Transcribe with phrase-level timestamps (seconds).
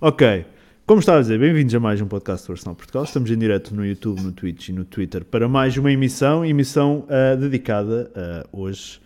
[0.00, 0.46] Ok.
[0.86, 3.02] Como estava a dizer, bem-vindos a mais um podcast do Arsenal Portugal.
[3.02, 7.04] Estamos em direto no YouTube, no Twitch e no Twitter para mais uma emissão, emissão
[7.08, 9.00] uh, dedicada uh, hoje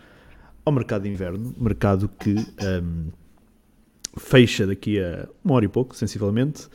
[0.67, 3.07] ao mercado de inverno, mercado que um,
[4.19, 6.69] fecha daqui a uma hora e pouco, sensivelmente.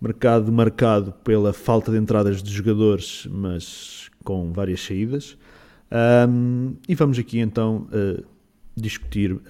[0.00, 5.36] Mercado marcado pela falta de entradas de jogadores, mas com várias saídas.
[6.28, 8.24] Um, e vamos aqui então uh,
[8.76, 9.40] discutir uh,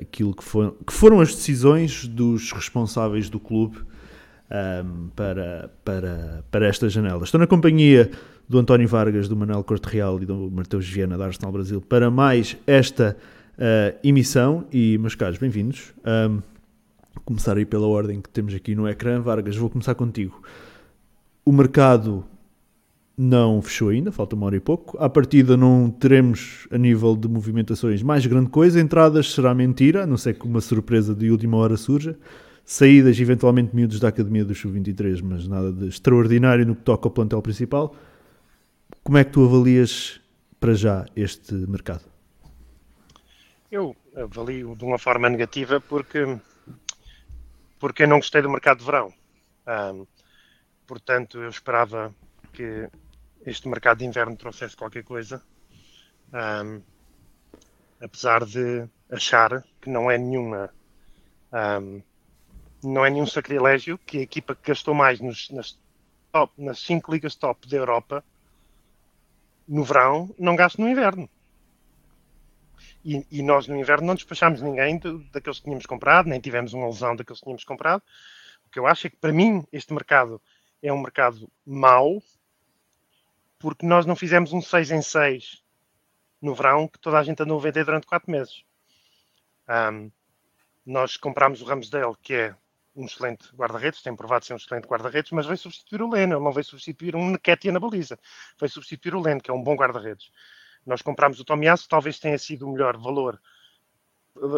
[0.00, 3.78] aquilo que, for, que, foram as decisões dos responsáveis do clube
[4.50, 7.24] um, para, para, para esta janela.
[7.24, 8.10] Estou na companhia
[8.48, 12.10] do António Vargas, do Manuel Corte Real e do Mateus Viana da Arsenal Brasil para
[12.10, 13.16] mais esta
[13.58, 14.66] uh, emissão.
[14.72, 15.94] E, meus caros, bem-vindos.
[16.04, 16.40] Um,
[17.24, 19.20] começar aí pela ordem que temos aqui no ecrã.
[19.20, 20.42] Vargas, vou começar contigo.
[21.44, 22.24] O mercado
[23.16, 24.98] não fechou ainda, falta uma hora e pouco.
[24.98, 28.80] À partida não teremos, a nível de movimentações, mais grande coisa.
[28.80, 32.18] Entradas será mentira, a não ser que uma surpresa de última hora surja.
[32.64, 37.12] Saídas, eventualmente, miúdos da Academia do Sub-23, mas nada de extraordinário no que toca ao
[37.12, 37.94] plantel principal.
[39.02, 40.20] Como é que tu avalias
[40.58, 42.02] para já este mercado?
[43.70, 46.38] Eu avalio de uma forma negativa porque,
[47.78, 49.12] porque eu não gostei do mercado de verão.
[49.68, 50.06] Um,
[50.86, 52.14] portanto, eu esperava
[52.52, 52.88] que
[53.44, 55.42] este mercado de inverno trouxesse qualquer coisa,
[56.32, 56.82] um,
[58.00, 60.72] apesar de achar que não é nenhuma
[61.52, 62.02] um,
[62.82, 65.78] não é nenhum sacrilégio que a equipa que gastou mais nos, nas,
[66.30, 68.24] top, nas cinco ligas top da Europa
[69.66, 71.28] no verão não gaste no inverno.
[73.04, 76.72] E, e, nós no inverno não despachámos ninguém de, daqueles que tínhamos comprado, nem tivemos
[76.72, 78.02] uma lesão daqueles que tínhamos comprado.
[78.66, 80.40] O que eu acho é que para mim este mercado
[80.82, 82.22] é um mercado mau,
[83.64, 85.64] porque nós não fizemos um 6 em 6
[86.42, 88.62] no verão que toda a gente andou a vender durante 4 meses.
[89.66, 90.12] Um,
[90.84, 92.56] nós comprámos o Ramsdale, que é
[92.94, 96.44] um excelente guarda-redes, tem provado ser um excelente guarda-redes, mas veio substituir o Leno, ele
[96.44, 98.18] não veio substituir um Nketiah na baliza,
[98.60, 100.30] veio substituir o Leno, que é um bom guarda-redes.
[100.84, 103.40] Nós comprámos o Tomiasso, talvez tenha sido o melhor valor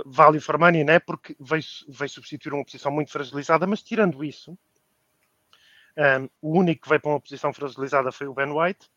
[0.04, 0.98] value for money, né?
[0.98, 4.58] porque veio, veio substituir uma posição muito fragilizada, mas tirando isso,
[5.96, 8.90] um, o único que veio para uma posição fragilizada foi o Ben White,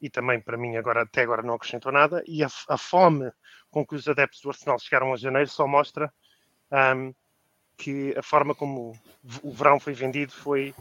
[0.00, 3.30] e também para mim agora até agora não acrescentou nada, e a, a fome
[3.70, 6.12] com que os adeptos do Arsenal chegaram a janeiro só mostra
[6.96, 7.14] um,
[7.76, 8.98] que a forma como
[9.42, 10.74] o verão foi vendido foi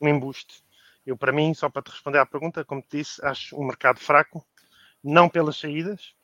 [0.00, 0.62] um embuste.
[1.04, 3.98] Eu, para mim, só para te responder à pergunta, como te disse, acho um mercado
[3.98, 4.44] fraco,
[5.02, 6.14] não pelas saídas,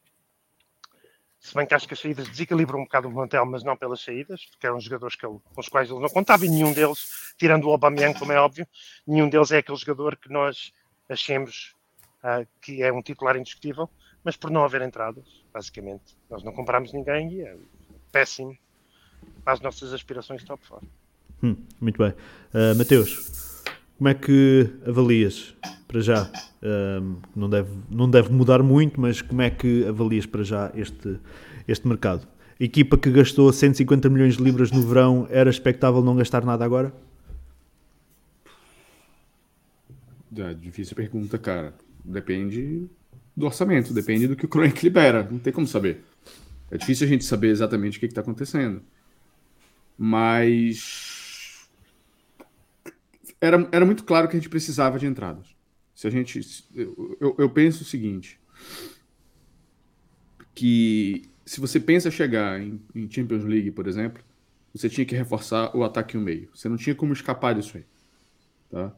[1.44, 4.00] se bem que acho que as saídas desequilibram um bocado o plantel, mas não pelas
[4.00, 7.34] saídas, porque eram jogadores que ele, com os quais ele não contava, e nenhum deles,
[7.36, 8.66] tirando o Aubameyang, como é óbvio,
[9.06, 10.72] nenhum deles é aquele jogador que nós
[11.06, 11.74] achemos
[12.24, 13.88] uh, que é um titular indiscutível,
[14.24, 16.16] mas por não haver entradas, basicamente.
[16.30, 17.56] Nós não compramos ninguém e é
[18.10, 18.56] péssimo
[19.44, 20.82] para as nossas aspirações top fora.
[21.42, 22.10] Hum, muito bem.
[22.54, 23.62] Uh, Mateus,
[23.98, 25.54] como é que avalias
[25.86, 26.22] para já?
[26.62, 31.20] Uh, não, deve, não deve mudar muito, mas como é que avalias para já este,
[31.68, 32.26] este mercado?
[32.58, 36.64] A equipa que gastou 150 milhões de libras no verão era expectável não gastar nada
[36.64, 36.92] agora?
[40.36, 41.74] É, difícil pergunta, cara.
[42.04, 42.86] Depende
[43.36, 45.26] do orçamento, depende do que o Kroenke libera.
[45.28, 46.04] Não tem como saber.
[46.70, 48.82] É difícil a gente saber exatamente o que está acontecendo.
[49.96, 51.68] Mas
[53.40, 55.46] era, era muito claro que a gente precisava de entradas.
[55.94, 56.40] Se a gente,
[56.74, 58.40] eu, eu penso o seguinte,
[60.54, 64.22] que se você pensa chegar em, em, Champions League, por exemplo,
[64.74, 66.48] você tinha que reforçar o ataque e o meio.
[66.54, 67.84] Você não tinha como escapar disso aí.
[68.70, 68.92] Tá?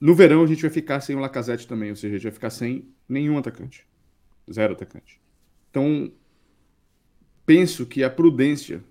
[0.00, 2.32] No verão a gente vai ficar sem o Lacazette também, ou seja, a gente vai
[2.32, 3.86] ficar sem nenhum atacante.
[4.52, 5.20] Zero atacante.
[5.70, 6.12] Então,
[7.44, 8.84] penso que a prudência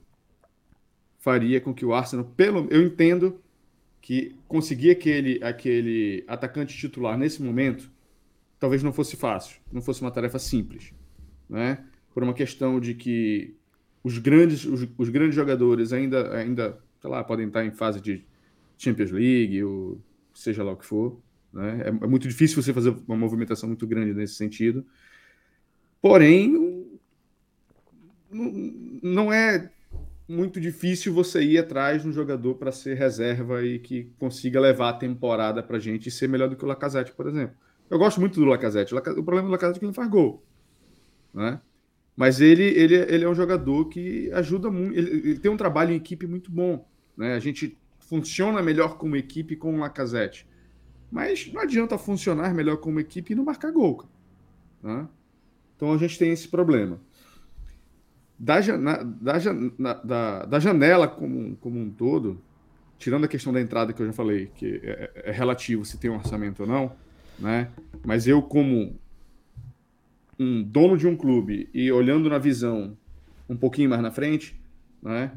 [1.20, 3.40] faria com que o Arsenal, pelo eu entendo
[4.02, 7.90] que conseguir aquele, aquele atacante titular nesse momento
[8.60, 10.94] talvez não fosse fácil, não fosse uma tarefa simples,
[11.50, 11.84] né?
[12.14, 13.56] Por uma questão de que
[14.04, 18.24] os grandes, os, os grandes jogadores ainda, ainda, sei lá, podem estar em fase de
[18.78, 20.00] Champions League ou
[20.36, 21.20] seja lá o que for,
[21.56, 21.84] né?
[21.86, 24.86] É, é muito difícil você fazer uma movimentação muito grande nesse sentido.
[26.02, 26.86] Porém,
[28.30, 29.72] não, é
[30.28, 34.90] muito difícil você ir atrás de um jogador para ser reserva e que consiga levar
[34.90, 37.56] a temporada para gente e ser melhor do que o Lacazette, por exemplo.
[37.90, 38.94] Eu gosto muito do Lacazette.
[38.94, 40.44] O problema do Lacazette é que ele não faz gol.
[41.34, 41.62] Né?
[42.16, 44.98] Mas ele, ele, ele é um jogador que ajuda muito.
[44.98, 46.88] Ele, ele tem um trabalho em equipe muito bom.
[47.16, 47.36] Né?
[47.36, 50.48] A gente funciona melhor como equipe com o Lacazette.
[51.12, 54.06] Mas não adianta funcionar melhor como equipe e não marcar gol.
[54.82, 55.08] Né?
[55.76, 57.00] Então a gente tem esse problema
[58.38, 62.42] da, da, da, da janela como, como um todo,
[62.98, 65.98] tirando a questão da entrada que eu já falei, que é, é, é relativo se
[65.98, 66.92] tem um orçamento ou não,
[67.40, 67.70] né?
[68.06, 69.00] Mas eu, como
[70.38, 72.98] um dono de um clube e olhando na visão
[73.48, 74.60] um pouquinho mais na frente,
[75.02, 75.32] né?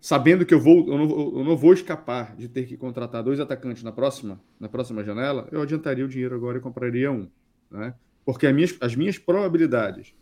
[0.00, 3.40] Sabendo que eu vou, eu não, eu não vou escapar de ter que contratar dois
[3.40, 7.28] atacantes na próxima, na próxima janela, eu adiantaria o dinheiro agora e compraria um,
[7.70, 7.94] né?
[8.24, 10.14] Porque as minhas, as minhas probabilidades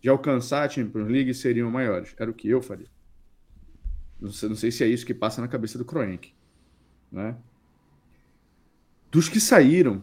[0.00, 2.14] de alcançar a Champions League seriam maiores.
[2.18, 2.86] Era o que eu faria.
[4.20, 6.32] Não sei, não sei se é isso que passa na cabeça do Kroenke,
[7.10, 7.36] né?
[9.10, 10.02] Dos que saíram,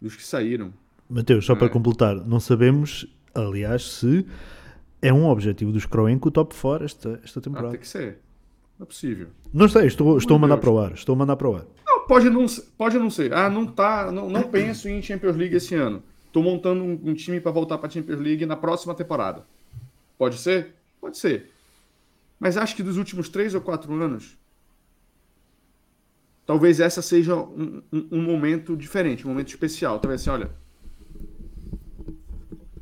[0.00, 0.72] dos que saíram.
[1.08, 1.56] Mateus, só É.
[1.56, 4.26] para completar, não sabemos, aliás, se
[5.00, 7.70] é um objetivo dos Kroenke o top 4 esta, esta Ah, temporada.
[7.70, 8.18] tem que ser.
[8.78, 9.28] Não é possível.
[9.52, 10.64] Não sei, estou, estou a mandar Deus.
[10.64, 10.92] para o ar.
[10.92, 11.64] Estou a mandar para o ar.
[11.86, 13.32] Não, pode não, ser- pode não ser.
[13.34, 16.02] Ah, não tá, não, não penso em Champions League esse ano.
[16.32, 19.44] Tô montando um, um time para voltar para Champions League na próxima temporada.
[20.16, 20.74] Pode ser?
[21.00, 21.50] Pode ser.
[22.38, 24.36] Mas acho que dos últimos três ou quatro anos,
[26.46, 29.98] talvez essa seja um, um- um momento diferente, um momento especial.
[29.98, 30.50] Talvez assim, olha,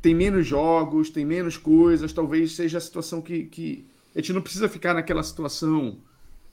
[0.01, 3.85] tem menos jogos, tem menos coisas, talvez seja a situação que, que
[4.15, 5.97] a gente não precisa ficar naquela situação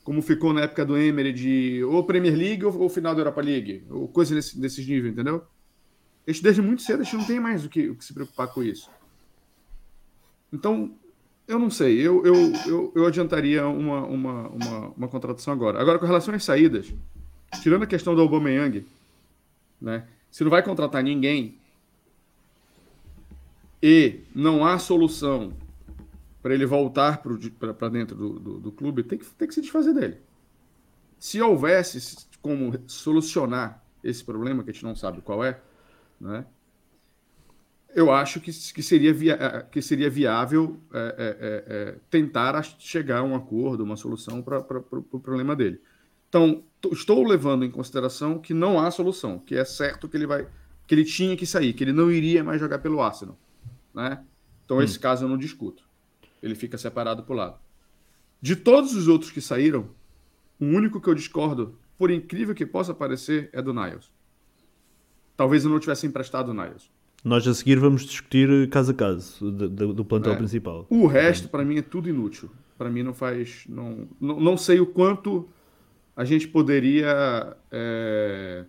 [0.05, 3.41] como ficou na época do Emery de ou Premier League ou, ou final da Europa
[3.41, 5.43] League, ou coisa nesse, desses níveis, entendeu?
[6.27, 8.13] A gente desde muito cedo a gente não tem mais o que, o que se
[8.13, 8.91] preocupar com isso.
[10.53, 10.95] Então,
[11.49, 15.81] eu não sei, eu, eu, eu, eu adiantaria uma, uma, uma, uma contratação agora.
[15.81, 16.93] Agora, com relação às saídas,
[17.63, 18.87] tirando a questão do Aubameyang,
[19.81, 21.59] né, se não vai contratar ninguém
[23.87, 25.53] e não há solução
[26.41, 27.23] para ele voltar
[27.69, 30.17] para dentro do, do, do, clube, tem que, tem que se desfazer dele.
[31.19, 35.61] Se houvesse como solucionar esse problema, que a gente não sabe qual é,
[36.19, 36.47] né,
[37.95, 43.23] eu acho que, que, seria, via, que seria viável é, é, é, tentar chegar a
[43.23, 45.79] um acordo, uma solução para o pro problema dele.
[46.31, 50.49] Então, estou levando em consideração que não há solução, que é certo que ele vai,
[50.87, 53.39] que ele tinha que sair, que ele não iria mais jogar pelo Arsenal,
[53.95, 54.25] né?
[54.65, 54.83] Então, hum.
[54.83, 55.85] esse caso eu não discuto.
[56.43, 57.59] Ele fica separado por lado.
[58.41, 59.89] De todos os outros que saíram,
[60.61, 64.11] o único que eu discordo, por incrível que possa parecer, é do Niles.
[65.37, 66.91] Talvez eu não tivesse emprestado o Niles.
[67.25, 70.37] Nós a seguir vamos discutir caso a caso do, do, do plantel é.
[70.37, 70.87] principal.
[70.91, 72.51] O resto, para mim, é tudo inútil.
[72.77, 73.65] Para mim, não faz.
[73.67, 75.49] Não, não, não, sei o quanto
[76.15, 77.57] a gente poderia.
[77.71, 78.67] É...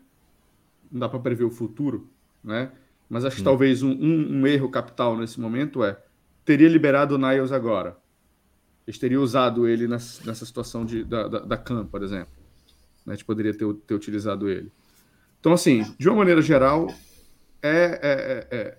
[0.90, 2.10] Não dá para prever o futuro,
[2.42, 2.72] né?
[3.10, 3.46] Mas acho que hum.
[3.46, 5.98] talvez um, um, um, erro capital nesse momento é
[6.44, 7.98] teria liberado o Niles agora.
[8.88, 12.34] Eles teriam usado ele nessa, nessa situação de, da, da, da CAM, por exemplo.
[13.08, 14.72] A gente poderia ter, ter utilizado ele.
[15.40, 16.88] Então, assim, de uma maneira geral,
[17.62, 18.78] é, é, é,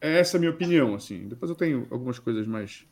[0.00, 1.26] é, essa a minha opinião, assim.
[1.28, 2.86] Depois eu tenho algumas coisas mais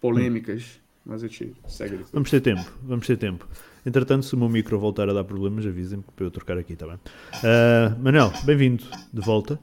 [0.00, 2.10] polêmicas, mas a gente segue depois.
[2.12, 3.48] Vamos ter tempo, vamos ter tempo.
[3.86, 6.86] Entretanto, se o meu micro voltar a dar problemas, avisem-me para eu trocar aqui, está
[6.86, 6.96] bem?
[6.96, 9.58] Uh, Manel, bem-vindo de volta.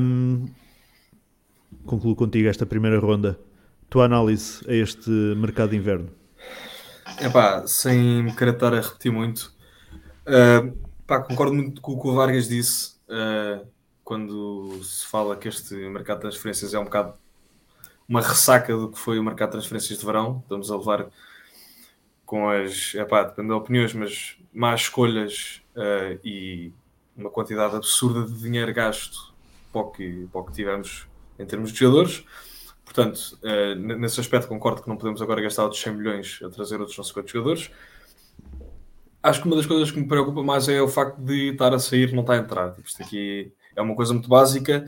[0.00, 0.46] Um,
[1.84, 3.36] concluo contigo esta primeira ronda.
[3.90, 6.10] Tua análise a este mercado de inverno?
[7.20, 9.52] Epá, sem me querer estar a repetir muito,
[10.28, 10.76] uh,
[11.06, 13.66] pá, concordo muito com o que o Vargas disse uh,
[14.04, 17.14] quando se fala que este mercado de transferências é um bocado
[18.08, 20.40] uma ressaca do que foi o mercado de transferências de verão.
[20.42, 21.08] Estamos a levar
[22.24, 26.72] com as, epá, depende de opiniões, mas más escolhas uh, e
[27.16, 29.34] uma quantidade absurda de dinheiro gasto
[29.72, 31.06] para o que, para o que tivemos
[31.38, 32.24] em termos de jogadores.
[32.84, 36.80] Portanto, uh, nesse aspecto concordo que não podemos agora gastar outros 100 milhões a trazer
[36.80, 37.70] outros não sei quantos jogadores.
[39.22, 41.78] Acho que uma das coisas que me preocupa mais é o facto de estar a
[41.78, 42.72] sair não estar a entrar.
[42.72, 44.86] Tipo, isto aqui é uma coisa muito básica.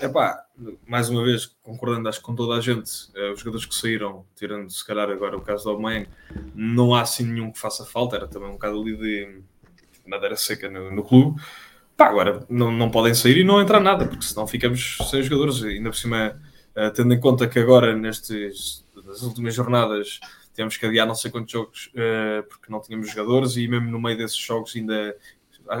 [0.00, 0.44] Epá,
[0.86, 4.24] mais uma vez, concordando acho que com toda a gente, uh, os jogadores que saíram,
[4.36, 6.08] tirando se calhar agora o caso do Aubameyang,
[6.54, 8.16] não há assim nenhum que faça falta.
[8.16, 9.40] Era também um bocado ali de
[10.06, 11.40] madeira seca no, no clube.
[11.96, 15.62] Pá, agora não, não podem sair e não entrar nada, porque senão ficamos sem jogadores.
[15.64, 16.40] Ainda por cima,
[16.76, 20.20] uh, tendo em conta que agora, nestes, nas últimas jornadas,
[20.52, 24.00] tivemos que adiar não sei quantos jogos uh, porque não tínhamos jogadores e mesmo no
[24.00, 25.16] meio desses jogos ainda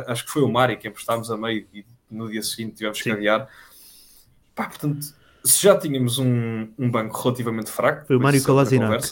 [0.06, 3.04] acho que foi o Mari que emprestámos a meio e no dia seguinte tivemos Sim.
[3.04, 3.48] que adiar.
[4.58, 9.04] Pá, portanto, se já tínhamos um, um banco relativamente fraco, foi o Mário Kolasinac.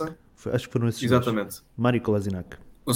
[0.53, 1.62] Acho que foram esses Exatamente.
[1.76, 2.57] Mário Kolasinac.
[2.85, 2.93] Ou,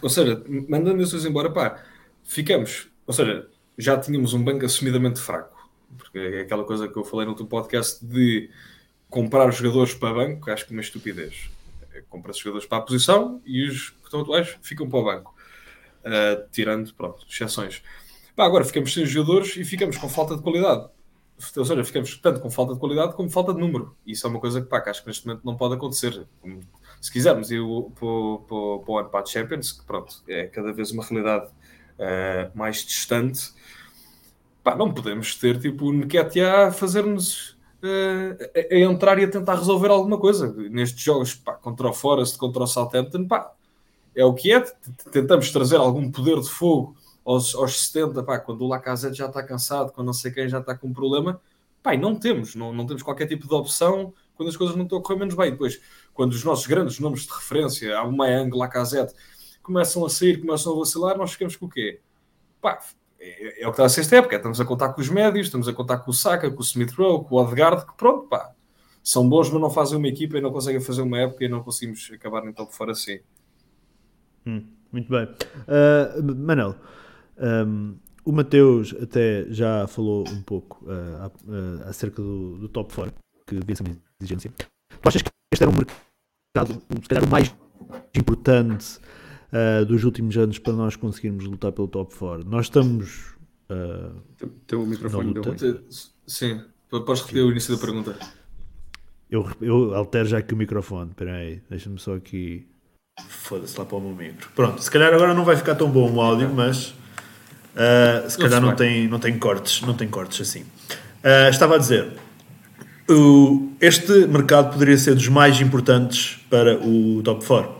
[0.00, 1.78] ou seja, mandando esses embora, pá,
[2.24, 3.46] ficamos, ou seja,
[3.76, 7.44] já tínhamos um banco assumidamente fraco, porque é aquela coisa que eu falei no teu
[7.44, 8.48] podcast de
[9.10, 11.50] comprar os jogadores para banco, acho que é uma estupidez.
[12.08, 15.34] Compra-se jogadores para a posição e os que estão atuais ficam para o banco.
[15.98, 17.82] Uh, tirando, pronto, exceções.
[18.34, 20.88] Pá, agora ficamos sem jogadores e ficamos com falta de qualidade.
[21.56, 23.96] Ou seja, ficamos tanto com falta de qualidade como falta de número.
[24.04, 26.26] Isso é uma coisa que, pá, que acho que neste momento não pode acontecer.
[27.00, 27.60] se quisermos ir
[27.94, 32.84] para o ano para a Champions, que pronto, é cada vez uma realidade uh, mais
[32.84, 33.52] distante,
[34.64, 37.50] pá, não podemos ter tipo o Nketiah a fazer-nos
[37.82, 40.52] uh, a, a, entrar e a tentar resolver alguma coisa.
[40.70, 43.52] Nestes jogos pá, contra o Forest, contra o Southampton, pá,
[44.14, 44.60] é o que é.
[45.12, 46.96] Tentamos trazer algum poder de fogo
[47.28, 50.60] aos, aos 70, pá, quando o Lacazette já está cansado, quando não sei quem já
[50.60, 51.38] está com um problema.
[51.82, 54.98] Pá, não temos, não, não temos qualquer tipo de opção quando as coisas não estão
[54.98, 55.50] a correr menos bem.
[55.50, 55.78] Depois,
[56.14, 59.12] quando os nossos grandes nomes de referência, Aubameyang, Lacazette,
[59.62, 62.00] começam a sair, começam a vacilar, nós ficamos com o quê?
[62.62, 62.80] Pá,
[63.20, 64.36] é, é, o que está a ser esta época.
[64.36, 66.92] Estamos a contar com os médios, estamos a contar com o Saka, com o Smith
[66.92, 68.52] Rowe, com o Odegaard, que pronto, pá,
[69.04, 71.62] são bons, mas não fazem uma equipa e não conseguem fazer uma época e não
[71.62, 73.20] conseguimos acabar então por fora assim.
[74.46, 75.24] Hum, muito bem.
[75.24, 76.74] Uh, Manel,
[77.38, 83.14] um, o Mateus até já falou um pouco uh, uh, acerca do, do top 4,
[83.46, 84.52] que devia ser uma exigência.
[84.58, 87.54] Tu achas que este era um mercado, se calhar, o mais
[88.14, 88.98] importante
[89.52, 92.48] uh, dos últimos anos para nós conseguirmos lutar pelo top 4?
[92.48, 93.34] Nós estamos.
[93.70, 94.20] Uh,
[94.66, 95.84] Tem o microfone deu
[96.26, 98.18] Sim, podes repetir o início da pergunta.
[99.30, 101.10] Eu, eu altero já aqui o microfone.
[101.10, 102.66] Espera aí, deixa-me só aqui.
[103.26, 104.50] Foda-se lá para o meu micro.
[104.54, 106.94] Pronto, se calhar agora não vai ficar tão bom o áudio, mas
[107.78, 110.62] Uh, se calhar não tem, não tem cortes, não tem cortes assim.
[110.62, 112.08] Uh, estava a dizer,
[113.08, 117.72] o, este mercado poderia ser dos mais importantes para o top 4.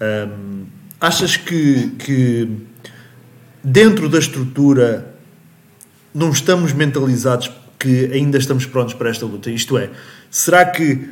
[0.00, 0.64] Um,
[0.98, 2.48] achas que, que
[3.62, 5.14] dentro da estrutura
[6.14, 9.50] não estamos mentalizados que ainda estamos prontos para esta luta?
[9.50, 9.90] Isto é,
[10.30, 11.10] será que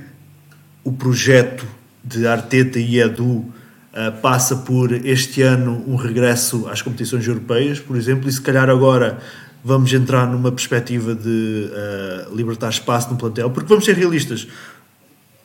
[0.83, 1.67] o projeto
[2.03, 3.53] de Arteta e Edu
[3.93, 8.69] uh, passa por este ano um regresso às competições europeias, por exemplo, e se calhar
[8.69, 9.19] agora
[9.63, 14.47] vamos entrar numa perspectiva de uh, libertar espaço no plantel, porque vamos ser realistas.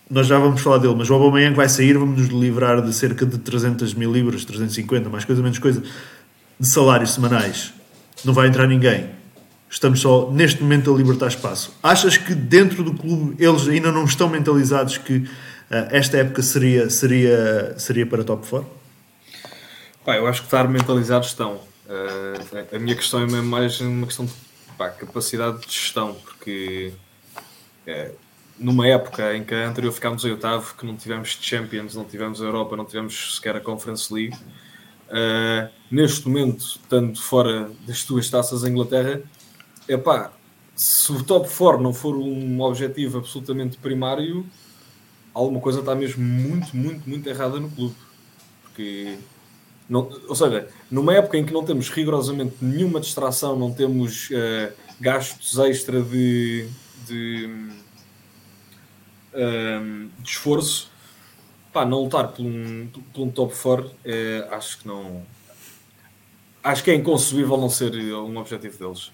[0.10, 3.25] Nós já vamos falar dele, mas o Aubameyang vai sair, vamos nos livrar de cerca
[3.25, 5.82] de 300 mil libras, 350, mais coisa, menos coisa,
[6.60, 7.74] de salários semanais.
[8.24, 9.10] Não vai entrar ninguém.
[9.70, 11.75] Estamos só, neste momento, a libertar espaço.
[11.82, 15.28] Achas que dentro do clube eles ainda não estão mentalizados que eh,
[15.69, 18.69] esta época seria, seria, seria para top 4?
[20.05, 21.55] Pá, eu acho que estar mentalizados estão.
[21.88, 24.34] Uh, a minha questão é mais uma questão de
[24.77, 26.93] pá, capacidade de gestão, porque
[27.88, 28.12] é,
[28.57, 32.41] numa época em que a anterior ficámos em oitavo, que não tivemos Champions, não tivemos
[32.41, 38.29] a Europa, não tivemos sequer a Conference League, uh, neste momento, estando fora das duas
[38.29, 39.22] taças em Inglaterra,
[39.88, 40.31] é pá,
[40.75, 44.45] se o top 4 não for um objetivo absolutamente primário,
[45.36, 47.96] alguma coisa está mesmo muito, muito, muito errada no clube.
[48.63, 49.18] Porque,
[49.88, 54.74] não, ou seja, numa época em que não temos rigorosamente nenhuma distração, não temos uh,
[55.00, 56.68] gastos extra de,
[57.06, 57.70] de,
[59.34, 60.89] uh, de esforço,
[61.74, 65.22] pá, não lutar por um, por um top 4, é, acho que não.
[66.63, 69.12] Acho que é inconcebível não ser um objetivo deles.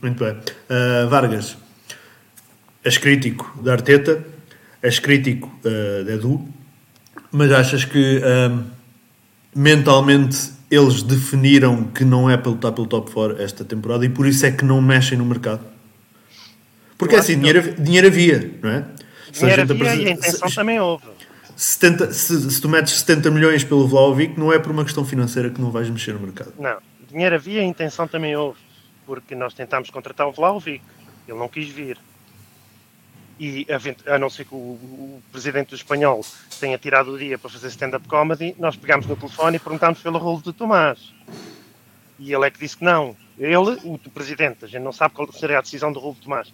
[0.00, 0.32] Muito bem.
[0.32, 1.58] Uh, Vargas,
[2.82, 4.35] és crítico da Arteta
[4.82, 6.46] és crítico uh, de Edu,
[7.30, 8.64] mas achas que uh,
[9.54, 14.26] mentalmente eles definiram que não é para lutar pelo top 4 esta temporada e por
[14.26, 15.64] isso é que não mexem no mercado?
[16.98, 18.84] Porque é assim, dinheiro, dinheiro havia, não é?
[19.30, 21.04] Dinheiro havia e a intenção se, também houve.
[21.54, 25.50] 70, se, se, tu metes 70 milhões pelo Vlaovic, não é por uma questão financeira
[25.50, 26.52] que não vais mexer no mercado.
[26.58, 26.78] Não,
[27.10, 28.58] dinheiro havia e a intenção também houve.
[29.06, 30.82] Porque nós tentámos contratar o Vlaovic,
[31.28, 31.96] ele não quis vir
[33.38, 33.66] e
[34.06, 36.24] a não ser que o, o, presidente do espanhol
[36.58, 40.18] tenha tirado o dia para fazer stand-up comedy, nós pegámos no telefone e perguntámos pelo
[40.18, 41.12] rolo de Tomás.
[42.18, 43.14] E ele é que disse que não.
[43.38, 46.50] Ele, o presidente, a gente não sabe qual seria a decisão do rolo de Tomás.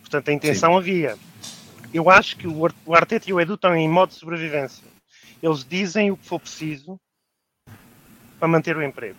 [0.00, 0.78] Portanto, a intenção Sim.
[0.78, 1.18] havia.
[1.94, 4.84] Eu acho que o Arteta e o Edu estão em modo de sobrevivência.
[5.40, 6.98] Eles dizem o que for preciso
[8.40, 9.18] para manter o emprego.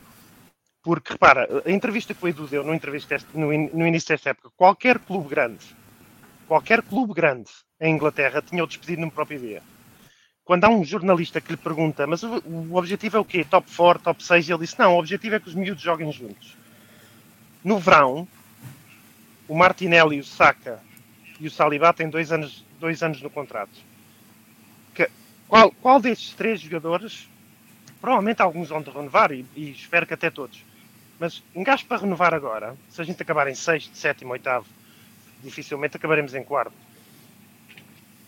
[0.83, 4.49] Porque, repara, a entrevista que o Edu deu no, entrevista no, no início desta época,
[4.57, 5.65] qualquer clube grande
[6.49, 9.61] qualquer clube grande em Inglaterra tinha o despedido no próprio dia.
[10.43, 13.45] Quando há um jornalista que lhe pergunta, mas o, o objetivo é o quê?
[13.45, 14.49] Top 4, top 6?
[14.49, 16.57] E ele disse, não, o objetivo é que os miúdos joguem juntos.
[17.63, 18.27] No verão,
[19.47, 20.79] o Martinelli, o Saka
[21.39, 23.77] e o Saliba têm dois anos, dois anos no contrato.
[24.95, 25.07] Que,
[25.47, 27.29] qual, qual destes três jogadores,
[28.01, 30.65] provavelmente alguns vão de renovar, e, e espero que até todos,
[31.19, 34.65] mas um para renovar agora, se a gente acabar em sexto, sétimo, oitavo,
[35.41, 36.73] dificilmente acabaremos em quarto.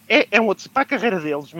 [0.07, 0.69] É, é um outro.
[0.69, 1.53] Para a carreira deles,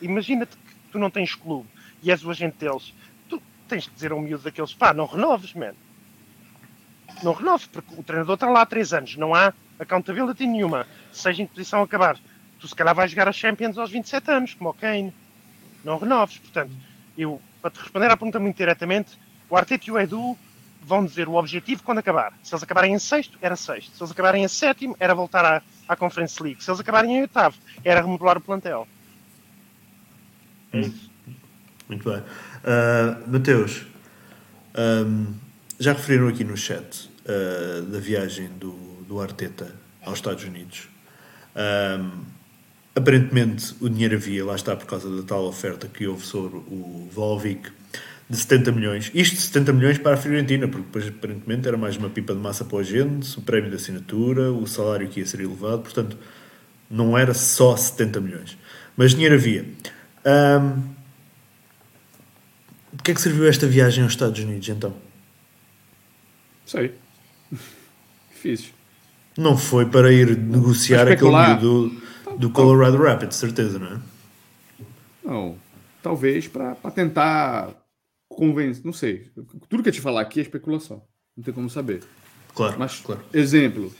[0.00, 1.68] imagina-te que tu não tens clube
[2.02, 2.94] e és o agente deles,
[3.28, 5.74] tu tens que dizer a um miúdo daqueles, pá, não renoves, man.
[7.22, 11.42] Não renoves, porque o treinador está lá há três anos, não há accountability nenhuma, seja
[11.42, 12.18] em posição acabar.
[12.58, 15.12] tu se calhar vais jogar a Champions aos 27 anos, como o Kane.
[15.82, 16.36] Não renoves.
[16.36, 16.72] Portanto,
[17.16, 19.18] eu, para te responder à pergunta muito diretamente,
[19.48, 20.36] o Arteta e o Edu
[20.82, 22.32] vão dizer o objetivo quando acabar.
[22.42, 23.96] Se eles acabarem em sexto, era sexto.
[23.96, 26.62] Se eles acabarem em sétimo, era voltar à, à Conference League.
[26.62, 28.86] Se eles acabarem em oitavo, era remodelar o plantel.
[30.72, 31.10] É isso.
[31.88, 32.20] Muito bem.
[32.20, 33.84] Uh, Mateus,
[35.06, 35.34] um,
[35.78, 38.72] já referiram aqui no chat uh, da viagem do,
[39.08, 40.88] do Arteta aos Estados Unidos.
[41.56, 42.24] Um,
[42.94, 47.08] aparentemente o dinheiro havia, lá está por causa da tal oferta que houve sobre o
[47.10, 47.70] Volvic
[48.30, 49.10] de 70 milhões.
[49.12, 52.38] Isto de 70 milhões para a Fiorentina, porque depois aparentemente era mais uma pipa de
[52.38, 56.16] massa para o agente, o prémio de assinatura, o salário que ia ser elevado, portanto
[56.88, 58.56] não era só 70 milhões.
[58.96, 59.64] Mas dinheiro havia.
[60.24, 60.82] Um,
[62.92, 64.94] de que é que serviu esta viagem aos Estados Unidos então?
[66.64, 66.94] Sei.
[68.30, 68.70] Difícil.
[69.36, 72.00] Não foi para ir negociar aquele do,
[72.38, 73.98] do Colorado Rapids, certeza, não é?
[75.24, 75.58] Não.
[76.02, 77.79] Talvez para tentar
[78.30, 78.84] convencer.
[78.84, 79.26] Não sei.
[79.68, 81.02] Tudo que eu te falar aqui é especulação.
[81.36, 82.02] Não tem como saber.
[82.54, 82.76] Claro.
[82.78, 83.20] Mas, claro.
[83.34, 83.92] exemplo.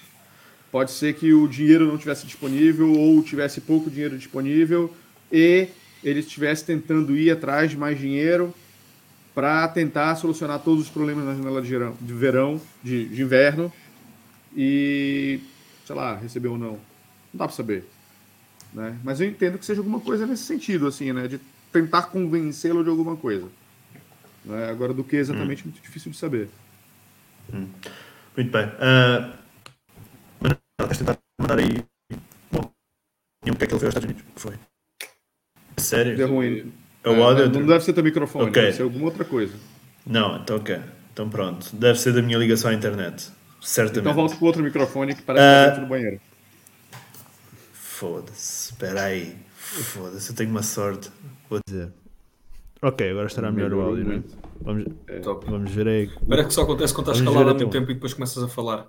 [0.70, 4.94] Pode ser que o dinheiro não tivesse disponível ou tivesse pouco dinheiro disponível
[5.30, 5.68] e
[6.02, 8.54] ele estivesse tentando ir atrás de mais dinheiro
[9.34, 13.72] para tentar solucionar todos os problemas na janela de, verão, de, de, inverno
[14.56, 15.40] e,
[15.84, 16.72] sei lá, receber ou não.
[16.72, 16.78] Não
[17.34, 17.84] dá para saber.
[18.72, 18.96] Né?
[19.02, 21.26] Mas eu entendo que seja alguma coisa nesse sentido, assim, né?
[21.26, 21.40] De
[21.72, 23.48] tentar convencê-lo de alguma coisa.
[24.44, 24.70] Né?
[24.70, 25.66] Agora, do que exatamente, hum.
[25.66, 26.48] muito difícil de saber.
[27.52, 27.68] Hum.
[28.36, 28.66] Muito bem.
[28.66, 29.40] Uh,
[30.88, 31.84] mas tentar mandar aí.
[32.50, 32.70] Bom,
[33.46, 34.24] o que é que ele fez aos Estados Unidos?
[34.36, 34.54] Foi.
[35.76, 36.16] Sério?
[36.16, 36.72] Deu ruim.
[37.02, 37.48] É áudio?
[37.50, 38.64] Não deve ser teu microfone, okay.
[38.64, 39.54] deve ser alguma outra coisa.
[40.06, 40.80] Não, então ok.
[41.12, 41.74] Então pronto.
[41.74, 43.30] Deve ser da minha ligação à internet.
[43.60, 44.00] Certamente.
[44.00, 45.48] Então volta para o outro microfone que parece uh...
[45.48, 46.20] que está dentro do banheiro.
[47.72, 48.72] Foda-se.
[48.72, 49.36] Espera aí.
[49.56, 51.10] Foda-se, eu tenho uma sorte.
[51.48, 51.90] Vou dizer.
[52.82, 54.22] Ok, agora estará melhor o áudio, não é?
[54.62, 55.20] Vamos, é.
[55.20, 56.04] vamos ver aí.
[56.04, 58.88] Espera que só acontece quando estás calado há muito tempo e depois começas a falar.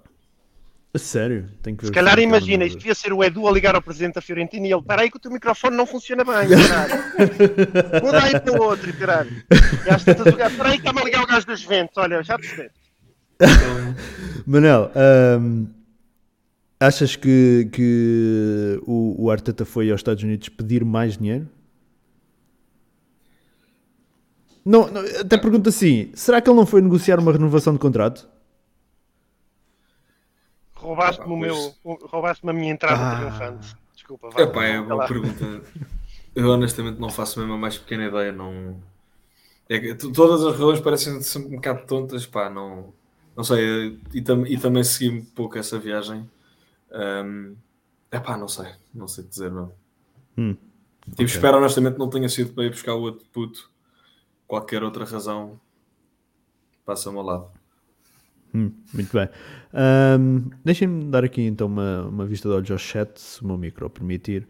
[0.94, 1.48] A sério?
[1.62, 4.22] Tenho que Se calhar imagina, isto devia ser o Edu a ligar ao presidente da
[4.22, 8.04] Fiorentina e ele, para aí que o teu microfone não funciona bem, caralho.
[8.04, 9.32] Muda aí para o outro, caralho.
[10.58, 12.70] Para aí que está-me a ligar o gajo dos ventos, olha, já percebi.
[14.46, 14.92] Manel,
[15.40, 15.68] um,
[16.78, 21.48] achas que, que o, o Arteta foi aos Estados Unidos pedir mais dinheiro?
[24.64, 28.30] Não, não, até pergunto assim: será que ele não foi negociar uma renovação de contrato?
[30.76, 31.76] Roubaste-me o meu.
[31.84, 33.16] Roubaste-me a minha entrada ah.
[33.16, 33.76] triunfante.
[33.94, 34.44] Desculpa, vai.
[34.44, 35.62] Epá, é uma pergunta.
[36.36, 38.32] Eu honestamente não faço mesmo a mais pequena ideia.
[38.32, 38.78] Não...
[39.70, 42.94] É que, todas as razões parecem um bocado tontas, pá, não,
[43.36, 44.00] não sei.
[44.14, 46.30] E, tam, e também segui um pouco essa viagem.
[46.92, 47.56] Um,
[48.12, 49.72] epá, não sei, não sei dizer, não.
[50.38, 50.54] Hum,
[51.04, 51.26] tipo, okay.
[51.26, 53.71] espero honestamente não tenha sido para ir buscar o outro puto.
[54.52, 55.58] Qualquer outra razão
[56.86, 57.48] passa-me ao lado.
[58.54, 59.30] Hum, muito bem.
[59.74, 63.58] Um, Deixem-me dar aqui então uma, uma vista de olhos ao chat, se o meu
[63.58, 64.46] micro permitir.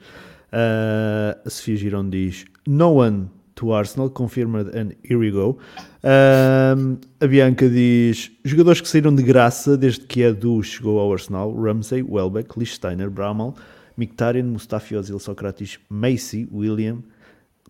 [0.51, 5.59] Uh, a Sofia Girão diz: No one to Arsenal, confirmed and here we go.
[6.03, 11.53] Um, a Bianca diz: Jogadores que saíram de graça desde que Edu chegou ao Arsenal:
[11.53, 13.53] Ramsey, Welbeck, Lichtsteiner, Bramall,
[13.95, 17.03] Mkhitaryan, Mustafi, Ozil, Socrates, Macy, William,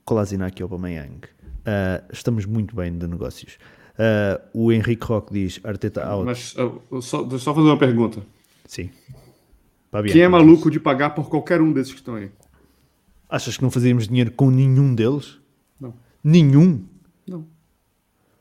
[0.06, 1.20] Kolasinac e Aubameyang.
[1.62, 3.58] Uh, estamos muito bem de negócios.
[3.94, 6.26] Uh, o Henrique Roque diz Arteta out.
[6.26, 8.22] Mas uh, só, só fazer uma pergunta.
[8.66, 8.90] Sim.
[10.12, 12.32] Quem é maluco de pagar por qualquer um desses que estão aí?
[13.30, 15.40] Achas que não fazíamos dinheiro com nenhum deles?
[15.80, 15.94] Não.
[16.24, 16.86] Nenhum?
[17.28, 17.46] Não.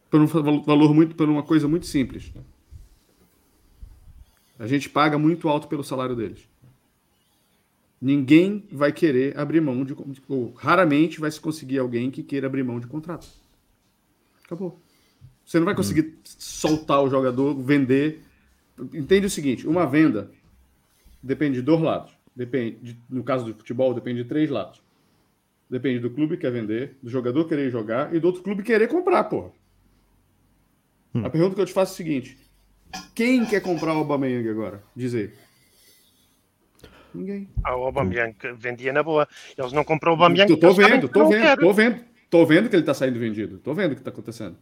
[0.08, 2.32] Por um valor muito, por uma coisa muito simples.
[4.58, 6.48] A gente paga muito alto pelo salário deles.
[8.00, 9.94] Ninguém vai querer abrir mão de.
[10.26, 13.28] Ou raramente vai se conseguir alguém que queira abrir mão de contrato.
[14.44, 14.80] Acabou.
[15.44, 16.18] Você não vai conseguir hum.
[16.24, 18.22] soltar o jogador, vender.
[18.94, 20.30] Entende o seguinte: uma venda
[21.22, 22.12] depende de dois lados.
[22.34, 24.80] Depende, de, no caso do futebol, depende de três lados.
[25.68, 28.88] Depende do clube que quer vender, do jogador querer jogar e do outro clube querer
[28.88, 29.50] comprar, porra.
[31.14, 31.26] Hum.
[31.26, 32.38] A pergunta que eu te faço é o seguinte:
[33.14, 34.82] quem quer comprar o Aubameyang agora?
[34.96, 35.30] Diz aí.
[37.14, 37.48] Ninguém.
[37.64, 39.28] Ah, o Aubameyang vendia na boa.
[39.56, 40.56] Eles não comprou o Aubameyang.
[40.56, 42.00] Tô vendo, tô vendo, tô vendo.
[42.30, 43.58] Tô vendo que ele tá saindo vendido.
[43.58, 44.56] Tô vendo o que tá acontecendo.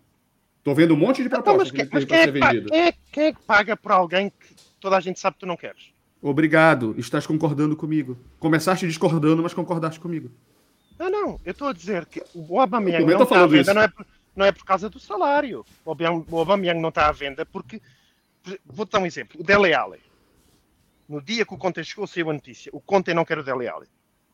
[0.65, 2.93] Tô vendo um monte de propostas então, mas, que, mas quem, é que quem, é,
[3.13, 5.93] quem é que paga por alguém que toda a gente sabe que tu não queres?
[6.21, 8.19] Obrigado, estás concordando comigo.
[8.39, 10.31] Começaste discordando, mas concordaste comigo.
[10.99, 13.89] Não, não, eu estou a dizer que o Aubameyang não está à venda, não é,
[13.89, 15.65] por, não é por causa do salário.
[15.85, 17.81] O Aubameyang não está à venda porque,
[18.67, 20.01] vou-te dar um exemplo, o Dele Alli.
[21.09, 23.67] No dia que o Conte chegou, saiu a notícia, o Conte não quer o Dele
[23.67, 23.89] Alli.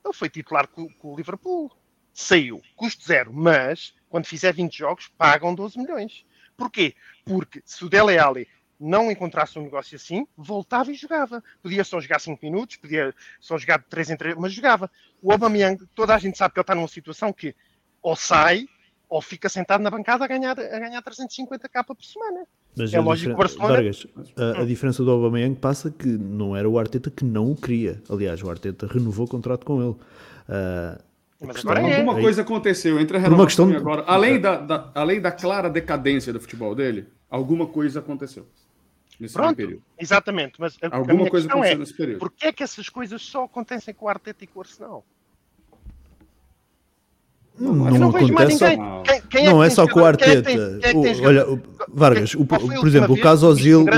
[0.05, 1.71] Ele foi titular com, com o Liverpool.
[2.13, 6.25] Saiu, custo zero, mas quando fizer 20 jogos, pagam 12 milhões.
[6.57, 6.95] Porquê?
[7.25, 11.43] Porque se o Dele Alli não encontrasse um negócio assim, voltava e jogava.
[11.63, 14.91] Podia só jogar 5 minutos, podia só jogar de 3 em 3, mas jogava.
[15.23, 17.55] O Aubameyang, toda a gente sabe que ele está numa situação que
[18.03, 18.69] ou sai
[19.09, 22.47] ou fica sentado na bancada a ganhar, a ganhar 350 k por semana.
[22.77, 23.75] Mas é a lógico que o Barcelona...
[23.75, 24.07] Vargas,
[24.37, 28.03] a, a diferença do Aubameyang passa que não era o Arteta que não o queria.
[28.09, 29.95] Aliás, o Arteta renovou o contrato com ele.
[30.49, 30.99] Ah,
[31.41, 31.97] Mas questão- agora é.
[31.99, 34.03] Alguma Aí- coisa aconteceu entre a renovação questão e agora.
[34.07, 38.47] Além da, da- além da clara decadência do futebol dele, alguma coisa aconteceu
[39.21, 39.83] nesse Pronto, período.
[39.99, 40.55] exatamente.
[40.59, 42.19] Mas Alguma coisa questão aconteceu é, nesse período.
[42.19, 45.05] porquê é que essas coisas só acontecem com o Arteta e com o Arsenal?
[47.59, 48.77] Não não acontece ninguém.
[48.77, 50.43] só, Quem- quem não que é só com o é Arteta.
[50.51, 53.51] quem é que tem O- jogador- olha, o- Vargas, o- por exemplo, o caso um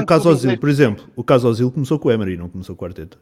[0.03, 2.85] o caso inglês- por exemplo, o caso Ozil começou com o Emery, não começou com
[2.85, 3.19] o Arteta.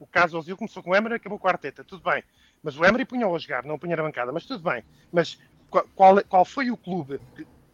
[0.00, 2.22] O caso Ozil começou com o Emery e acabou com o Arteta, tudo bem.
[2.62, 4.82] Mas o Emery punha-o a jogar, não punha na bancada, mas tudo bem.
[5.12, 5.38] Mas
[5.70, 7.20] qual, qual, foi o clube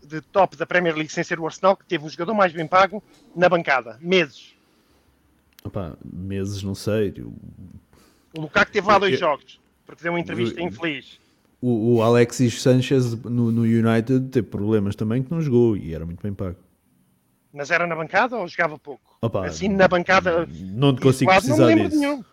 [0.04, 2.66] de, top da Premier League sem ser o Arsenal que teve o jogador mais bem
[2.66, 3.02] pago
[3.34, 3.96] na bancada?
[4.00, 4.54] Meses.
[5.64, 7.10] Opá, meses, não sei.
[7.20, 7.32] O,
[8.36, 11.18] O Lukaku teve lá dois Eu- jogos, porque deu uma entrevista Eu- infeliz.
[11.60, 16.04] o, o Alexis Sanchez no, no United teve problemas também que não jogou e era
[16.06, 16.56] muito bem pago.
[17.52, 19.18] Mas era na bancada ou jogava pouco?
[19.20, 20.46] Opa, assim, na bancada.
[20.48, 22.00] Não te consigo não me precisar lembro de disso.
[22.00, 22.24] nenhum.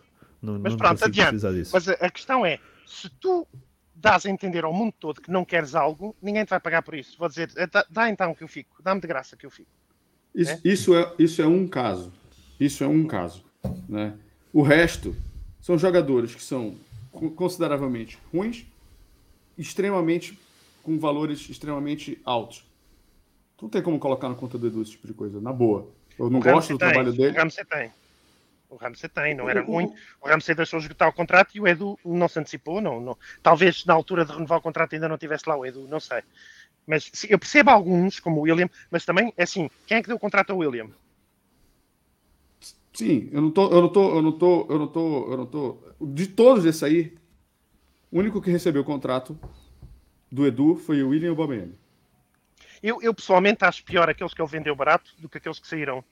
[0.41, 1.43] Não, Mas não pronto, adiante.
[1.73, 2.57] Mas a, a questão é:
[2.87, 3.45] se tu
[3.93, 6.95] dás a entender ao mundo todo que não queres algo, ninguém te vai pagar por
[6.95, 7.17] isso.
[7.19, 9.69] Vou dizer, "Eh, dá, dá então que eu fico, dá-me de graça que eu fico.
[10.33, 10.59] Isso, É?
[10.63, 12.13] isso, é, isso é um caso.
[12.57, 13.43] Isso é um caso.
[13.89, 14.13] Né?
[14.53, 15.13] O resto
[15.59, 16.75] são jogadores que são
[17.11, 18.65] consideravelmente ruins,
[19.57, 20.37] extremamente
[20.83, 22.65] com valores extremamente altos.
[23.57, 25.87] Tu não tem como colocar na conta do Edu esse tipo de coisa, na boa.
[26.17, 27.37] Eu não O gosto Ramsey do tem, trabalho dele.
[27.37, 27.91] O Ramsey tem.
[28.69, 29.91] O Ramsey tem, não era ruim.
[30.21, 32.79] O Ramsey deixou esgotar o contrato e o Edu não se antecipou.
[32.79, 33.17] Não, não.
[33.41, 36.21] Talvez na altura de renovar o contrato ainda não tivesse lá o Edu, não sei.
[36.85, 40.07] Mas sim, eu percebo alguns, como o William, mas também, é assim, quem é que
[40.07, 40.89] deu o contrato ao William?
[42.93, 45.45] Sim, eu não tô, eu não tô, eu não tô, eu não tô, eu não
[45.45, 45.77] tô.
[46.01, 47.15] De todos esses aí,
[48.11, 49.37] o único que recebeu o contrato
[50.31, 51.73] do Edu foi o William Aubameyang.
[52.81, 56.03] Eu, eu pessoalmente acho pior aqueles que ele vendeu barato do que aqueles que saíram.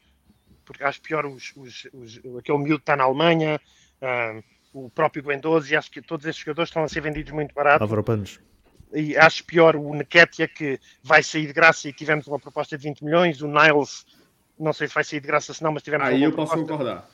[0.65, 3.59] Porque acho pior os, os, os, aquele miúdo que está na Alemanha,
[4.01, 4.41] ah,
[4.73, 7.81] o próprio Guendouzi, acho que todos esses jogadores estão a ser vendidos muito barato.
[7.81, 8.39] Álvaro Panos.
[8.93, 12.83] E acho pior o Neketia, que vai sair de graça e tivemos uma proposta de
[12.83, 13.41] 20 milhões.
[13.41, 14.05] O Niles,
[14.60, 16.52] não sei se vai sair de graça se não, mas tivemos Aí uma eu posso
[16.54, 16.72] proposta.
[16.74, 17.10] concordar.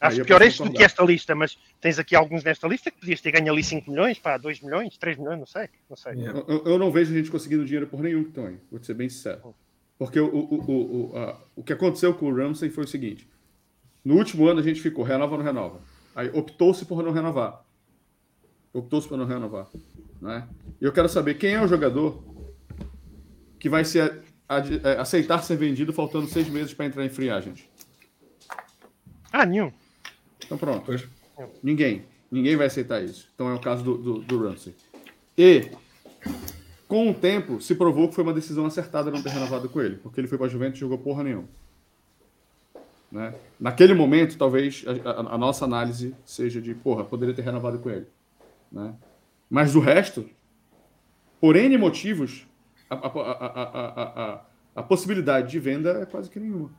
[0.00, 2.98] Acho eu pior este do que esta lista, mas tens aqui alguns nesta lista que
[2.98, 5.68] podias ter ganho ali 5 milhões, pá, 2 milhões, 3 milhões, não sei.
[5.88, 6.14] Não sei.
[6.14, 6.42] Yeah.
[6.48, 9.08] Eu, eu não vejo a gente conseguindo dinheiro por nenhum também, vou te ser bem
[9.08, 9.54] sincero.
[9.96, 13.28] Porque o, o, o, o, a- o que aconteceu com o Ramsey foi o seguinte:
[14.04, 15.80] no último ano a gente ficou renova ou não renova.
[16.16, 17.64] Aí optou-se por não renovar.
[18.72, 19.68] Optou-se por não renovar.
[20.20, 20.48] Né?
[20.80, 22.24] E eu quero saber quem é o jogador
[23.60, 24.20] que vai ser,
[24.98, 27.60] aceitar ser vendido faltando seis meses para entrar em free agent.
[29.32, 29.72] Ah, nenhum.
[30.44, 30.84] Então pronto.
[30.84, 31.06] Pois.
[31.62, 32.04] Ninguém.
[32.30, 33.28] Ninguém vai aceitar isso.
[33.34, 34.74] Então é o caso do, do, do Ramsey.
[35.36, 35.70] E,
[36.88, 39.96] com o tempo, se provou que foi uma decisão acertada não ter renovado com ele,
[39.96, 41.48] porque ele foi para a Juventus e jogou porra nenhuma.
[43.10, 43.34] Né?
[43.60, 47.90] Naquele momento, talvez a, a- a nossa análise seja de, porra, poderia ter renovado com
[47.90, 48.06] ele.
[48.70, 48.94] Né?
[49.50, 50.28] Mas do resto,
[51.40, 52.46] por N motivos,
[52.94, 54.40] a, a, a,
[54.76, 56.70] a, possibilidade de venda é quase que nenhuma.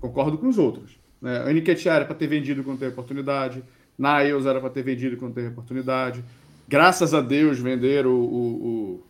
[0.00, 0.98] Concordo com os outros.
[1.20, 1.38] Né?
[1.38, 3.62] A Nketiah era para ter vendido quando teve oportunidade.
[3.98, 6.22] Niles era para ter vendido quando teve oportunidade.
[6.68, 9.04] Graças a Deus venderam o, o,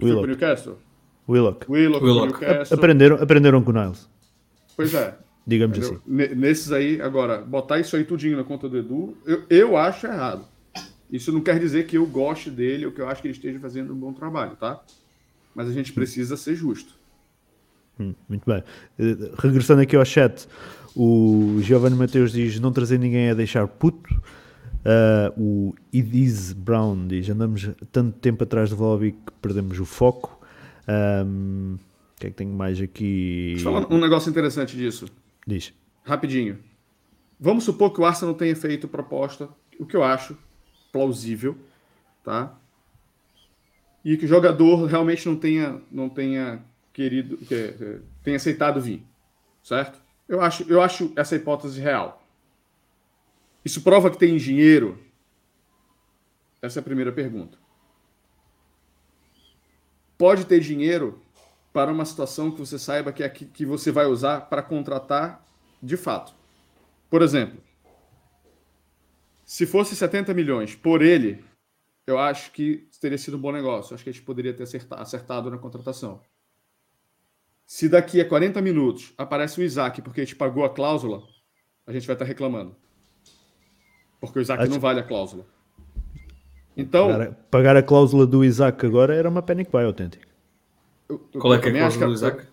[0.00, 0.04] o...
[0.04, 0.26] Willock.
[0.26, 0.78] Newcastle?
[1.28, 1.70] Willock.
[1.70, 2.40] Willock, Willock.
[2.40, 2.76] Newcastle.
[2.76, 4.08] Aprenderam, aprenderam com o Niles,
[4.74, 5.16] Pois é.
[5.46, 5.98] digamos Entendeu?
[5.98, 6.02] assim.
[6.06, 10.06] Ne- Nesses aí, agora, botar isso aí tudinho na conta do Edu, eu, eu acho
[10.06, 10.44] errado.
[11.10, 13.58] Isso não quer dizer que eu goste dele ou que eu acho que ele esteja
[13.58, 14.82] fazendo um bom trabalho, tá?
[15.54, 16.94] Mas a gente precisa ser justo.
[17.98, 18.62] Hum, muito bem.
[18.98, 20.46] Eh, regressando aqui ao chat,
[20.94, 24.20] o Giovanni Mateus diz: Não trazer ninguém a deixar puto.
[24.84, 30.38] Ah, o Idiz Brown diz: Andamos tanto tempo atrás do Volvic que perdemos o foco.
[30.86, 31.76] Ahm,
[32.16, 33.52] O que é que tenho mais aqui?
[33.54, 35.06] Deixa eu falar um negócio interessante disso.
[35.46, 35.72] Diz.
[36.04, 36.58] Rapidinho.
[37.38, 40.36] Vamos supor que o Arsenal tenha feito proposta, o que eu acho
[40.92, 41.56] plausível,
[42.24, 42.54] tá?
[44.04, 49.02] E que o jogador realmente não tenha, não tenha querido, que, tenha aceitado vir,
[49.62, 50.00] certo?
[50.28, 52.22] Eu acho, eu acho essa hipótese real.
[53.64, 54.98] Isso prova que tem dinheiro?
[56.60, 57.58] Essa é a primeira pergunta.
[60.16, 61.20] Pode ter dinheiro
[61.72, 65.46] para uma situação que você saiba que é que você vai usar para contratar
[65.82, 66.34] de fato.
[67.08, 67.60] Por exemplo,
[69.48, 71.42] Se fosse 70 milhões por ele,
[72.06, 73.94] eu acho que teria sido um bom negócio.
[73.94, 76.20] Acho que a gente poderia ter acertado na contratação.
[77.66, 81.22] Se daqui a 40 minutos aparece o Isaac porque a gente pagou a cláusula,
[81.86, 82.76] a gente vai estar reclamando.
[84.20, 84.70] Porque o Isaac acho...
[84.70, 85.46] não vale a cláusula.
[86.76, 87.08] Então.
[87.08, 90.28] Pagar, pagar, a cláusula do Isaac agora era uma panic buy autêntica.
[91.40, 92.46] Qual é que é a cláusula do Isaac?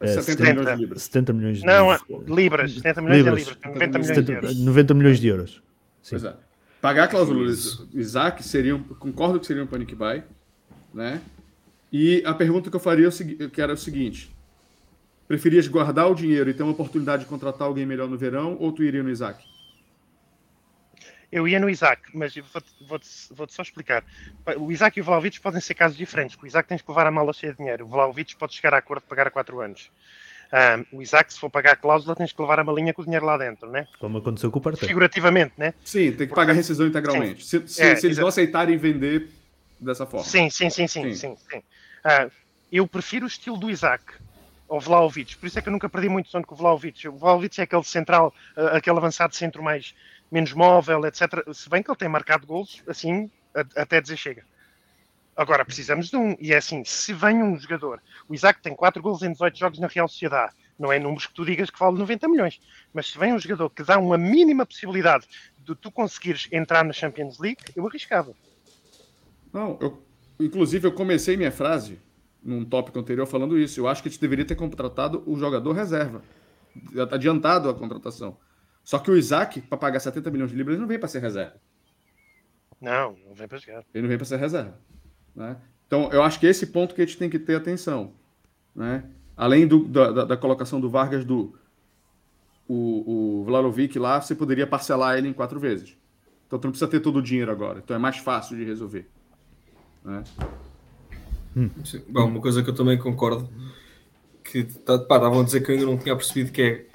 [0.00, 1.02] É 70, 70, milhões de libras.
[1.02, 1.88] 70 milhões de Não,
[2.26, 2.72] libras.
[2.72, 3.44] 70 milhões libras.
[3.44, 3.74] de libras.
[3.74, 4.64] 90 milhões 70, de euros.
[4.64, 5.71] 90 milhões de euros.
[6.02, 6.10] Sim.
[6.10, 6.36] Pois é.
[6.80, 10.22] Pagar a cláusula do Isaac seria um, concordo que seria um panic buy,
[10.92, 11.22] né?
[11.92, 14.34] E a pergunta que eu faria é que era o seguinte:
[15.28, 18.72] preferias guardar o dinheiro e ter uma oportunidade de contratar alguém melhor no verão ou
[18.72, 19.44] tu iria no Isaac?
[21.30, 24.04] Eu ia no Isaac, mas vou-te vou vou só explicar.
[24.58, 26.36] O Isaac e o Vlaovic podem ser casos diferentes.
[26.36, 27.86] O Isaac tens que levar a mala cheia de dinheiro.
[27.86, 29.90] O Vlaovic pode chegar a acordo de pagar a 4 anos.
[30.52, 33.04] Um, o Isaac, se for pagar a cláusula, tens que levar a malinha com o
[33.04, 33.88] dinheiro lá dentro, né?
[33.98, 34.86] Como aconteceu com o Partey.
[34.86, 35.72] Figurativamente, né?
[35.82, 37.42] Sim, tem que pagar a rescisão integralmente.
[37.42, 37.66] Sim.
[37.66, 39.30] Se, se, é, se eles não aceitarem vender
[39.80, 40.26] dessa forma.
[40.26, 41.14] Sim, sim, sim, sim, sim.
[41.14, 41.58] sim, sim.
[41.58, 42.30] Uh,
[42.70, 44.04] eu prefiro o estilo do Isaac
[44.68, 47.08] ao Vlaovic, por isso é que eu nunca perdi muito sono com o Vlaovic.
[47.08, 49.94] O Vlaovic é aquele central, uh, aquele avançado centro mais
[50.30, 51.30] menos móvel, etc.
[51.54, 54.44] Se bem que ele tem marcado gols, assim, a, até dizer chega.
[55.36, 56.36] Agora, precisamos de um.
[56.38, 58.02] E é assim, se vem um jogador...
[58.28, 60.54] O Isaac tem 4 gols em 18 jogos na Real Sociedade.
[60.78, 62.60] Não é números que tu digas que vale 90 milhões.
[62.92, 65.26] Mas se vem um jogador que dá uma mínima possibilidade
[65.58, 68.34] de tu conseguires entrar na Champions League, eu arriscava.
[69.52, 70.02] Não, eu,
[70.38, 71.98] inclusive eu comecei minha frase
[72.42, 73.80] num tópico anterior falando isso.
[73.80, 76.22] Eu acho que a gente deveria ter contratado o jogador reserva.
[77.10, 78.36] Adiantado a contratação.
[78.82, 81.20] Só que o Isaac, para pagar 70 milhões de libras, ele não vem para ser
[81.20, 81.54] reserva.
[82.80, 83.84] Não, não vem para jogar.
[83.94, 84.76] Ele não vem para ser reserva.
[85.34, 85.56] Né?
[85.86, 88.12] Então, eu acho que esse ponto que a gente tem que ter atenção.
[88.74, 89.04] Né?
[89.36, 91.54] Além do, da, da, colocação do Vargas do
[92.68, 95.96] o, o Vlalovic lá, você poderia parcelar ele em quatro vezes.
[96.46, 97.80] Então, tu não precisa ter todo o dinheiro agora.
[97.82, 99.08] Então, é mais fácil de resolver.
[100.04, 100.24] Né?
[101.56, 101.70] Hum.
[102.08, 103.48] Bom, uma coisa que eu também concordo
[104.42, 106.86] que tá, pá, estavam a dizer que eu ainda não tinha percebido que é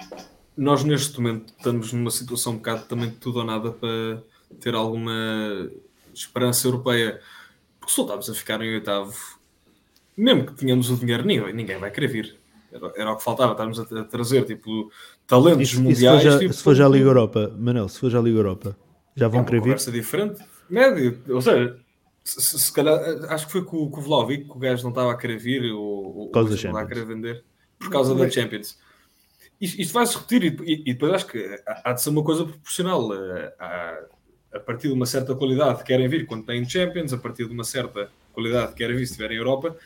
[0.56, 4.22] nós neste momento estamos numa situação um bocado também de tudo ou nada para
[4.60, 5.70] ter alguma
[6.12, 7.20] esperança europeia.
[7.88, 9.14] Porque se voltarmos a ficar em oitavo,
[10.14, 12.38] mesmo que tenhamos o dinheiro, ninguém, ninguém vai querer vir.
[12.70, 14.92] Era, era o que faltava, estarmos a, a trazer tipo,
[15.26, 16.22] talentos isso, mundiais.
[16.22, 18.76] Isso tipo, se for já a Liga Europa, Manel, se for já a Liga Europa,
[19.16, 19.76] já vão é querer vir?
[19.88, 20.44] É diferente.
[20.68, 21.78] Médio, ou seja,
[22.22, 23.00] se, se, calhar,
[23.32, 26.14] acho que foi com, o Vlaovic que o gajo não estava a querer vir ou,
[26.14, 27.42] ou não estava a querer vender
[27.78, 28.76] por causa da Champions
[29.60, 32.44] isto, isto vai se repetir e, e, depois acho que há de ser uma coisa
[32.44, 33.12] proporcional.
[33.12, 33.54] Eh,
[34.52, 37.64] a, partir de uma certa qualidade querem vir quando têm Champions, a partir de uma
[37.64, 39.76] certa qualidade querem vir se estiverem em Europa.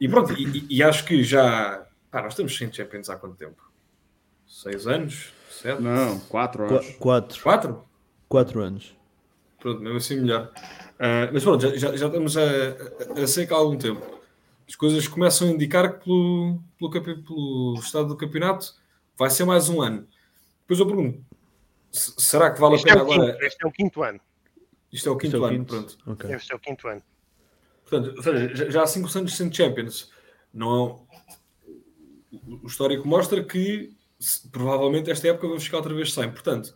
[0.00, 1.86] E pronto, e, e, acho que já.
[2.10, 3.62] Pá, nós estamos sem Champions há quanto tempo?
[4.46, 5.32] Seis anos?
[5.50, 5.80] Sete?
[5.80, 6.86] Não, quatro anos.
[6.86, 7.42] Qu quatro.
[7.42, 7.84] Quatro?
[8.28, 8.94] Quatro anos.
[9.60, 10.52] Pronto, mesmo assim melhor.
[10.94, 14.14] Uh, mas pronto, já, já, já estamos a, a, a seca há algum tempo
[14.68, 18.74] as coisas começam a indicar que pelo, pelo, pelo estado do campeonato
[19.16, 20.06] vai ser mais um ano.
[20.62, 21.24] Depois eu pergunto:
[21.94, 23.32] será que vale este a pena é agora?
[23.32, 24.20] Quinto, este é o quinto ano.
[24.92, 25.74] Isto é o quinto, é o ano, quinto.
[25.74, 25.98] pronto.
[26.12, 26.34] Okay.
[26.34, 27.02] Este é o quinto ano.
[27.88, 30.10] Portanto, seja, já há cinco anos sem Champions.
[30.52, 31.06] Não,
[32.62, 33.94] o histórico mostra que
[34.50, 36.30] provavelmente esta época vamos ficar outra vez sem.
[36.30, 36.74] Portanto,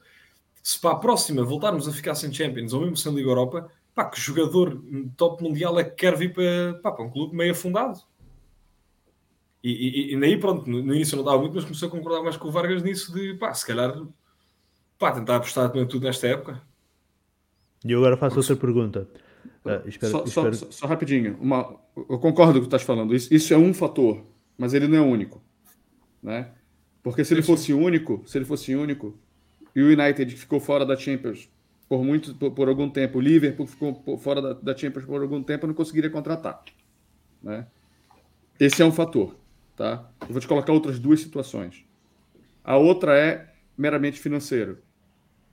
[0.62, 4.04] se para a próxima voltarmos a ficar sem Champions ou mesmo sem Liga Europa, pá,
[4.04, 4.83] que jogador
[5.16, 8.00] top mundial é que quer vir para, pá, para um clube meio afundado?
[9.62, 12.22] E, e, e daí, pronto, no, no início não estava muito, mas comecei a concordar
[12.22, 13.92] mais com o Vargas nisso de, pá, se calhar,
[14.99, 16.61] pá, tentar apostar também tudo nesta época.
[17.85, 18.53] E eu agora faço Porque...
[18.53, 19.09] outra pergunta.
[19.65, 20.55] Uh, espero, só, espero...
[20.55, 23.15] Só, só, rapidinho, uma, eu concordo com o que estás falando.
[23.15, 24.25] Isso, isso, é um fator,
[24.57, 25.43] mas ele não é único,
[26.23, 26.53] né?
[27.03, 29.19] Porque se ele fosse único, se ele fosse único,
[29.75, 31.49] e o United ficou fora da Champions
[31.89, 33.19] por muito por, por, algum tempo.
[33.19, 36.63] O Liverpool ficou fora da, da Champions por algum tempo não conseguiria contratar.
[37.43, 37.67] Né?
[38.61, 39.37] Esse é um fator.
[39.77, 40.11] Tá?
[40.23, 41.85] Eu vou te colocar outras duas situações.
[42.63, 44.79] A outra é meramente financeiro.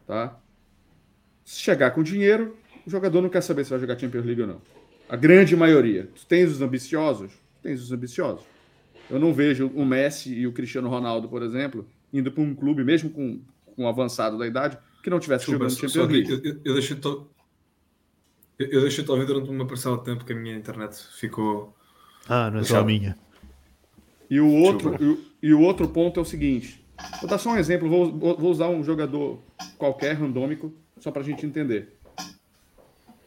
[0.05, 0.37] Tá?
[1.43, 4.47] Se chegar com dinheiro, o jogador não quer saber se vai jogar Champions League ou
[4.47, 4.61] não.
[5.07, 6.09] A grande maioria.
[6.15, 7.31] Tu tens os ambiciosos?
[7.61, 8.45] Tens os ambiciosos.
[9.09, 12.83] Eu não vejo o Messi e o Cristiano Ronaldo, por exemplo, indo para um clube,
[12.83, 16.31] mesmo com, com um avançado da idade, que não tivesse jogando Champions League.
[16.31, 17.07] Eu, eu, eu deixei-te
[18.57, 21.75] eu, eu deixei ouvir durante uma parcela de tempo que a minha internet ficou.
[22.27, 23.17] Ah, não é só a minha.
[24.29, 26.83] E o outro, e, e, o outro ponto é o seguinte:
[27.21, 29.41] vou dar só um exemplo, vou, vou usar um jogador
[29.77, 31.97] qualquer, randômico, só para a gente entender.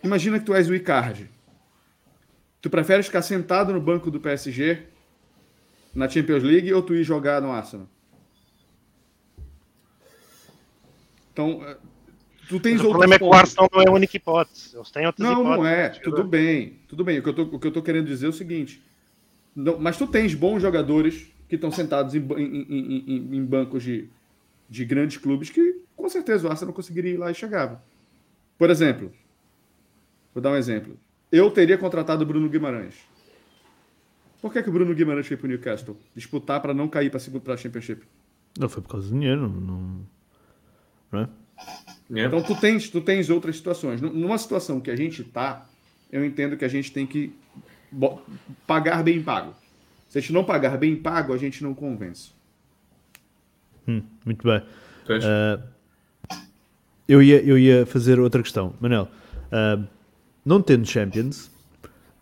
[0.02, 1.28] Imagina que tu és o Icardi.
[2.60, 4.84] Tu prefere ficar sentado no banco do PSG
[5.94, 7.86] na Champions League ou tu ir jogar no Arsenal?
[11.32, 11.60] Então,
[12.48, 13.32] tu tens o problema é que o.
[13.32, 14.76] Arsenal não é a única hipótese.
[14.76, 15.44] Outras Não, hipóteses.
[15.58, 15.88] não é.
[15.90, 16.28] Tudo jogador.
[16.28, 17.18] bem, tudo bem.
[17.18, 18.82] O que eu tô, o que eu tô querendo dizer é o seguinte:
[19.54, 24.08] não- mas tu tens bons jogadores que estão sentados em, em- em- em- bancos de,
[24.68, 27.82] de grandes clubes que com certeza o Arsenal não conseguiria ir lá e chegava.
[28.58, 29.12] Por exemplo,
[30.34, 30.98] vou dar um exemplo.
[31.30, 32.94] Eu teria contratado o Bruno Guimarães.
[34.40, 35.96] Por que, que o Bruno Guimarães foi para o Newcastle?
[36.14, 38.02] Disputar para não cair para a Championship.
[38.58, 40.06] Não foi por causa do dinheiro, não,
[41.12, 41.28] não é?
[42.14, 42.24] É.
[42.24, 44.00] Então tu tens, tu tens outras situações.
[44.00, 45.66] Num- Numa situação que a gente tá,
[46.10, 47.32] eu entendo que a gente tem que
[48.66, 49.54] pagar bem pago.
[50.08, 52.30] Se a gente não pagar bem pago, a gente não convence.
[53.86, 54.62] Hum, muito bem.
[55.22, 55.60] Ah,
[57.06, 58.74] eu, ia, eu ia fazer outra questão.
[58.80, 59.08] Manel,
[59.52, 59.82] ah,
[60.44, 61.50] não tendo Champions,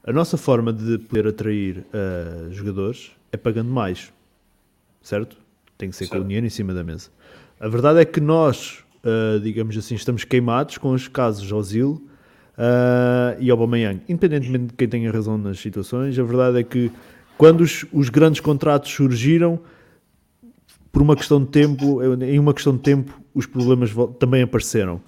[0.04, 4.12] a nossa forma de poder atrair ah, jogadores é pagando mais.
[5.02, 5.36] Certo?
[5.78, 6.26] Tem que ser com o Certo.
[6.26, 7.10] dinheiro em cima da mesa.
[7.60, 8.84] A verdade é que nós,
[9.42, 12.08] digamos assim, estamos queimados com os casos Ozil
[12.58, 14.02] ah, e Aubameyang.
[14.08, 16.90] Independentemente de quem tenha razão nas situações, a verdade é que
[17.36, 19.60] quando os, os grandes contratos surgiram,
[20.92, 25.00] por uma questão de tempo, em uma questão de tempo, os problemas também apareceram.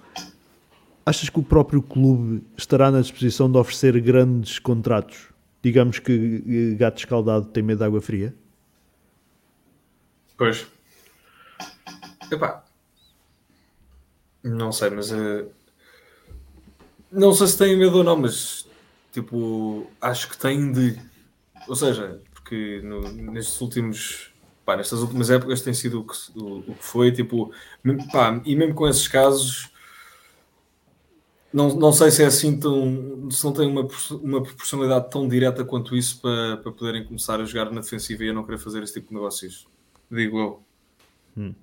[1.05, 5.29] Achas que o próprio clube estará na disposição de oferecer grandes contratos?
[5.63, 8.35] Digamos que gato escaldado tem medo de água fria?
[10.37, 10.67] Pois.
[12.31, 12.63] Epá.
[14.43, 15.11] Não sei, mas.
[15.11, 15.45] eh,
[17.11, 18.67] Não sei se têm medo ou não, mas.
[19.11, 20.97] Tipo, acho que têm de.
[21.69, 24.33] Ou seja, porque no- nestes últimos.
[24.65, 27.51] Pá, nestas últimas épocas tem sido o que, o, o que foi, tipo.
[28.11, 29.69] Pá, e mesmo com esses casos.
[31.51, 33.29] Não, não sei se é assim tão.
[33.31, 33.87] Se não tem uma,
[34.21, 38.29] uma proporcionalidade tão direta quanto isso para, para poderem começar a jogar na defensiva e
[38.29, 39.67] a não querer fazer esse tipo de negócios.
[40.11, 41.53] Digo eu.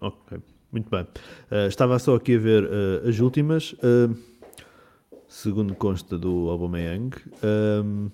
[0.00, 0.38] Ok,
[0.70, 1.02] muito bem.
[1.50, 3.72] Uh, estava só aqui a ver uh, as últimas.
[3.74, 4.16] Uh,
[5.26, 7.14] segundo consta do Aubameyang,
[7.84, 8.10] um,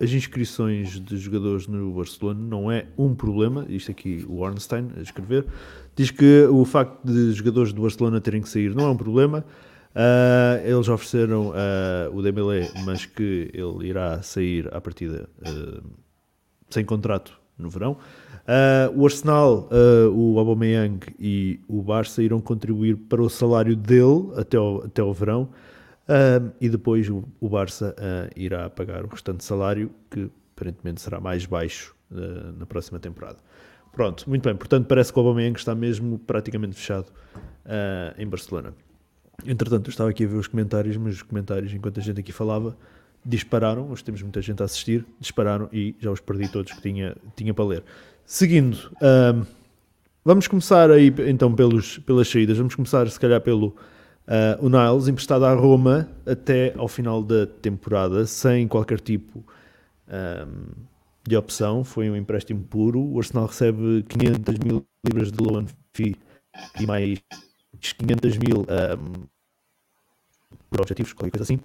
[0.00, 3.64] as inscrições de jogadores no Barcelona não é um problema.
[3.68, 5.46] Isto aqui, o Ornstein a escrever,
[5.94, 9.44] diz que o facto de jogadores do Barcelona terem que sair não é um problema.
[9.94, 15.88] Uh, eles ofereceram uh, o Dembélé, mas que ele irá sair à partida uh,
[16.68, 17.96] sem contrato no verão.
[18.94, 19.70] O Arsenal,
[20.12, 25.14] o Aubameyang e o Barça irão contribuir para o salário dele até ao, até ao
[25.14, 25.48] verão
[26.60, 31.46] e depois o, o Barça uh, irá pagar o restante salário que aparentemente será mais
[31.46, 33.38] baixo uh, na próxima temporada.
[33.92, 34.54] Pronto, muito bem.
[34.56, 37.06] Portanto, parece que o Aubameyang está mesmo praticamente fechado
[37.64, 38.74] uh, em Barcelona.
[39.46, 42.32] Entretanto, eu estava aqui a ver os comentários, mas os comentários, enquanto a gente aqui
[42.32, 42.76] falava,
[43.24, 43.90] dispararam.
[43.90, 47.54] Hoje temos muita gente a assistir, dispararam e já os perdi todos que tinha, tinha
[47.54, 47.84] para ler.
[48.24, 48.90] Seguindo,
[50.24, 52.58] vamos começar aí então pelos, pelas saídas.
[52.58, 53.76] Vamos começar, se calhar, pelo
[54.26, 59.44] ah, o Niles, emprestado à Roma até ao final da temporada, sem qualquer tipo
[60.08, 60.72] ahm,
[61.26, 61.84] de opção.
[61.84, 63.00] Foi um empréstimo puro.
[63.00, 66.16] O Arsenal recebe 500 mil libras de loan fee
[66.80, 67.18] e mais
[67.80, 69.24] 500 mil ahm,
[70.70, 71.60] por objetivos, qualquer coisa assim.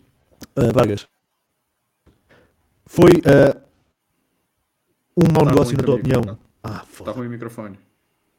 [0.56, 1.08] Ah, Vargas,
[2.86, 3.62] foi ah,
[5.18, 6.22] um mau Tá negócio na tua opinião?
[6.22, 6.38] tá.
[6.64, 7.12] Ah, Tá foda.
[7.12, 7.78] ruim o microfone.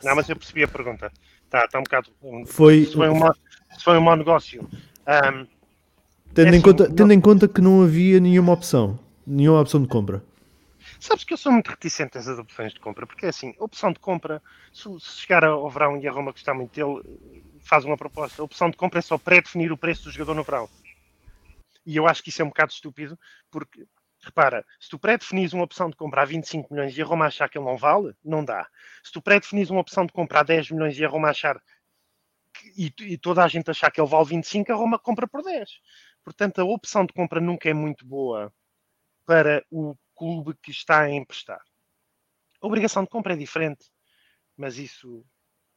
[0.02, 1.12] Não, mas eu percebi a pergunta.
[1.48, 2.10] Tá, tá um bocado.
[2.22, 3.34] um- Foi, foi um mau,
[3.76, 4.68] se foi um mau negócio.
[5.06, 5.46] Ahm,
[6.34, 9.60] tendo, é em assim, conta, não- tendo em conta que não havia nenhuma opção, nenhuma
[9.60, 10.22] opção de compra.
[10.98, 13.92] sabes que eu sou muito reticente a essas opções de compra, porque é assim, opção
[13.92, 17.02] de compra, se, se chegar ao verão e a Roma gostar muito dele,
[17.60, 18.42] faz uma proposta.
[18.42, 20.68] A opção de compra é só pré-definir o preço do jogador no verão.
[21.86, 23.18] E eu acho que isso é um bocado estúpido,
[23.50, 23.86] porque,
[24.22, 27.48] repara, se tu pré-definis uma opção de compra a 25 milhões e a Roma achar
[27.48, 28.66] que ele não vale, não dá.
[29.02, 31.60] Se tu pré-definis uma opção de compra a 10 milhões e a Roma achar
[32.76, 35.70] e, e toda a gente achar que ele vale 25, a Roma compra por 10.
[36.24, 38.52] Portanto, a opção de compra nunca é muito boa
[39.26, 41.60] para o clube que está a emprestar.
[42.60, 43.86] A obrigação de compra é diferente,
[44.54, 45.24] mas isso,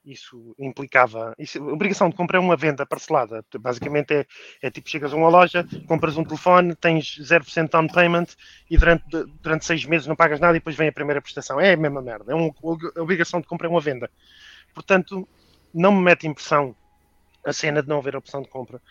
[0.04, 1.34] isso implicava.
[1.40, 3.46] Isso, a obrigação de compra é uma venda parcelada.
[3.58, 4.26] Basicamente é,
[4.62, 8.28] é tipo: chegas a uma loja, compras um telefone, tens 0% down payment
[8.70, 9.06] e durante,
[9.42, 11.60] durante seis meses não pagas nada e depois vem a primeira prestação.
[11.60, 12.34] É a mesma merda.
[12.34, 12.52] É um,
[12.96, 14.12] a obrigação de compra é uma venda.
[14.74, 15.28] Portanto,
[15.74, 16.76] não me mete impressão
[17.46, 18.82] a cena de não haver opção de compra.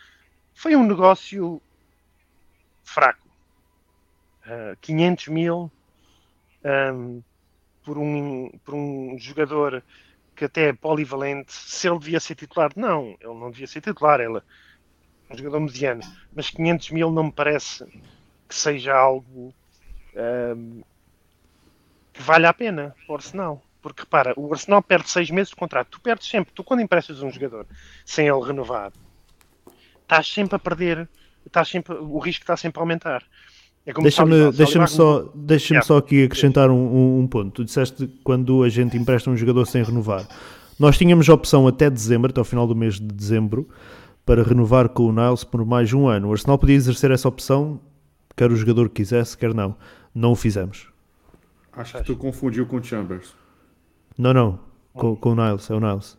[0.55, 1.61] Foi um negócio
[2.85, 3.29] fraco.
[4.45, 5.71] Uh, 500 mil
[6.65, 7.23] um,
[7.85, 9.83] por, um, por um jogador
[10.35, 11.53] que até é polivalente.
[11.53, 14.21] Se ele devia ser titular, não, ele não devia ser titular.
[14.21, 16.03] Ele é um jogador mediano,
[16.35, 17.87] mas 500 mil não me parece
[18.49, 19.55] que seja algo
[20.15, 20.83] um,
[22.13, 23.63] que valha a pena para o Arsenal.
[23.83, 25.89] Porque repara, o Arsenal perde seis meses de contrato.
[25.91, 26.53] Tu perdes sempre.
[26.55, 27.67] Tu, quando emprestas um jogador
[28.07, 28.93] sem ele renovar,
[30.03, 31.09] estás sempre a perder.
[31.45, 33.25] Estás sempre, o risco está sempre a aumentar.
[33.85, 35.85] É como Deixa-me deixa só, deixa Yeah.
[35.85, 37.51] só aqui acrescentar um, um- um ponto.
[37.51, 40.25] Tu disseste quando a gente empresta um jogador sem renovar.
[40.79, 43.69] Nós tínhamos a opção até dezembro, até ao final do mês de dezembro,
[44.25, 46.29] para renovar com o Niles por mais um ano.
[46.29, 47.81] O Arsenal podia exercer essa opção,
[48.37, 49.75] quer o jogador quisesse, quer não.
[50.15, 50.87] Não o fizemos.
[51.73, 53.35] Acho que tu confundiu com o Chambers.
[54.19, 54.61] Não, não.
[54.93, 56.19] Com, com o Niles, é o Niles.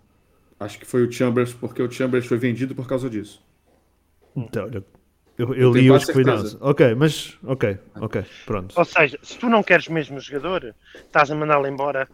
[0.59, 3.43] Acho que foi o Chambers, porque o Chambers foi vendido por causa disso.
[4.35, 4.83] Então, olha,
[5.37, 6.43] eu, eu li tenho hoje quase que foi certeza.
[6.43, 6.57] Niles.
[6.61, 8.73] Ok, mas, ok, ok, pronto.
[8.77, 12.07] Ou seja, se tu não queres mesmo o jogador, estás a mandá-lo embora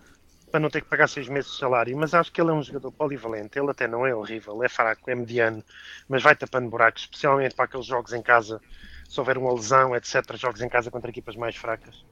[0.50, 1.96] para não ter que pagar seis meses de salário.
[1.98, 3.60] Mas acho que ele é um jogador polivalente.
[3.60, 5.64] Ele até não é horrível, é fraco, é mediano,
[6.08, 8.60] mas vai tapando buracos, especialmente para aqueles jogos em casa.
[9.08, 12.04] Se houver uma lesão, etc., jogos em casa contra equipas mais fracas.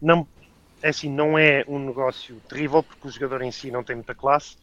[0.00, 0.26] Não,
[0.82, 4.14] é assim, não é um negócio terrível, porque o jogador em si não tem muita
[4.14, 4.56] classe,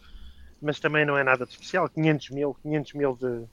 [0.62, 1.88] mas também não é nada de especial.
[1.90, 3.44] 500 mil, 500 mil de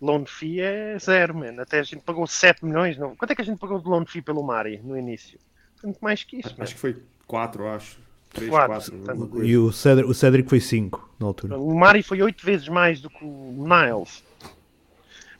[0.00, 1.60] loan fee é zero, man.
[1.60, 2.98] Até a gente pagou 7 milhões.
[2.98, 3.14] Não.
[3.16, 5.38] Quanto é que a gente pagou de loan fee pelo Mari no início?
[5.76, 6.64] Foi muito mais que isso, man.
[6.64, 6.96] Acho que foi
[7.26, 7.98] quatro, acho.
[8.32, 8.92] Três, Quatro, quatro.
[8.92, 9.10] portanto.
[9.10, 9.46] alguma coisa.
[9.46, 11.58] E o Cedric, o Cedric foi 5 na altura.
[11.58, 14.22] O Mari foi oito vezes mais do que o Niles.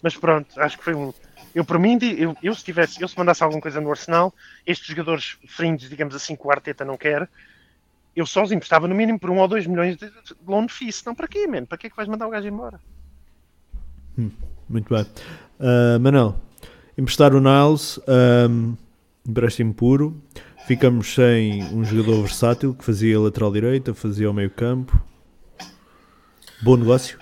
[0.02, 1.12] Mas pronto, acho que foi um.
[1.54, 4.32] Eu, por mim, eu, eu se tivesse, eu se mandasse alguma coisa no Arsenal,
[4.66, 7.28] estes jogadores fringes, digamos assim, que o Arteta não quer,
[8.14, 10.90] eu só os emprestava no mínimo por um ou dois milhões de, de loan fee.
[11.06, 11.64] Não, para quê, man?
[11.64, 12.80] Para que é que vais mandar o gajo embora?
[14.68, 15.06] Muito bem.
[15.58, 16.36] Ah, Manel,
[16.96, 17.98] emprestar o Niles,
[18.48, 18.76] um,
[19.26, 20.20] empréstimo puro.
[20.66, 25.00] Ficamos sem um jogador versátil que fazia lateral direita, fazia o meio campo.
[26.62, 27.18] Bom negócio.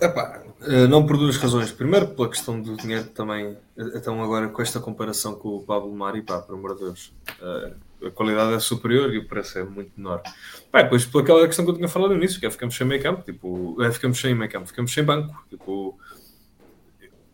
[0.00, 0.42] Epá,
[0.88, 1.70] não por duas razões.
[1.72, 3.56] Primeiro, pela questão do dinheiro também.
[3.76, 7.12] Eh, Então, agora com esta comparação com o Pablo Mari, pá, por amor de Deus,
[7.40, 7.72] eh,
[8.06, 10.22] a qualidade é superior e o preço é muito menor.
[10.70, 12.86] Pá, depois, por aquela questão que eu tinha falado no início, que é ficamos sem
[12.86, 15.34] meio campo, tipo, é, ficamos sem meio campo, ficamos sem banco.
[15.50, 15.98] Tipo,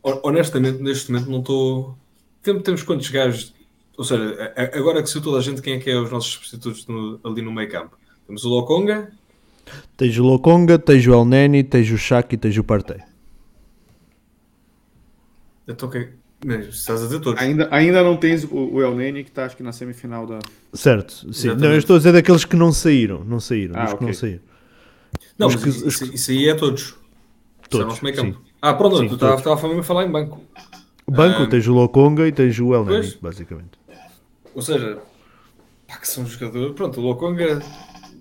[0.03, 1.97] ho- honestamente, neste momento não estou.
[2.43, 3.55] Temos, temos quantos gajos.
[3.97, 6.87] Ou seja, agora que saiu toda a gente, quem é que é os nossos substitutos
[6.87, 7.97] no- ali no meio campo?
[8.27, 9.13] Temos o Lokonga,
[9.97, 12.99] Tens o Lokonga, tens o El Neni, tens o Shaq e tens o Partey.
[15.89, 16.09] Quem.
[16.45, 17.41] Mas Estás a dizer todos.
[17.41, 20.41] Ainda, ainda não tens o, o El Neni, que está acho que na semifinal da.
[20.73, 21.29] Certo, sim.
[21.31, 21.63] Exatamente.
[21.63, 23.23] Não, eu estou a dizer daqueles que não saíram.
[23.25, 24.41] Não saíram, Ah, dos que não saíram.
[25.39, 26.83] Não, que- isso, que- isso- aí é todos.
[26.83, 26.97] Isso
[27.65, 28.39] é Todos, nosso campo.
[28.39, 28.45] sim.
[28.61, 30.41] Ah, pronto, Sim, tu estava a falar em banco.
[31.09, 33.15] Banco, Ah, tens o Lokonga e tens o El pois.
[33.15, 33.79] basicamente.
[34.55, 34.99] Ou seja,
[35.87, 36.75] pá, que são jogadores.
[36.75, 37.61] Pronto, o Lokonga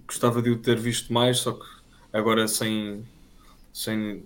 [0.07, 1.65] gostava de o ter visto mais, só que
[2.13, 3.03] agora sem,
[3.73, 4.23] sem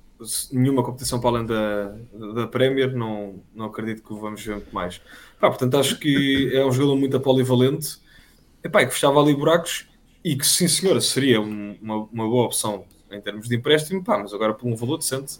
[0.51, 1.89] nenhuma competição para além da,
[2.33, 4.99] da Premier, não, não acredito que o vamos ver muito mais.
[5.39, 7.97] Pá, portanto, acho que é um jogador muito polivalente
[8.63, 9.87] Epá, que fechava ali buracos
[10.23, 14.17] e que, sim senhora, seria um- uma, uma boa opção em termos de empréstimo, pá,
[14.17, 15.39] mas agora por um valor decente.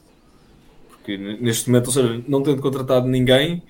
[0.89, 3.63] Porque neste momento, ou seja, não tendo contratado ninguém,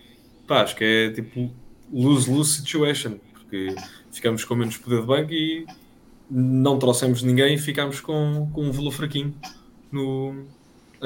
[0.48, 1.52] pá, acho que é tipo
[1.92, 3.76] lose-lose situation, porque
[4.12, 5.66] ficamos com menos poder de banco e
[6.30, 9.36] não trouxemos ninguém e ficámos com, com um valor fraquinho
[9.92, 10.46] no,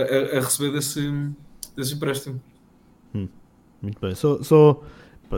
[0.01, 1.11] a, a- receber desse,
[1.75, 2.41] desse empréstimo.
[3.81, 4.13] Muito bem.
[4.13, 4.83] Só, só,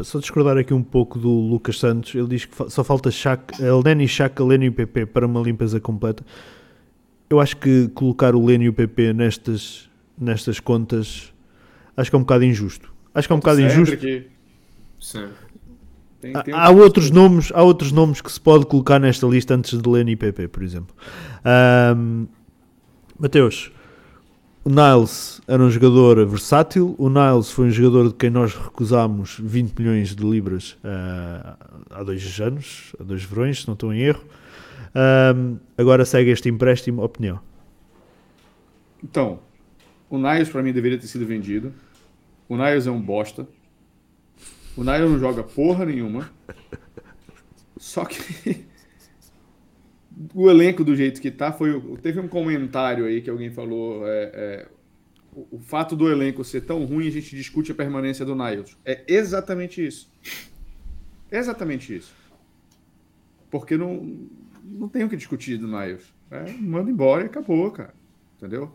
[0.04, 2.16] só discordar aqui um pouco do Lucas Santos.
[2.16, 5.28] Ele diz que fa- só falta Shaq, El Neni, Shaq, Leno e o PP para
[5.28, 6.26] uma limpeza completa.
[7.30, 9.90] Eu acho que colocar o Leno e o PP nestas,
[10.20, 11.32] nestas contas
[11.96, 12.92] acho que é um bocado injusto.
[13.14, 13.96] Acho que é um bocado injusto.
[13.96, 14.28] Cedric,
[15.00, 15.28] Sim.
[16.20, 19.54] Tem, Há, tem há outros nomes, há outros nomes que se pode colocar nesta lista
[19.56, 20.96] antes de Leno e PP, por exemplo.
[21.46, 22.26] Ahm,
[23.20, 23.72] Mateus,
[24.64, 26.96] o Niles era um jogador versátil.
[26.98, 31.58] O Niles foi um jogador de quem nós recusámos 20 milhões de libras ah,
[31.90, 34.24] há dois anos, há dois verões, se não estou em erro.
[34.94, 37.04] Ahm, agora segue este empréstimo.
[37.04, 37.40] Opinião?
[39.04, 39.40] Então,
[40.10, 41.74] o Niles para mim deveria ter sido vendido.
[42.48, 43.48] O Niles é um bosta.
[44.78, 46.30] O Niles não joga porra nenhuma.
[47.78, 48.66] Só que
[50.34, 51.80] o elenco do jeito que tá foi.
[52.02, 54.08] Teve um comentário aí que alguém falou.
[54.08, 54.68] é, é,
[55.34, 58.78] o, o fato do elenco ser tão ruim, a gente discute a permanência do Niles.
[58.86, 60.12] É exatamente isso.
[61.32, 62.14] Exatamente isso.
[63.50, 64.28] Porque não,
[64.64, 66.14] não tem o que discutir do Niles.
[66.30, 67.94] É, manda embora e acabou, cara.
[68.38, 68.74] Entendeu?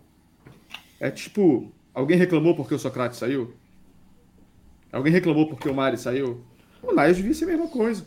[0.99, 3.53] É tipo, alguém reclamou porque o Socrates saiu?
[4.93, 6.43] Alguém reclamou porque o Mari saiu?
[6.83, 8.07] O Niles devia ser a mesma coisa.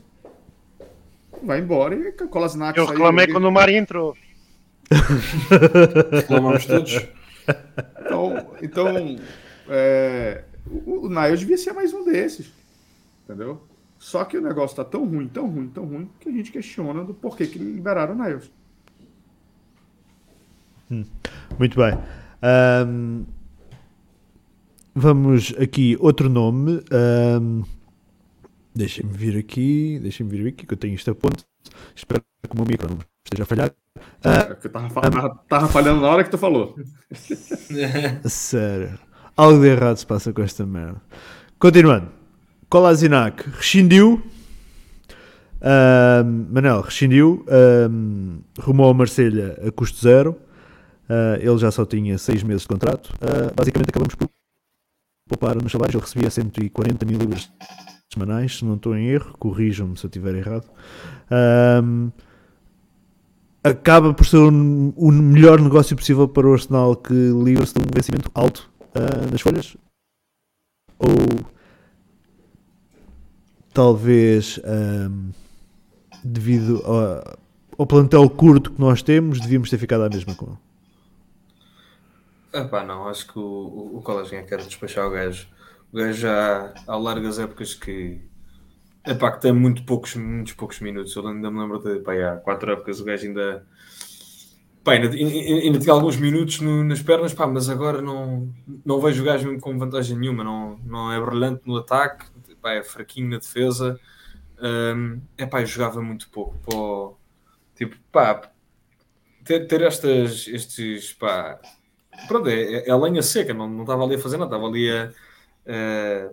[1.43, 4.15] Vai embora e o Kolasinac Eu reclamei quando o Mari entrou.
[6.11, 7.07] Reclamamos todos.
[8.01, 9.19] Então, então
[9.67, 12.51] é, o, o Niles devia ser mais um desses.
[13.23, 13.61] Entendeu?
[13.97, 17.03] Só que o negócio tá tão ruim, tão ruim, tão ruim, que a gente questiona
[17.03, 18.51] do porquê que liberaram o Niles.
[21.59, 21.97] Muito bem.
[22.41, 23.25] Ahm,
[24.95, 26.81] vamos aqui, outro nome.
[26.91, 27.63] ahm,
[28.79, 29.99] Deixem-me vir aqui.
[30.01, 31.43] Deixem-me vir aqui que eu tenho isto a ponto.
[31.93, 33.71] Espero que o meu micro não esteja a falhar.
[34.23, 36.77] É, tava, tava, tava falhando na hora que tu falou.
[38.23, 38.97] Sério.
[39.35, 41.01] Algo de errado se passa com esta merda.
[41.59, 42.07] Continuando.
[42.69, 44.21] Kolasinac rescindiu.
[45.61, 47.45] Ahm, Manel rescindiu.
[47.49, 50.37] ahm, rumou a Marselha a custo zero.
[51.09, 53.13] Ah, ele já só tinha seis meses de contrato.
[53.19, 54.29] Ah, basicamente acabamos por
[55.27, 55.95] poupar nos salários.
[55.95, 57.51] Ele recebia 140 mil libras
[58.11, 59.35] semanais, se não estou em erro.
[59.37, 60.67] Corrijam-me se eu estiver errado.
[61.29, 62.09] Ahm,
[63.63, 68.31] acaba por ser o, melhor negócio possível para o Arsenal que livra-se de um vencimento
[68.33, 69.77] alto ah, nas folhas?
[70.97, 71.45] Ou
[73.73, 75.29] talvez ahm,
[76.23, 77.37] devido ao,
[77.77, 80.57] ao plantel curto que nós temos, devíamos ter ficado à mesma com ele?
[82.51, 85.47] Epá, não, acho que o, o, o quer despachar o gajo.
[85.91, 88.21] O gajo já há largas épocas que,
[89.05, 91.15] epá, que tem muito poucos, muitos poucos minutos.
[91.15, 93.65] Eu ainda me lembro de, pá, há quatro épocas o gajo ainda,
[94.83, 98.53] pá, ainda, ainda, tinha alguns minutos no- nas pernas, pá, mas agora não,
[98.85, 100.43] não vejo o gajo mesmo com vantagem nenhuma.
[100.43, 102.25] Não, não é brilhante no ataque,
[102.61, 103.99] pá, é fraquinho na defesa.
[105.37, 106.57] Epá, eu jogava muito pouco.
[106.59, 107.17] Pô,
[107.75, 108.51] tipo, pá,
[109.45, 111.59] ter, ter estas, estes, pá,
[112.27, 114.89] pronto, é, é- é lenha seca, não, não estava ali a fazer nada, estava ali
[114.91, 115.11] a,
[115.69, 116.29] a,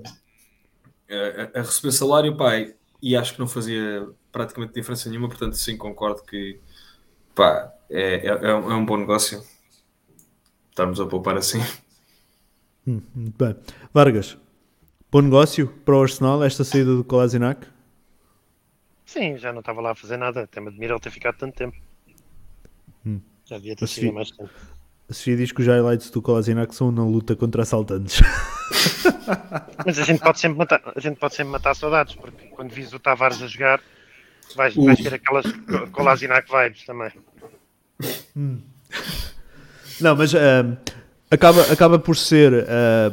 [1.59, 2.53] a- a receber salário, pá,
[3.03, 6.59] e acho que não fazia praticamente diferença nenhuma, portanto, sim, concordo que,
[7.35, 9.43] pá, é, é, é um, é um bom negócio
[10.71, 11.61] estarmos a poupar assim.
[12.87, 13.57] Hum, muito bem.
[13.93, 14.37] Vargas,
[15.11, 17.67] bom negócio para o Arsenal esta saída do Kolasinac?
[19.07, 20.43] Sim, já não estava lá a fazer nada.
[20.43, 21.77] Até me admira ele ter ficado tanto tempo.
[23.05, 23.21] Hum.
[23.47, 24.53] Já devia ter sido mais tempo.
[25.09, 28.21] A Sofia diz que os highlights do Kolasinac são na luta contra assaltantes.
[29.87, 32.93] Mas a gente pode sempre matar, a gente pode sempre matar saudades, porque quando vis
[32.93, 33.81] o Tavares a jogar,
[34.57, 37.11] vais, vais ter aquelas co- Kolasinac vibes também.
[40.01, 40.77] Não, mas ahm,
[41.31, 42.67] acaba, acaba por ser.
[42.69, 43.13] ah,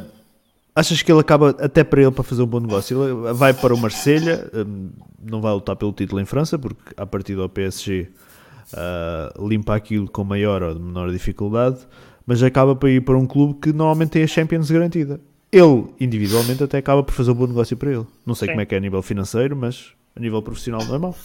[0.74, 3.02] achas que ele acaba até para ele para fazer um bom negócio?
[3.04, 4.90] Ele vai para o Marselha, ahm,
[5.22, 8.10] não vai lutar pelo título em França, porque a partir do PSG
[8.72, 11.78] ah, limpa aquilo com maior ou menor dificuldade,
[12.26, 15.20] mas acaba para ir para um clube que normalmente tem a Champions garantida.
[15.52, 18.06] Ele, individualmente, até acaba por fazer um bom negócio para ele.
[18.26, 18.52] Não sei Sim.
[18.52, 21.16] como é que é a nível financeiro, mas a nível profissional não é mau.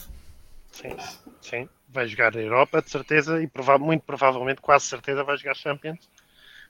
[0.72, 0.96] Sim,
[1.42, 1.70] sim.
[1.92, 6.08] Vai jogar a Europa, de certeza, e prova muito provavelmente, quase certeza, vai jogar Champions.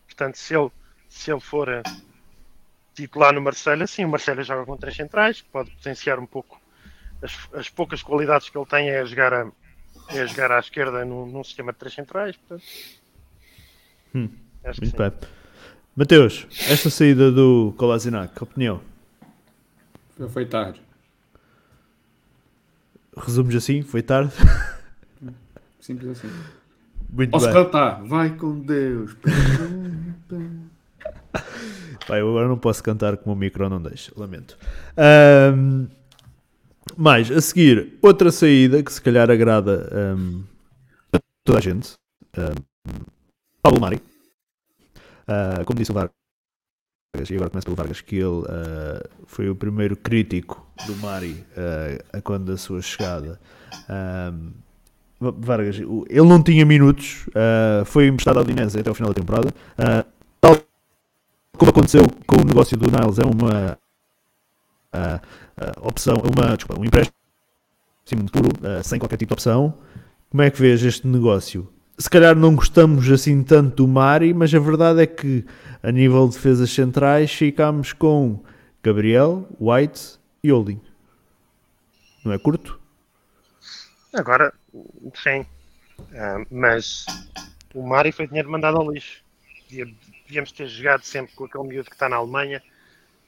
[0.06, 0.72] Portanto, se ele,
[1.10, 1.84] se ele for eh,
[2.96, 6.60] titular no Marselha, sim, o Marselha joga com três centrais, que pode potenciar um pouco
[7.22, 9.52] as, as poucas qualidades que ele tem é a jogar, a,
[10.10, 12.36] é jogar à esquerda num, num sistema de três centrais.
[12.38, 12.64] Portanto,
[14.16, 14.28] Hum,
[14.64, 15.10] acho que Muito sim.
[15.10, 15.12] bem.
[15.96, 18.82] Mateus, esta saída do Kolasinac, opinião?
[20.30, 20.82] Foi tarde.
[23.16, 24.32] Resumos assim, foi tarde.
[25.80, 26.30] Simples assim.
[27.12, 27.54] Muito Posso bem.
[27.54, 28.04] cantar?
[28.04, 29.16] Vai com Deus.
[32.08, 34.58] Pá, eu agora não posso cantar como o micro não deixa, lamento.
[34.98, 35.86] Ahm,
[36.98, 40.42] mais, a seguir, outra saída que se calhar agrada ahm,
[41.14, 41.94] a toda a gente.
[42.38, 42.56] Ahm,
[43.62, 44.02] Pablo Mari.
[45.28, 46.12] Ah, como disse o Vargas,
[47.30, 52.18] e agora começo pelo Vargas, que ele ah, foi o primeiro crítico do Mari ah,
[52.18, 53.40] a quando sua chegada.
[53.88, 54.52] Ahm,
[55.22, 59.20] Vargas, o- ele não tinha minutos, ah, foi emprestado ao Dinese até ao final da
[59.20, 59.54] temporada.
[59.78, 60.06] Ah,
[61.58, 63.78] como aconteceu com o negócio do Niles, é uma
[64.94, 65.22] ah,
[65.60, 69.78] ah, opção, uma, desculpa, um empréstimo puro, ah, sem qualquer tipo de opção.
[70.30, 71.72] Como é que vês este negócio?
[71.98, 75.46] Se calhar não gostamos assim tanto do Mari, mas a verdade é que
[75.84, 78.42] a nível de defesas centrais ficámos com
[78.82, 80.80] Gabriel, White e Holding.
[82.24, 82.80] Não é curto?
[84.14, 84.54] Agora,
[85.16, 85.46] sim.
[86.14, 87.06] Ah, mas
[87.74, 89.22] o Mari foi dinheiro mandado ao lixo.
[89.70, 92.62] Devíamos ter jogado sempre com aquele miúdo que está na Alemanha,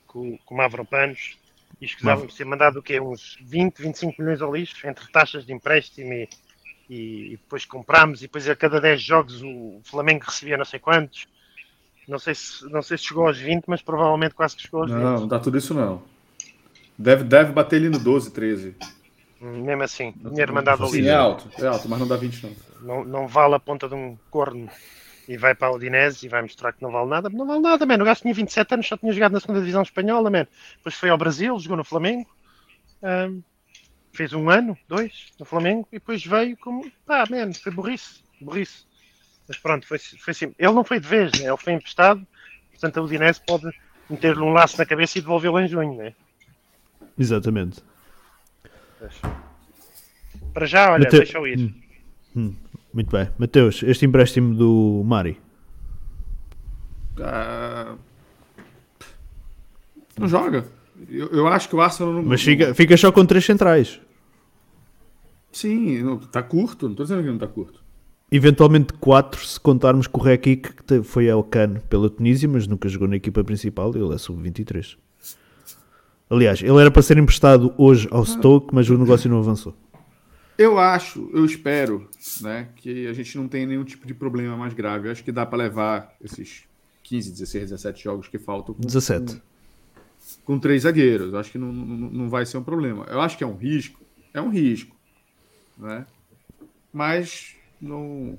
[0.07, 1.37] com, com o Mavropanos,
[1.79, 2.99] e escusávamos ter mandado o quê?
[2.99, 6.29] Uns 20, 25 milhões ao lixo, entre taxas de empréstimo e,
[6.89, 10.79] e, e depois comprámos, e depois a cada 10 jogos o Flamengo recebia não sei
[10.79, 11.27] quantos.
[12.07, 14.91] Não sei se, não sei se chegou aos 20, mas provavelmente quase que chegou aos
[14.91, 14.99] 20.
[15.01, 16.03] Não, não dá tudo isso não.
[16.97, 18.75] Deve, deve bater ali no 12, 13.
[19.41, 22.43] Hum, Mesmo assim, dinheiro mandado ao Sim, é alto, é alto, mas não dá 20
[22.43, 22.55] não.
[22.81, 24.69] não, não vale a ponta de um corno
[25.27, 27.29] e vai para a Udinese e vai mostrar que não vale nada.
[27.29, 28.03] Não vale nada, mano.
[28.03, 30.47] O gajo tinha 27 anos, só tinha jogado na segunda divisão espanhola, mano.
[30.77, 32.29] Depois foi ao Brasil, jogou no Flamengo.
[33.03, 33.41] Um,
[34.13, 38.85] fez um ano, dois, no Flamengo, e depois veio como, pá, man, foi burrice, burrice.
[39.47, 40.53] Mas pronto, foi, foi assim.
[40.57, 41.47] Ele não foi de vez, né?
[41.47, 42.25] ele foi emprestado,
[42.71, 43.69] portanto a Udinese pode
[44.09, 46.13] meter-lhe um laço na cabeça e devolvê-lo em junho, né?
[47.17, 47.81] Exatamente.
[50.53, 51.59] Para já, olha, Mate- deixa-o ir.
[51.59, 51.73] Hum,
[52.35, 52.55] hum,
[52.93, 53.29] muito bem.
[53.37, 55.37] Mateus, este empréstimo do Mari.
[57.19, 57.95] Ah,
[60.19, 60.65] Não joga.
[61.09, 62.23] Eu, eu acho que o Arsenal não.
[62.23, 63.99] Mas fica, fica só com três centrais.
[65.51, 66.87] Sim, não, tá curto.
[66.87, 67.81] Não tô dizendo que não tá curto.
[68.31, 72.87] Eventualmente quatro, se contarmos com o Rekik, que foi ao Cano pela Tunísia, mas nunca
[72.87, 73.91] jogou na equipa principal.
[73.93, 74.95] Ele é sub-23.
[76.29, 79.75] Aliás, ele era para ser emprestado hoje ao Stoke, mas o negócio não avançou.
[80.57, 82.07] Eu acho, eu espero,
[82.41, 85.07] né, que a gente não tenha nenhum tipo de problema mais grave.
[85.07, 86.65] Eu acho que dá para levar esses
[87.03, 89.41] 15, 16, 17 jogos que faltam com, 17.
[90.45, 91.33] com três zagueiros.
[91.33, 93.05] Eu acho que não, não, não vai ser um problema.
[93.09, 94.01] Eu acho que é um risco.
[94.33, 94.95] É um risco.
[95.77, 96.05] Né?
[96.93, 98.37] Mas não.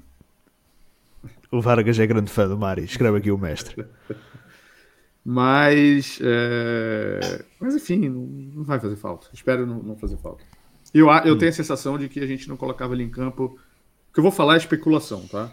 [1.51, 2.85] O Vargas é grande fã do Mari.
[2.85, 3.85] Escreve aqui o mestre.
[5.25, 6.19] Mas.
[6.23, 9.29] é, Mas enfim, não, não vai fazer falta.
[9.33, 10.45] Espero não, não fazer falta.
[10.95, 13.59] Eu, eu tenho a sensação de que a gente não colocava ele em campo.
[14.11, 15.51] O que eu vou falar é especulação, tá?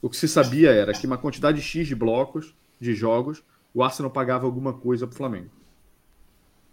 [0.00, 3.42] O que se sabia era que uma quantidade X de blocos, de jogos,
[3.74, 5.50] o Arsenal pagava alguma coisa pro Flamengo.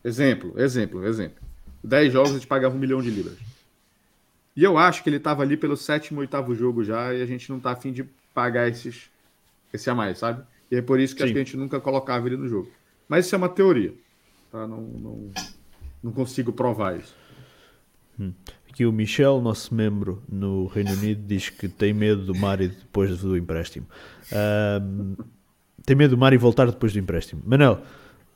[0.03, 1.41] Exemplo, exemplo, exemplo.
[1.83, 3.37] 10 jogos a gente pagava um milhão de libras.
[4.55, 7.49] E eu acho que ele estava ali pelo sétimo, oitavo jogo já, e a gente
[7.49, 8.03] não tá afim de
[8.33, 9.09] pagar esses,
[9.73, 10.43] esse a mais, sabe?
[10.69, 12.69] E é por isso que que a gente nunca colocava ele no jogo.
[13.07, 13.93] Mas isso é uma teoria.
[14.51, 14.67] Tá?
[14.67, 15.31] Não, não,
[16.03, 17.15] não consigo provar isso.
[18.69, 23.19] Aqui o Michel, nosso membro no Reino Unido, diz que tem medo do Mari depois
[23.19, 23.85] do empréstimo.
[24.31, 25.15] Ahm,
[25.85, 27.41] tem medo do Mari voltar depois do empréstimo.
[27.45, 27.81] Manel,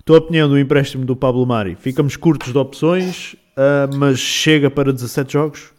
[0.06, 1.76] tua opinião do empréstimo do Pablo Mari?
[1.76, 5.74] Ficamos curtos de opções, ah, mas chega para 17 jogos?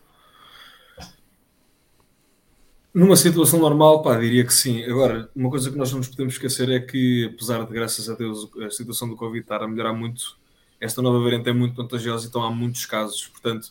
[2.93, 4.83] Numa situação normal, pá, diria que sim.
[4.85, 8.15] Agora, uma coisa que nós não nos podemos esquecer é que, apesar de, graças a
[8.15, 10.37] Deus, a situação do Covid estar a melhorar muito,
[10.81, 13.26] esta nova variante é muito contagiosa então há muitos casos.
[13.29, 13.70] Portanto,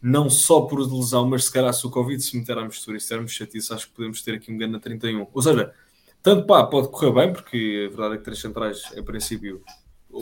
[0.00, 3.00] não só por lesão, mas se calhar se o Covid se meter à mistura e
[3.00, 5.26] se dermos chatice, acho que podemos ter aqui um ganho na 31.
[5.32, 5.72] Ou seja,
[6.22, 9.62] tanto pá, pode correr bem, porque a verdade é que três centrais, em princípio,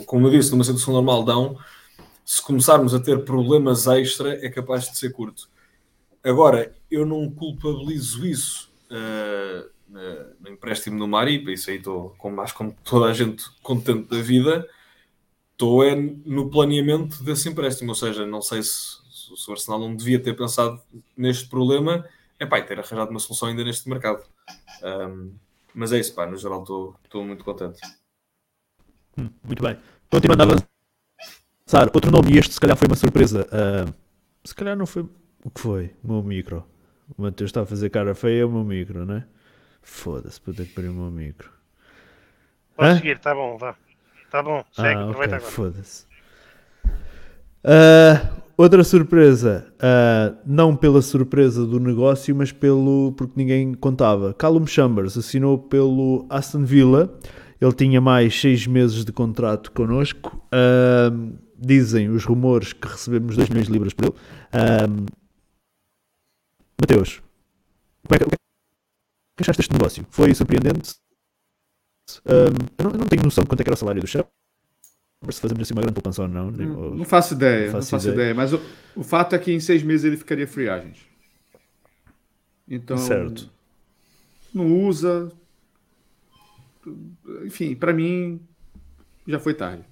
[0.05, 1.57] como eu disse, numa situação normal dão.
[2.25, 5.49] Se começarmos a ter problemas extra, é capaz de ser curto.
[6.23, 9.69] Agora, eu não culpabilizo isso uh,
[10.39, 14.09] no empréstimo do Mari, para isso aí estou, como mais como toda a gente, contente
[14.09, 14.67] da vida.
[15.57, 18.97] Estou é no planeamento desse empréstimo, ou seja, não sei se,
[19.35, 20.79] se o Arsenal não devia ter pensado
[21.17, 24.23] neste problema, é pá, e ter arranjado uma solução ainda neste mercado.
[24.83, 25.33] Um,
[25.73, 27.79] mas é isso, pá, no geral estou muito contente.
[29.43, 29.75] Muito bem.
[30.11, 33.47] Continuando a avançar, outro nome, e este se calhar foi uma surpresa.
[33.51, 33.91] ah,
[34.43, 35.03] se calhar não foi.
[35.43, 35.95] O que foi?
[36.03, 36.63] O meu micro.
[37.17, 39.25] O Mateus está a fazer cara feia, é o meu micro, não é?
[39.81, 41.49] Foda-se, puta que pariu o meu micro.
[42.75, 42.95] Pode Hã?
[42.95, 43.75] seguir, tá bom, vá.
[44.37, 45.51] Tá bom, segue, Ah, aproveita ok, agora.
[45.51, 46.05] foda-se.
[47.63, 54.35] Ah, outra surpresa, ah, não pela surpresa do negócio, mas pelo porque ninguém contava.
[54.35, 57.17] Callum Chambers assinou pelo Aston Villa.
[57.59, 60.39] Ele tinha mais seis meses de contrato connosco.
[60.51, 61.09] Ah,
[61.57, 64.15] dizem os rumores que recebemos 2 milhões de libras por ele.
[64.53, 64.85] Ah,
[66.79, 67.23] Mateus,
[68.07, 68.37] como é que, o que é
[69.37, 70.05] que achaste deste negócio?
[70.11, 70.93] Foi surpreendente?
[72.25, 74.07] Ah, eu, não, eu não tenho noção de quanto é que era o salário do
[74.07, 74.29] Chambers
[75.31, 76.51] se fazemos assim uma grande poupança ou não.
[76.51, 78.15] nem- ou- Não faço ideia, Não não faço faço, ideia.
[78.31, 78.35] ideia.
[78.35, 78.61] Mas o,
[78.95, 80.97] o fato é que em seis meses ele ficaria free agent.
[82.67, 82.97] Então.
[82.97, 83.49] Certo.
[84.53, 85.31] Não usa.
[87.45, 88.39] Enfim, pra mim
[89.27, 89.83] já foi tarde.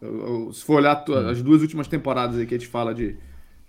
[0.00, 1.28] Eu- eu- se for olhar Hum.
[1.28, 3.16] as duas últimas temporadas aí que a gente fala de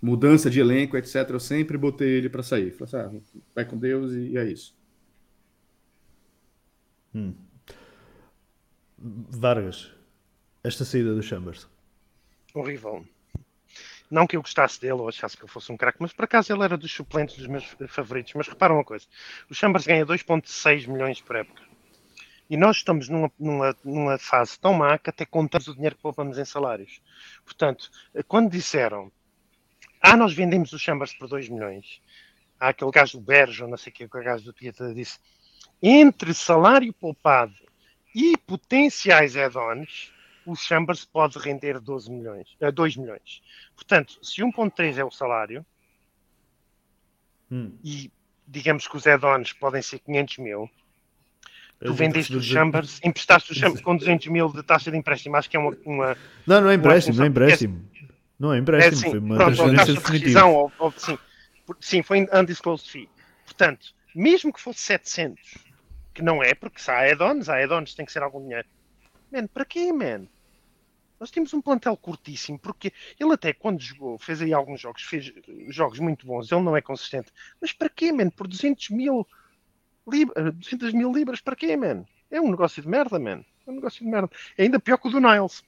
[0.00, 2.70] mudança de elenco, etc., eu sempre botei ele pra sair.
[2.72, 4.74] Falei assim, ah, vai com Deus e, e é isso.
[8.98, 9.90] Vargas,
[10.62, 11.68] esta saída do Chambers.
[12.54, 13.04] Horrível.
[14.10, 16.52] Não que eu gostasse dele ou achasse que ele fosse um craque, mas por acaso
[16.52, 18.34] ele era dos suplentes dos meus favoritos.
[18.34, 19.06] Mas repara uma coisa:
[19.50, 21.62] o Chambers ganha 2,6 milhões por época.
[22.50, 26.02] E nós estamos numa, numa, numa fase tão má que até contamos o dinheiro que
[26.02, 27.00] poupamos em salários.
[27.46, 27.90] Portanto,
[28.28, 29.10] quando disseram
[30.02, 32.02] ah, nós vendemos o Chambers por 2 milhões,
[32.58, 35.20] há aquele gajo do Berjo, não sei o que, o gajo do Twitter disse:
[35.82, 37.54] entre salário poupado
[38.14, 40.12] e potenciais add-ons,
[40.46, 43.42] o Chambers pode render 12 milhões, eh, 2 milhões.
[43.74, 45.64] Portanto, se 1.3 é o salário,
[47.50, 47.72] Hum.
[47.84, 48.10] e
[48.46, 50.70] digamos que os add-ons podem ser 500 mil,
[51.80, 55.50] tu vendeste o Chambers, emprestaste o Chambers com 200 mil de taxa de empréstimo, acho
[55.50, 55.76] que é uma...
[55.84, 56.16] uma
[56.46, 57.90] Não, não é empréstimo, não é empréstimo.
[58.38, 60.44] Não é É, empréstimo, sim, foi uma pronto, transferência taxa de definitiva.
[60.46, 61.18] ou, ou- sim,
[61.80, 63.08] sim, foi undisclosed fee.
[63.44, 65.40] Portanto, mesmo que fosse 700,
[66.12, 68.68] que não é, porque se há add-ons, há add-ons, tem que ser algum dinheiro.
[69.30, 70.26] Man, para quê, man?
[71.18, 75.32] Nós temos um plantel curtíssimo, porque ele até quando jogou, fez aí alguns jogos, fez
[75.68, 77.32] jogos muito bons, ele não é consistente.
[77.60, 78.28] Mas para quê, man?
[78.30, 79.26] Por 200 mil,
[80.06, 82.04] lib- eh, 200 mil libras, para quê, man?
[82.30, 83.44] É um negócio de merda, man.
[83.66, 84.28] É um negócio de merda.
[84.58, 85.62] É ainda pior que o do Niles.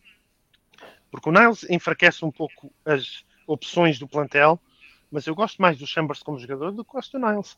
[1.11, 4.61] Porque o Niles enfraquece um pouco as opções do plantel,
[5.09, 7.57] mas eu gosto mais do Chambers como jogador do que gosto do Niles.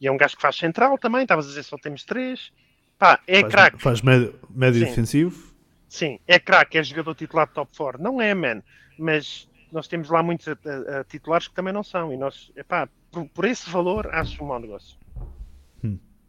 [0.00, 2.52] E é um gajo que faz central também, estavas a dizer só temos três.
[2.98, 3.82] Pá, é Faz, craque.
[3.82, 4.86] faz médio, médio Sim.
[4.86, 5.54] defensivo.
[5.88, 8.02] Sim, é craque, é jogador titular de top 4.
[8.02, 8.62] Não é, man.
[8.98, 12.12] Mas nós temos lá muitos a- a- a titulares que também não são.
[12.12, 14.96] E nós, epá, por, por esse valor, acho um mau negócio.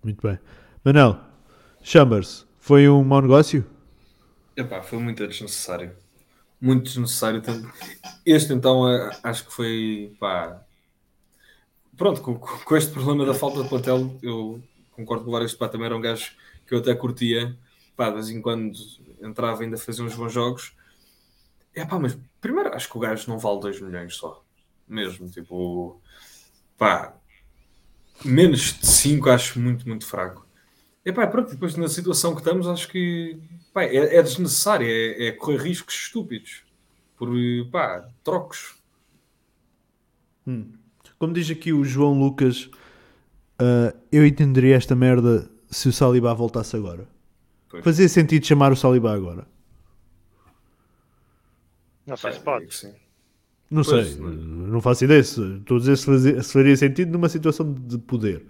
[0.04, 0.40] Muito bem.
[0.86, 1.20] Manel,
[1.82, 3.66] Chambers, foi um mau negócio?
[4.56, 5.92] Epá, foi muito desnecessário.
[6.62, 7.42] Muito desnecessário.
[7.42, 7.70] Tanto-
[8.26, 8.84] Este então
[9.24, 10.62] acho que foi pá.
[11.98, 15.88] Pronto, com, com este problema da falta de plantel, eu concordo com vários pá, também
[15.88, 16.32] era um gajo
[16.68, 17.58] que eu até curtia,
[17.96, 18.78] pá, de vez em quando
[19.22, 20.76] entrava ainda a fazer uns bons jogos.
[21.74, 24.44] É pá, mas primeiro acho que o gajo não vale 2 milhões só.
[24.88, 26.00] Mesmo, tipo,
[26.78, 27.16] pá,
[28.24, 30.46] menos de 5 acho muito, muito fraco.
[31.04, 33.40] E pá, pronto, depois na situação que estamos, acho que
[33.74, 36.64] pá, é, é desnecessário, é, é correr riscos estúpidos
[37.16, 37.30] por
[37.72, 38.76] pá, trocos.
[41.20, 42.70] Como diz aqui o João Lucas,
[43.60, 47.08] ah, eu entenderia esta merda se o Saliba voltasse agora.
[47.70, 47.84] Pois.
[47.84, 49.48] Fazia sentido chamar o Saliba agora.
[52.06, 52.74] Não sei se eu pode.
[52.74, 52.94] sim.
[53.70, 54.30] Não Pois, sei, não.
[54.30, 55.24] não faço ideia.
[55.24, 58.46] se- Estou a dizer se, faria sentido numa situação de poder.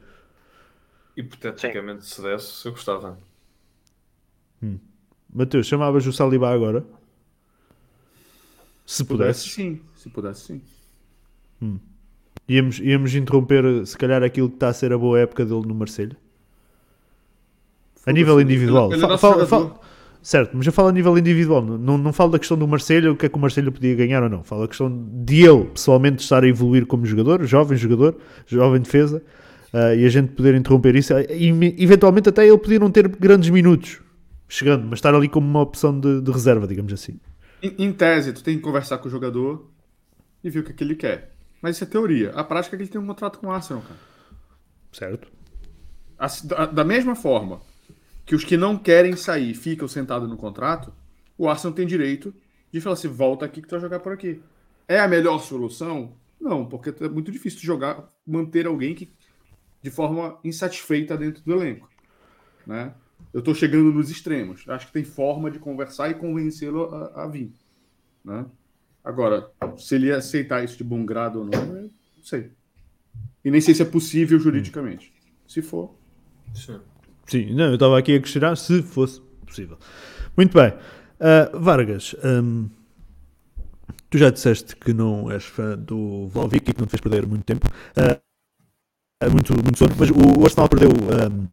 [1.18, 3.18] Hipoteticamente, se desse, eu gostava.
[5.34, 6.86] Mateus, chamavas o Saliba agora?
[8.86, 9.54] Se Se pudesse, pudesses.
[9.54, 9.82] sim.
[9.96, 10.62] Se pudesse, sim.
[12.50, 15.76] Íamos, íamos interromper, se calhar, aquilo que está a ser a boa época dele no
[15.76, 16.16] Marselha.
[18.06, 18.92] A nível individual.
[18.94, 19.80] Ele é fala- fala-
[20.22, 21.62] certo, mas eu falo a nível individual.
[21.62, 24.24] Não, não falo da questão do Marselha, o que é que o Marselha podia ganhar
[24.24, 24.44] ou não.
[24.44, 24.90] Falo da questão
[25.26, 29.22] de ele, pessoalmente, estar a evoluir como jogador, jovem jogador, jovem defesa,
[29.74, 31.12] ah, e a gente poder interromper isso.
[31.30, 31.50] E,
[31.84, 34.00] eventualmente, até ele podia não ter grandes minutos
[34.48, 37.20] chegando, mas estar ali como uma opção de, de reserva, digamos assim.
[37.62, 39.70] Em, em tese, tu tem que conversar com o jogador
[40.42, 41.36] e ver o que, que ele quer.
[41.62, 42.32] Mas isso é teoria.
[42.32, 44.00] A prática é que ele tem um contrato com o Arsenal, cara.
[44.92, 45.32] Certo.
[46.18, 47.62] Assim, Da, da mesma forma
[48.26, 50.94] que os que não querem sair ficam sentados no contrato,
[51.38, 52.34] o Arsenal tem direito
[52.72, 54.42] de falar assim: volta aqui que tu vai jogar por aqui.
[54.88, 56.16] É a melhor solução?
[56.40, 59.12] Não, porque é muito difícil jogar, manter alguém que
[59.82, 61.90] de forma insatisfeita dentro do elenco.
[62.66, 62.94] Né?
[63.34, 64.68] Eu estou chegando nos extremos.
[64.68, 67.54] Acho que tem forma de conversar e convencê-lo a, a vir.
[68.24, 68.46] Né?
[69.08, 72.52] Agora, se ele ia aceitar isso de bom grado ou não, eu não sei.
[73.44, 75.14] E nem sei se é possível juridicamente.
[75.48, 75.96] Se for,
[76.54, 76.82] Sim.
[77.26, 79.78] Sim, não, eu estava aqui a questionar se fosse possível.
[80.36, 80.74] Muito bem.
[81.22, 82.70] Ah, Vargas, hum,
[84.10, 87.26] tu já disseste que não és fã do Vlaovic e que não te fez perder
[87.26, 87.66] muito tempo.
[87.96, 91.48] É muito, muito sono, mas o, Arsenal perdeu hum,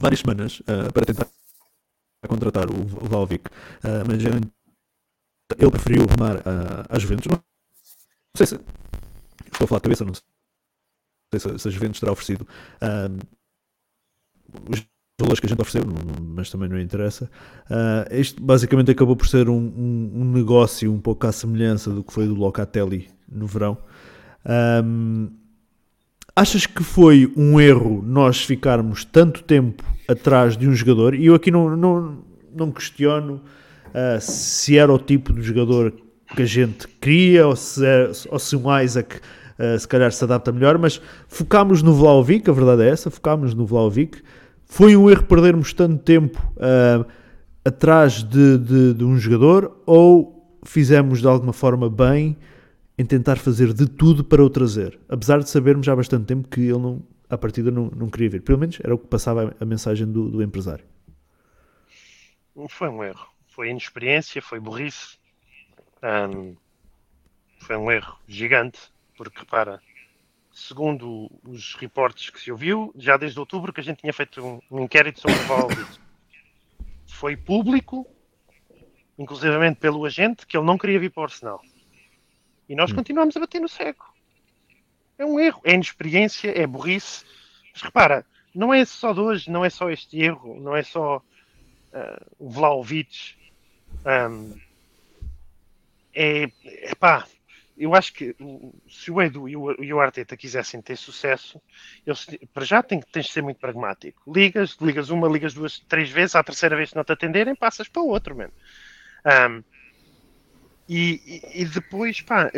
[0.00, 1.28] várias semanas ah, para tentar
[2.28, 3.48] contratar o, Vlaovic.
[3.82, 4.53] Mas ah,
[5.58, 7.26] ele preferiu rumar ah, à Juventus.
[7.30, 7.38] Não
[8.36, 8.54] sei se
[9.52, 12.46] estou a falar de cabeça, não sei se, se a Juventus terá oferecido
[12.80, 13.08] ah,
[14.70, 14.84] os
[15.20, 17.30] valores que a gente ofereceu, não- mas também não interessa.
[17.70, 22.02] Ah, isto basicamente acabou por ser um, um- um negócio um pouco à semelhança do
[22.02, 23.78] que foi do Locatelli no verão.
[24.44, 25.28] Ahm,
[26.34, 31.14] achas que foi um erro nós ficarmos tanto tempo atrás de um jogador?
[31.14, 32.24] E eu aqui não, não,
[32.54, 33.40] não questiono
[33.94, 35.94] ah, se era o tipo de jogador
[36.34, 39.20] que a gente queria ou se, é- ou se um Isaac
[39.58, 43.54] ah, se calhar se adapta melhor, mas focámos no Vlaovic, a verdade é essa, focámos
[43.54, 44.20] no Vlaovic.
[44.66, 47.06] Foi um erro perdermos tanto tempo ah,
[47.64, 52.36] atrás de, de- de um jogador ou fizemos de alguma forma bem
[52.98, 54.98] em tentar fazer de tudo para o trazer?
[55.08, 58.30] Apesar de sabermos já há bastante tempo que ele não, à partida não, não queria
[58.30, 58.42] vir.
[58.42, 60.84] Pelo menos era o que passava a, a mensagem do, do empresário.
[62.68, 63.33] Foi um erro.
[63.54, 65.16] Foi inexperiência, foi burrice.
[66.02, 66.56] Ahm,
[67.60, 68.80] foi um erro gigante,
[69.16, 69.80] porque repara,
[70.52, 74.60] segundo os reportes que se ouviu, já desde outubro que a gente tinha feito um,
[74.70, 76.00] um inquérito sobre o Vlahovic.
[77.06, 78.04] Foi público,
[79.16, 81.62] inclusivamente pelo agente, que ele não queria vir para o Arsenal.
[82.68, 84.04] E nós continuamos a bater no cego.
[85.16, 87.24] É um erro, é inexperiência, é burrice.
[87.72, 91.22] Mas repara, não é só de hoje, não é só este erro, não é só
[91.92, 93.43] ah, o Vlaovic.
[94.04, 94.54] Ahm,
[96.14, 96.46] é,
[96.98, 97.26] pá,
[97.76, 98.36] eu acho que
[98.88, 99.56] se o Edu e
[99.92, 101.60] o, Arteta quisessem ter sucesso,
[102.06, 104.22] eles, para já tem, tens de ser muito pragmático.
[104.32, 107.88] Ligas, ligas uma, ligas duas, três vezes, à terceira vez que não te atenderem, passas
[107.88, 108.52] para o outro, mano.
[109.26, 109.62] Um,
[110.88, 112.50] e, e, depois, pá,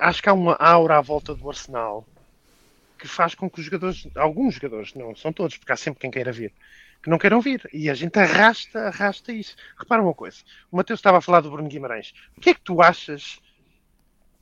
[0.00, 2.06] acho que há uma aura à volta do Arsenal
[2.98, 6.10] que faz com que os jogadores, alguns jogadores, não são todos, porque há sempre quem
[6.10, 6.52] queira vir,
[7.02, 7.68] que não queiram vir.
[7.72, 9.56] E a gente arrasta, arrasta isso.
[9.76, 10.38] Repara uma coisa:
[10.70, 12.14] o Mateus estava a falar do Bruno Guimarães.
[12.36, 13.40] O que é que tu achas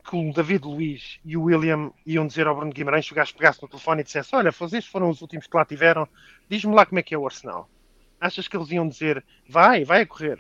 [0.09, 3.35] que o David Luiz e o William iam dizer ao Bruno Guimarães se o gajo
[3.35, 6.07] pegasse no telefone e dissesse: Olha, estes foram os últimos que lá tiveram,
[6.49, 7.69] diz-me lá como é que é o Arsenal.
[8.21, 10.39] Achas que eles iam dizer: Vai, vai a correr?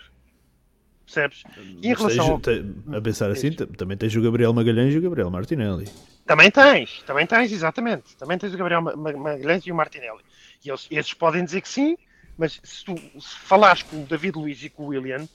[1.04, 1.42] Percebes?
[1.82, 2.96] E em relação ao...
[2.96, 5.88] a pensar assim, também tens o Gabriel Magalhães e o Gabriel Martinelli.
[6.24, 8.16] Também tens, também tens, exatamente.
[8.16, 10.20] Também tens o Gabriel Magalhães e o Martinelli.
[10.64, 11.96] E eles, esses podem dizer que sim,
[12.40, 15.28] mas se tu se falares com o David Luiz e com o William,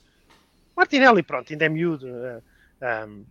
[0.76, 2.08] Martinelli, pronto, ainda é miúdo.
[2.08, 2.42] Uh,
[2.82, 3.26] eh, um,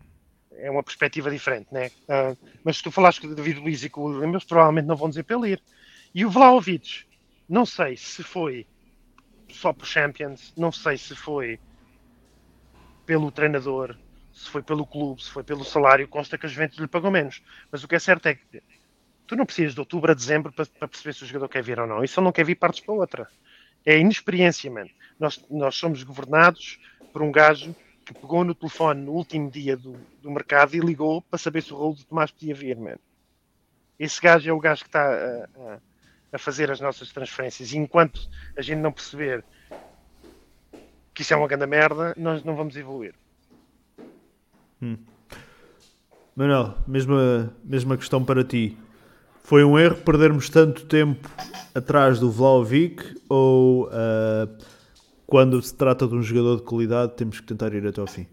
[0.57, 1.89] é uma perspectiva diferente, né?
[2.05, 4.87] Uh, mas se tu falares com o David Luiz e com o William, eles provavelmente
[4.87, 5.63] não vão dizer para ele ir.
[6.15, 7.05] E o Vlaovic,
[7.49, 8.65] não sei se foi
[9.51, 11.59] só por Champions, não sei se foi
[13.05, 13.97] pelo treinador,
[14.33, 17.43] se foi pelo clube, se foi pelo salário, consta que a Juventus lhe pagou menos.
[17.73, 18.63] Mas o que é certo é que
[19.27, 21.81] tu não precisas de outubro a dezembro para, para perceber se o jogador quer vir
[21.81, 22.05] ou não.
[22.05, 23.29] E ele não quer vir, partes para outra.
[23.85, 24.91] É inexperiência, mano.
[25.19, 26.79] Nós, nós somos governados
[27.13, 27.75] por um gajo
[28.05, 31.73] que pegou no telefone no último dia do, do mercado e ligou para saber se
[31.73, 32.99] o rolo de Tomás podia vir, mano.
[33.99, 35.79] Esse gajo é o gajo que está a, a,
[36.33, 37.73] a fazer as nossas transferências.
[37.73, 39.45] E enquanto a gente não perceber
[41.15, 43.15] que isso é uma grande merda, nós não vamos evoluir.
[44.83, 44.99] Hum.
[46.35, 48.77] Manuel, mesma, mesma questão para ti.
[49.45, 51.29] Foi um erro perdermos tanto tempo
[51.75, 54.49] atrás do Vlaovic ou uh,
[55.27, 58.27] quando se trata de um jogador de qualidade temos que tentar ir até ao fim?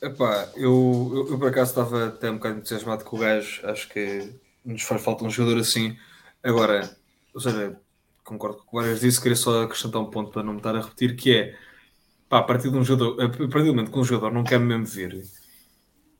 [0.00, 3.88] Epá, eu, eu, eu por acaso estava até um bocado entusiasmado com o gajo, acho
[3.88, 4.32] que
[4.64, 5.96] nos faz falta um jogador assim.
[6.44, 6.88] Agora,
[7.34, 7.76] ou seja,
[8.22, 10.76] concordo com o que várias disse, queria só acrescentar um ponto para não me estar
[10.76, 11.56] a repetir, que é
[12.28, 14.60] pá, a partir de um jogador, a partir do momento que um jogador não quer
[14.60, 15.20] mesmo ver,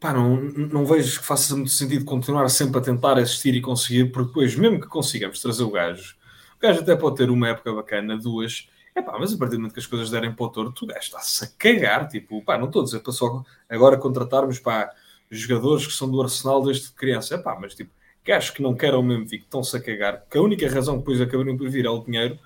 [0.00, 4.10] pá, não, não vejo que faça muito sentido continuar sempre a tentar assistir e conseguir,
[4.10, 6.16] porque depois, mesmo que consigamos trazer o gajo,
[6.56, 9.58] o gajo até pode ter uma época bacana, duas, é pá, mas a partir do
[9.58, 12.56] momento que as coisas derem para o torto, o gajo está-se a cagar, tipo, pá,
[12.56, 14.90] não estou a dizer para só agora contratarmos, pá,
[15.30, 17.90] jogadores que são do Arsenal desde criança, é pá, mas tipo,
[18.24, 21.00] gajos que não querem mesmo vir, que estão-se a cagar, que a única razão que
[21.00, 22.38] depois acabariam por vir é o dinheiro,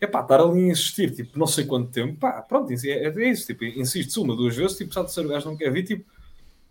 [0.00, 3.30] é pá, estar ali a insistir, tipo, não sei quanto tempo, pá, pronto, é, é
[3.30, 6.04] isso, tipo, insiste uma, duas vezes, tipo, ser o gajo não quer vir, tipo,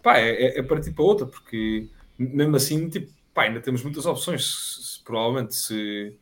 [0.02, 1.88] pá, é, é, é partir para outra, porque
[2.18, 6.16] mesmo assim, tipo, pá, ainda temos muitas opções, se, se, provavelmente se,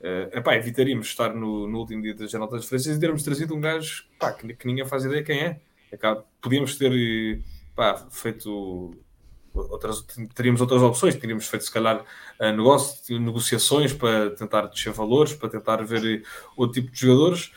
[0.00, 3.54] uh, epá, evitaríamos estar no, no último dia da janela das diferenças e termos trazido
[3.54, 5.60] um gajo, pá, que, que ninguém faz ideia quem é,
[5.92, 7.42] Acaba, podíamos ter,
[7.74, 8.96] pá, feito
[9.52, 10.02] outras,
[10.34, 12.04] teríamos outras opções, teríamos feito se calhar
[12.38, 16.24] uh, negócio, negociações para tentar descer valores, para tentar ver
[16.56, 17.52] outro tipo de jogadores.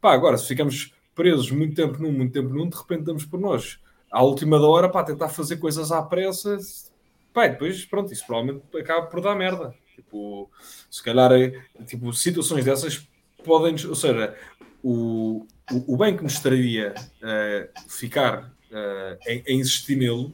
[0.00, 3.40] Pá, agora, se ficamos presos muito tempo num, muito tempo num, de repente damos por
[3.40, 3.80] nós.
[4.12, 6.58] À última da hora, para tentar fazer coisas à pressa,
[7.32, 9.74] pá, depois, pronto, isso provavelmente acaba por dar merda.
[9.96, 10.50] Tipo,
[10.90, 11.50] se calhar, é,
[11.86, 13.08] tipo, situações dessas
[13.42, 14.36] podem, ou seja,
[14.82, 20.32] o, o, o bem que nos traria uh, ficar uh, em, em insistir nele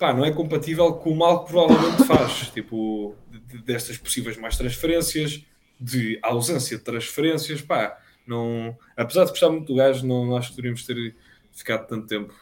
[0.00, 4.56] pá, não é compatível com o mal que provavelmente faz, tipo, de, destas possíveis mais
[4.56, 5.44] transferências,
[5.78, 10.50] de ausência de transferências, pá, não, apesar de gostar muito do gajo, não, não acho
[10.50, 11.14] que deveríamos ter
[11.60, 12.34] ficado tanto tempo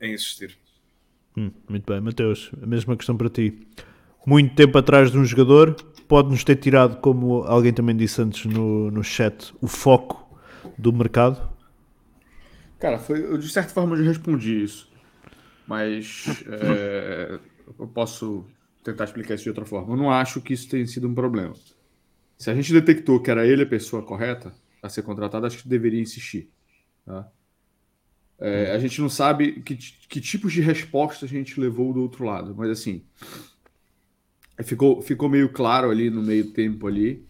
[0.00, 0.58] em, insistir.
[1.36, 3.66] Hum, muito bem, Mateus, a mesma questão para ti.
[4.26, 5.74] Muito tempo atrás de um jogador,
[6.08, 10.26] pode-nos ter tirado, como alguém também disse antes no, no chat, o foco
[10.76, 11.48] do mercado?
[12.78, 14.90] Cara, foi, eu de certa forma já respondi isso
[15.66, 17.38] mas é,
[17.78, 18.46] eu posso
[18.84, 19.92] tentar explicar isso de outra forma.
[19.92, 21.54] Eu não acho que isso tenha sido um problema.
[22.38, 25.68] Se a gente detectou que era ele a pessoa correta a ser contratada, acho que
[25.68, 26.50] deveria insistir.
[27.04, 27.28] Tá?
[28.38, 32.24] É, a gente não sabe que, que tipos de resposta a gente levou do outro
[32.24, 33.02] lado, mas assim
[34.62, 37.24] ficou, ficou meio claro ali no meio tempo ali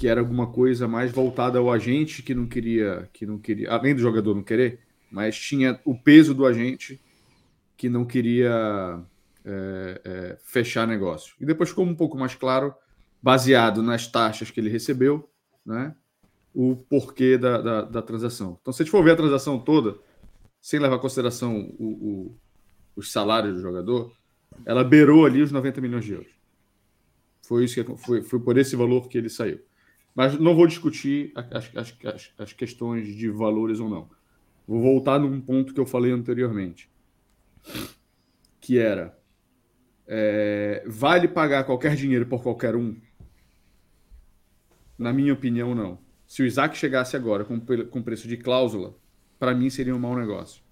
[0.00, 3.94] que era alguma coisa mais voltada ao agente que não queria, que não queria, além
[3.94, 4.80] do jogador não querer,
[5.12, 6.98] mas tinha o peso do agente
[7.76, 8.98] que não queria
[9.44, 11.34] é, é, fechar negócio.
[11.38, 12.74] E depois ficou um pouco mais claro,
[13.22, 15.28] baseado nas taxas que ele recebeu,
[15.66, 15.94] né,
[16.54, 18.56] o porquê da, da, da transação.
[18.62, 19.98] Então, se a gente for ver a transação toda,
[20.60, 22.36] sem levar em consideração o, o,
[22.96, 24.12] os salários do jogador,
[24.64, 26.32] ela beirou ali os 90 milhões de euros.
[27.42, 29.60] Foi, isso que, foi, foi por esse valor que ele saiu.
[30.14, 34.10] Mas não vou discutir as, as, as, as questões de valores ou não.
[34.66, 36.90] Vou voltar num ponto que eu falei anteriormente,
[38.60, 39.18] que era
[40.06, 43.00] é, vale pagar qualquer dinheiro por qualquer um?
[44.98, 45.98] Na minha opinião, não.
[46.26, 48.94] Se o Isaac chegasse agora com, com preço de cláusula,
[49.40, 50.62] para mim seria um mau negócio.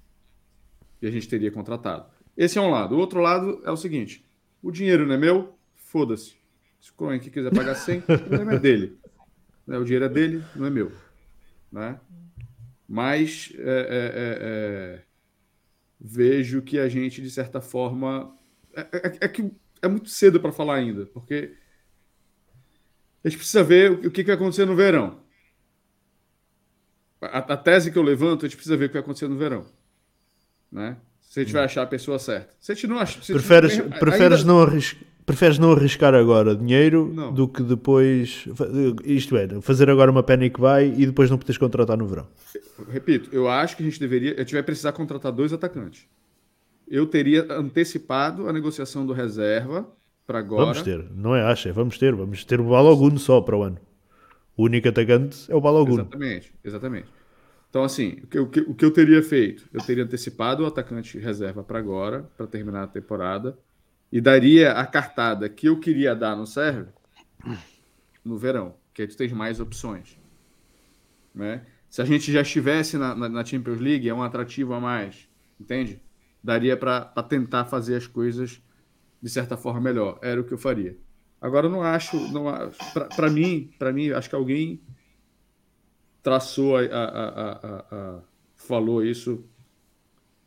[1.00, 2.06] E a gente teria contratado.
[2.36, 2.94] Esse é um lado.
[2.94, 4.24] O outro lado é o seguinte:
[4.62, 6.36] o dinheiro não é meu, foda-se.
[6.78, 8.98] Se o Cohen que quiser pagar 100, o problema é dele.
[9.66, 10.92] O dinheiro é dele, não é meu.
[11.72, 11.98] Né?
[12.86, 15.02] Mas é, é, é, é
[16.00, 18.34] vejo que a gente, de certa forma.
[18.74, 19.50] É, é, é que
[19.82, 21.54] é muito cedo para falar ainda, porque
[23.24, 25.20] a gente precisa ver o que vai acontecer no verão.
[27.20, 29.36] A, a, tese que eu levanto, a gente precisa ver o que vai acontecer no
[29.36, 29.64] verão.
[30.70, 30.96] Né?
[31.20, 32.54] Se a gente vai achar a pessoa certa.
[32.60, 33.20] Se a gente não acha.
[33.20, 34.52] Preferes, não, preferes, ainda...
[34.52, 37.34] não arriscar, preferes não arriscar agora dinheiro não.
[37.34, 38.46] do que depois.
[39.04, 42.26] Isto é, fazer agora uma panic buy e depois não poderes contratar no verão.
[42.90, 44.34] Repito, eu acho que a gente deveria.
[44.34, 46.06] A gente vai precisar contratar dois atacantes.
[46.86, 49.86] Eu teria antecipado a negociação do reserva
[50.26, 50.66] para agora.
[50.66, 53.78] Vamos ter, não é acha, vamos ter, vamos ter o Balogun só para o ano.
[54.58, 55.92] O único atacante é o Balogun.
[55.92, 57.08] Exatamente, exatamente.
[57.70, 59.68] Então, assim, o que, o, que, eu teria feito?
[59.72, 63.56] Eu teria antecipado o atacante reserva para agora, para terminar a temporada,
[64.10, 66.88] e daria a cartada que eu queria dar no serve
[68.24, 70.18] no verão, que aí tu tens mais opções.
[71.32, 71.64] Né?
[71.88, 75.28] Se a gente já estivesse na, na, na Champions League, é um atrativo a mais,
[75.60, 76.02] entende?
[76.42, 78.60] Daria para tentar fazer as coisas
[79.22, 80.18] de certa forma melhor.
[80.20, 80.96] Era o que eu faria.
[81.40, 82.44] Agora eu não acho, não
[83.14, 84.80] para mim, para mim, acho que alguém
[86.22, 88.20] traçou a, a, a,
[88.56, 89.44] falou isso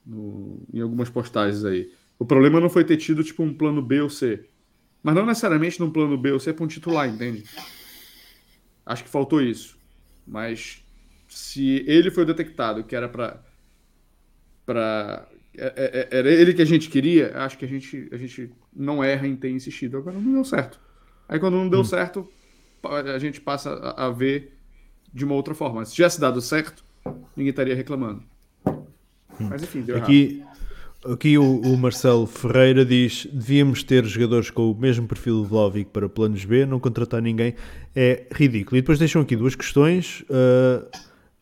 [0.05, 1.91] no, em algumas postagens aí.
[2.19, 4.47] O problema não foi ter tido tipo um plano B ou C,
[5.01, 7.45] mas não necessariamente num plano B ou C para um titular, entende?
[8.85, 9.79] Acho que faltou isso.
[10.27, 10.83] Mas
[11.27, 13.41] se ele foi detectado que era para
[14.65, 18.17] para é, é, é, era ele que a gente queria, acho que a gente, a
[18.17, 19.97] gente não erra em ter insistido.
[19.97, 20.79] Agora não deu certo.
[21.27, 21.85] Aí quando não deu hum.
[21.85, 22.27] certo,
[22.83, 24.57] a gente passa a, a, ver
[25.13, 25.83] de uma outra forma.
[25.85, 26.83] Se tivesse dado certo,
[27.35, 28.23] ninguém estaria reclamando.
[28.65, 29.47] Hum.
[29.49, 31.13] Mas enfim, deu aqui, errado.
[31.13, 35.89] Aqui o, o, Marcelo Ferreira diz: devíamos ter jogadores com o mesmo perfil de Vlaovic
[35.89, 37.55] para planos B, não contratar ninguém
[37.95, 38.77] é ridículo.
[38.77, 40.21] E depois deixam aqui duas questões.
[40.21, 40.85] Uh,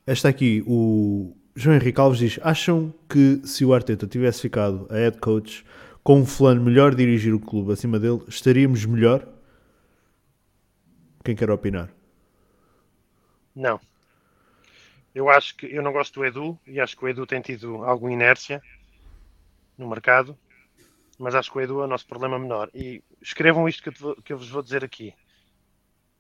[0.07, 4.95] esta aqui, o, João Henrique Alves diz: acham que se o Arteta tivesse ficado a
[4.95, 5.65] head coach
[6.01, 9.27] com um fulano melhor dirigir o clube acima dele, estaríamos melhor?
[11.21, 11.89] Quem quer opinar?
[13.53, 13.77] Não.
[15.13, 17.83] Eu acho que eu não gosto do Edu e acho que o Edu tem tido
[17.83, 18.61] alguma inércia
[19.77, 20.37] no mercado,
[21.17, 22.69] mas acho que o Edu é o nosso problema menor.
[22.73, 25.13] E escrevam isto que eu, que eu vos vou dizer aqui.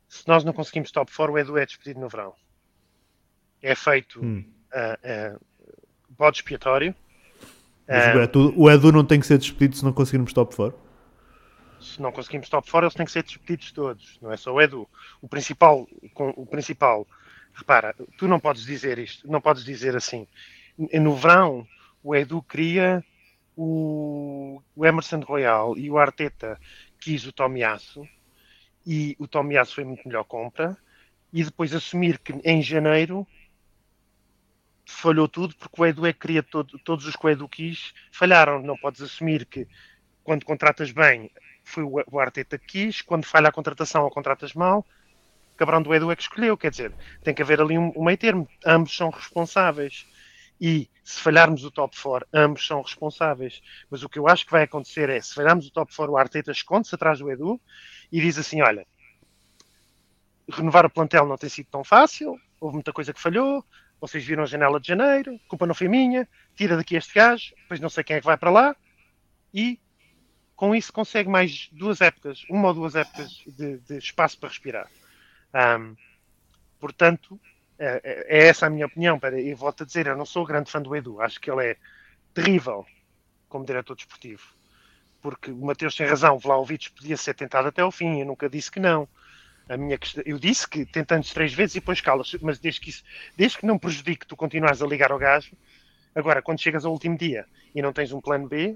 [0.05, 2.35] Se nós não conseguimos top 4, o Edu é despedido no verão.
[3.61, 4.19] É feito.
[4.21, 5.39] Hum uh, uh,
[6.09, 6.95] bode expiatório.
[7.87, 10.79] Mas o, Edu, o Edu não tem que ser despedido se não conseguirmos top 4?
[11.81, 14.61] Se não conseguimos top 4, eles têm que ser despedidos todos, não é só o
[14.61, 14.87] Edu.
[15.21, 17.07] O principal, o principal,
[17.53, 20.27] repara, tu não podes dizer isto, não podes dizer assim.
[20.77, 21.65] No verão,
[22.03, 23.03] o Edu queria
[23.55, 26.59] o, o Emerson Royal e o Arteta
[26.99, 28.07] quis o Tomiasso
[28.85, 30.77] e o Tomiasso foi muito melhor compra
[31.31, 33.27] e depois assumir que em janeiro
[34.89, 37.93] falhou tudo porque o Edu é que queria todo, todos os que o Edu quis
[38.11, 38.61] falharam.
[38.61, 39.67] Não podes assumir que
[40.23, 41.31] quando contratas bem
[41.63, 44.85] foi o, Arteta que quis, quando falha a contratação ou contratas mal,
[45.53, 46.57] o cabrão do Edu é que escolheu.
[46.57, 48.47] Quer dizer, tem que haver ali um, um meio termo.
[48.65, 50.07] Ambos são responsáveis.
[50.59, 53.61] E se falharmos o top 4, ambos são responsáveis.
[53.89, 56.17] Mas o que eu acho que vai acontecer é, se falharmos o top 4, o
[56.17, 57.61] Arteta esconde-se atrás do Edu
[58.11, 58.85] e diz assim, olha,
[60.51, 63.63] renovar o plantel não tem sido tão fácil, houve muita coisa que falhou,
[63.99, 67.79] vocês viram a janela de janeiro, culpa não foi minha, tira daqui este gajo, depois
[67.79, 68.75] não sei quem é que vai para lá,
[69.53, 69.79] e
[70.55, 74.91] com isso consegue mais duas épocas, uma ou duas épocas de, de espaço para respirar.
[75.53, 75.95] Um,
[76.79, 77.39] portanto,
[77.79, 79.17] é, é, é, essa a minha opinião.
[79.17, 81.65] Para, e volto a dizer, eu não sou grande fã do Edu, acho que ele
[81.65, 81.77] é
[82.33, 82.85] terrível
[83.47, 84.43] como diretor desportivo.
[85.21, 88.69] Porque o Mateus tem razão, Vlaovic podia ser tentado até ao fim, eu nunca disse
[88.69, 89.07] que não
[89.69, 92.89] a minha questão, eu disse que tentando três vezes e depois calas, mas desde que,
[92.89, 93.03] isso,
[93.37, 95.51] desde que não prejudique tu continuares a ligar ao gajo,
[96.15, 98.75] agora quando chegas ao último dia e não tens um plano B,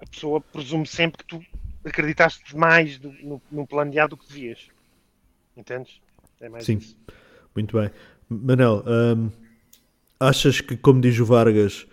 [0.00, 1.44] a pessoa presume sempre que tu
[1.84, 4.66] acreditaste mais do, no, no plano A do que devias.
[5.54, 6.00] Entendes?
[6.40, 6.96] É mais Sim, isso.
[7.54, 7.90] muito bem.
[8.30, 9.30] Manel, hum,
[10.18, 11.86] achas que, como diz o Vargas,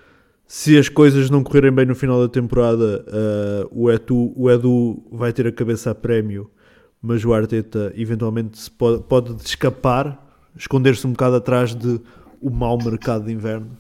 [0.47, 5.05] se as coisas não correrem bem no final da temporada, uh, o, Edu, o Edu
[5.11, 6.49] vai ter a cabeça a prémio
[7.01, 10.17] mas o Arteta eventualmente pode, pode escapar,
[10.55, 12.01] esconder-se um bocado atrás de
[12.41, 13.77] o mau mercado de inverno?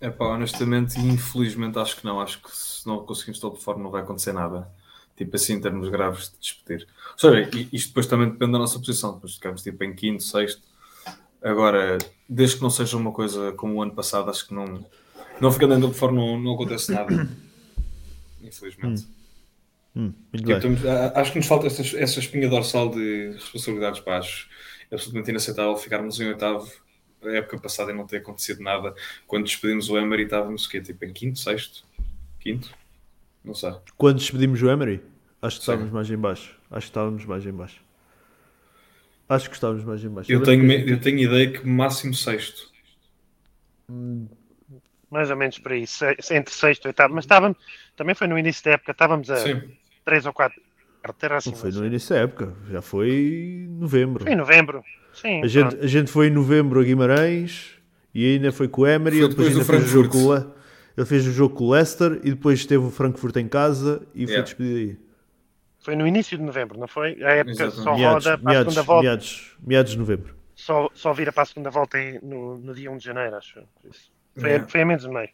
[0.00, 2.20] É pá, honestamente infelizmente acho que não.
[2.20, 4.68] Acho que se não conseguimos top forma não vai acontecer nada.
[5.16, 6.86] Tipo assim, em termos graves de despedir.
[7.12, 9.14] Ou seja, isto depois também depende da nossa posição.
[9.14, 10.60] Depois ficamos tipo em quinto, sexto.
[11.42, 11.96] Agora,
[12.28, 14.84] desde que não seja uma coisa como o ano passado, acho que não,
[15.40, 17.28] não ficando em top forma não, não acontece nada.
[18.42, 19.04] Infelizmente.
[19.04, 19.15] Hum,
[20.00, 20.60] muito Tipo, bem.
[20.60, 24.48] temos- a- acho que nos falta essa, essa espinha dorsal de responsabilidades para acho
[24.92, 26.70] absolutamente inaceitável ficarmos em oitavo
[27.24, 28.94] a época passada e não ter acontecido nada
[29.26, 30.80] quando despedimos o Emery estávamos o quê?
[30.80, 31.84] tipo em quinto, sexto
[32.38, 32.70] quinto,
[33.44, 35.00] não sei Quando despedimos o Emery,
[35.42, 35.72] acho que Sim.
[35.72, 36.54] estávamos mais em baixo.
[36.70, 37.80] Acho que estávamos mais em baixo.
[39.28, 40.30] Acho que estávamos mais em baixo.
[40.30, 42.70] eu tenho, me- eu tenho ideia que máximo sexto
[45.10, 47.14] Mais ou menos por aí, se- entre sexto e oitavo.
[47.14, 47.56] Mas estávamos,
[47.96, 49.62] também foi no início da época, estávamos a sim,
[50.06, 50.62] três ou quatro.
[51.22, 54.24] Era assim, Não foi no início da época, já foi em novembro.
[54.24, 54.82] Foi em novembro.
[55.12, 57.74] Sim, A gente, a gente foi em novembro a Guimarães
[58.14, 59.20] e ainda foi com o Emery.
[59.20, 60.46] Foi depois depois ainda fez o jogo com o Le-
[60.96, 64.24] Ele fez o jogo com o Leicester e depois teve o Frankfurt em casa e
[64.24, 64.42] foi Yeah.
[64.44, 64.98] despedido aí.
[65.78, 67.22] Foi no início de novembro, não foi?
[67.22, 67.84] A época Exatamente.
[67.84, 69.02] só Meados, roda para a segunda volta.
[69.04, 70.34] meados, meados de novembro.
[70.56, 73.60] Só, só vira para a segunda volta no, no dia 1 de janeiro, acho.
[74.36, 74.66] Foi, Yeah.
[74.66, 75.28] foi a menos de meio.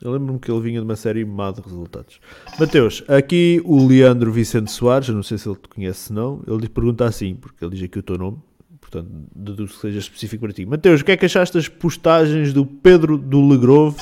[0.00, 2.20] Eu lembro-me que ele vinha de uma série má de resultados.
[2.58, 6.68] Mateus, aqui o Leandro Vicente Soares, não sei se ele te conhece não, ele diz-
[6.68, 8.38] pergunta assim, porque ele diz aqui o teu nome,
[8.80, 10.64] portanto deduzo que seja específico para ti.
[10.64, 14.00] Mateus, o que é que achaste das postagens do Pedro do Legrove,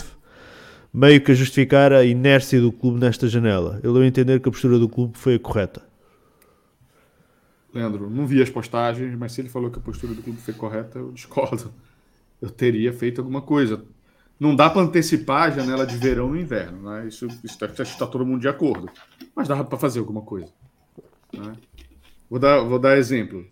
[0.93, 3.81] meio que a justificar a inércia do clube nesta janela?
[3.83, 5.83] Ele deu a entender que a postura do clube foi a correta.
[7.75, 10.55] Leandro, não vi as postagens, mas se ele falou que a postura do clube foi
[10.55, 11.73] correta, eu discordo.
[12.41, 13.83] Eu teria feito alguma coisa.
[14.39, 17.07] Não dá para antecipar a janela de verão no inverno, né?
[17.09, 18.91] Isso está tá todo mundo de acordo.
[19.35, 20.53] Mas dava para fazer alguma coisa.
[21.33, 21.55] né?
[22.29, 23.47] Vou, dar, vou dar exemplo.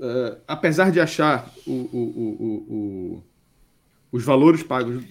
[0.00, 3.22] Eh, apesar de achar o- o- o-
[4.12, 5.04] os valores pagos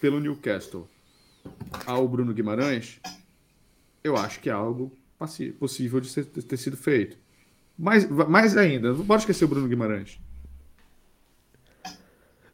[0.00, 0.88] pelo Newcastle
[1.86, 3.00] ao Bruno Guimarães,
[4.04, 4.92] eu acho que é algo
[5.58, 7.16] possível de ser- ter sido feito.
[7.78, 10.20] Mais, mais ainda, não pode esquecer o Bruno Guimarães.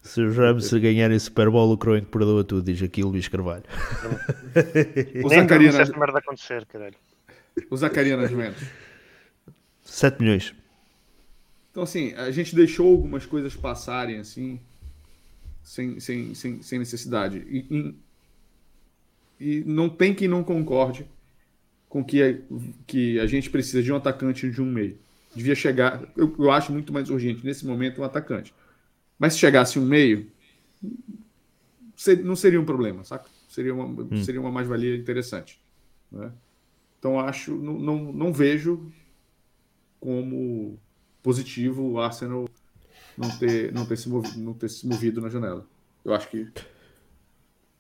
[0.05, 3.27] Se os Rams ganharem Super Bowl, o Croen que perdoa tudo, diz aqui o Luís
[3.27, 3.65] Carvalho.
[5.25, 6.95] O Zacarias, esta merda acontecer, caralho.
[7.71, 8.63] o Zacarias Nascimento.
[9.83, 10.55] 7 milhões.
[11.71, 14.61] Então, assim, a gente deixou algumas coisas passarem, assim,
[15.63, 17.39] sem, sem, sem, sem necessidade.
[17.49, 17.95] E, e-
[19.41, 21.07] e não tem quem não concorde
[21.89, 22.39] com que a,
[22.87, 24.97] que a gente precisa de um atacante de um meio.
[25.35, 28.55] Devia chegar, eu, eu acho muito mais urgente nesse momento um atacante.
[29.19, 30.31] Mas se chegasse um meio,
[32.25, 33.29] não seria um problema, saca?
[33.49, 35.61] Seria uma, seria uma mais-valia interessante.
[36.11, 36.33] né?
[36.99, 38.91] Então, acho, não, não, não vejo
[40.01, 40.79] como
[41.23, 42.49] positivo o Arsenal
[43.17, 45.67] não ter, não ter, se, movido, não ter se movido na janela.
[46.05, 46.49] Eu acho que.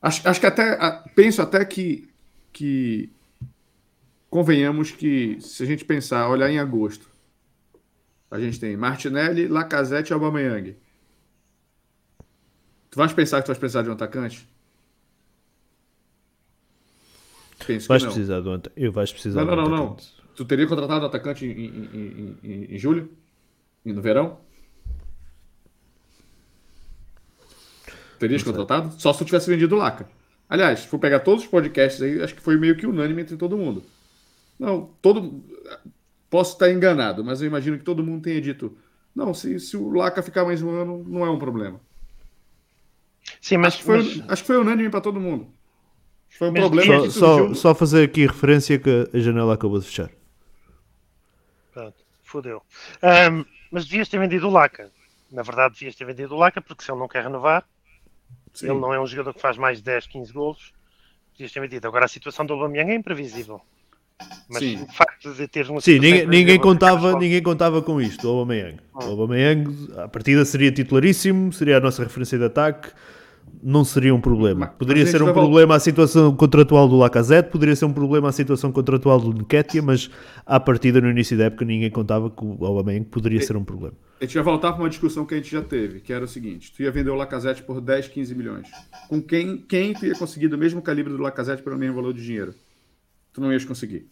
[0.00, 0.78] Acho, acho que até.
[1.14, 2.08] Penso até que,
[2.52, 3.10] que.
[4.30, 7.08] Convenhamos que, se a gente pensar, olhar em agosto,
[8.30, 10.76] a gente tem Martinelli, Lacazette e Aubameyang.
[12.94, 14.48] Tu vais pensar que tu vais precisar de um atacante?
[17.66, 19.84] Penso Vais precisar do Eu vais precisar Não, não, não, não.
[19.86, 20.14] atacante.
[20.36, 23.10] Tu teria contratado um atacante em, em, em, em, em julho?
[23.84, 24.38] E no verão?
[28.20, 28.94] Terias contratado?
[28.96, 30.08] Só se tu tivesse vendido o Laca.
[30.48, 33.36] Aliás, se for pegar todos os podcasts aí, acho que foi meio que unânime entre
[33.36, 33.82] todo mundo.
[34.56, 35.42] Não, todo.
[36.30, 38.78] Posso estar enganado, mas eu imagino que todo mundo tenha dito.
[39.12, 41.80] Não, se, se o Laca ficar mais um ano, não é um problema.
[43.40, 45.48] Sim, mas, Acho que foi, mas- acho que foi unânime para todo mundo.
[46.38, 49.86] Foi um Mas problema Só, só, só fazer aqui referência que a janela acabou de
[49.86, 50.10] fechar.
[51.72, 52.62] Pronto, fodeu.
[53.02, 54.90] Ahm, mas devias ter vendido o Laca.
[55.30, 57.64] Na verdade, devias ter vendido o Laca, porque se ele não quer renovar,
[58.52, 58.70] Sim.
[58.70, 60.72] ele não é um jogador que faz mais de 10, 15 golos,
[61.32, 61.86] devias ter vendido.
[61.86, 63.60] Agora, a situação do Aubameyang é imprevisível.
[64.48, 64.82] Mas Sim.
[64.82, 68.78] o facto de uma Sim, ninguém, ninguém, imprevisível, contava, ninguém contava com isto, o Aubameyang.
[68.94, 69.04] Ah.
[69.04, 72.92] O Aubameyang, a partida seria titularíssimo, seria a nossa referência de ataque,
[73.62, 74.66] não seria um problema.
[74.66, 78.70] Poderia ser um problema a situação contratual do Lacazette, poderia ser um problema a situação
[78.72, 80.10] contratual do Nketiah, mas
[80.44, 83.96] à partida, no início da época, ninguém contava que o Aubameyang poderia ser um problema.
[84.20, 86.28] A gente vai voltar para uma discussão que a gente já teve, que era o
[86.28, 88.68] seguinte: tu ia vender o Lacazette por 10, 15 milhões.
[89.08, 92.22] Com quem, quem tu ia conseguir do mesmo calibre do Lacazette pelo mesmo valor de
[92.24, 92.54] dinheiro?
[93.32, 94.08] Tu não ias conseguir.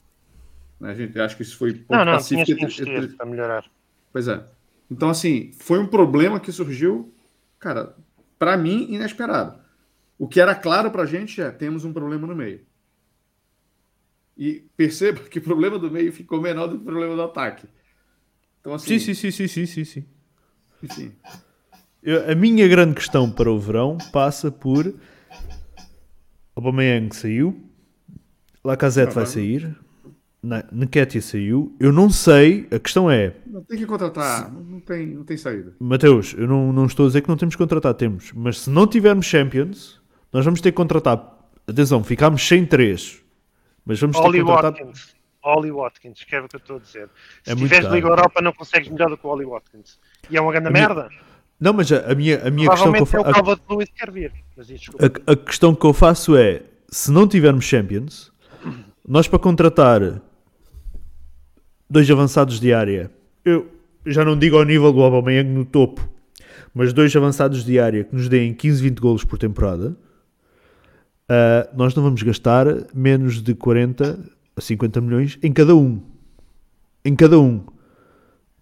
[0.81, 3.25] Né, A gente acho que isso foi ponto Não, não, pacífico tinhas que entre- para
[3.27, 3.65] melhorar.
[4.13, 4.45] Pois é.
[4.91, 7.11] Então, assim, foi um problema que surgiu,
[7.59, 7.95] cara,
[8.43, 9.57] para mim, inesperado.
[10.19, 12.63] O que era claro pra gente é: temos um problema no meio.
[14.37, 17.69] E perceba que o problema do meio ficou menor do que o problema do ataque.
[18.61, 20.05] Então, assim, Sim, sim, sim, sim, sim, sim,
[20.91, 21.13] sim.
[22.03, 24.93] Eu- a minha grande questão para o verão passa por
[26.57, 27.71] Aubameyang saiu,
[28.65, 29.79] Lacazette vai sair,
[30.43, 31.77] Na- Nketiah saiu.
[31.79, 35.37] Eu não sei, a questão é, Não tem que contratar, não, não tem, não tem
[35.37, 35.73] saída.
[35.79, 38.71] Mateus, eu não, não estou a dizer que não temos que contratar, temos, mas se
[38.71, 40.01] não tivermos Champions,
[40.33, 41.39] nós vamos ter que contratar.
[41.67, 43.23] Atenção, ficámos sem três,
[43.87, 44.73] mas vamos ter que Ollie contratar.
[44.73, 45.15] Watkins.
[45.45, 47.09] Ollie Watkins, escreve o que eu estou a dizer.
[47.45, 47.93] Se É muito tiveres.
[47.93, 49.99] Liga Europa, não consegues melhor do que o Ollie Watkins.
[50.31, 51.09] E é uma grande minha- merda.
[51.61, 54.13] Não, mas a, a minha, a minha questão que eu Provavelmente é o
[54.57, 54.67] faço.
[54.67, 55.13] Diz, desculpa.
[55.27, 58.33] A, a questão que eu faço é: se não tivermos Champions,
[59.07, 60.21] nós para contratar
[61.93, 63.11] dois avançados de área,
[63.45, 63.71] eu
[64.07, 66.09] já não digo ao nível do Aubameyang no topo,
[66.73, 69.95] mas dois avançados de área que nos deem 15, 20 golos por temporada,
[71.29, 74.19] ah, nós não vamos gastar menos de 40
[74.57, 76.01] a 50 milhões em cada um.
[77.05, 77.63] Em cada um.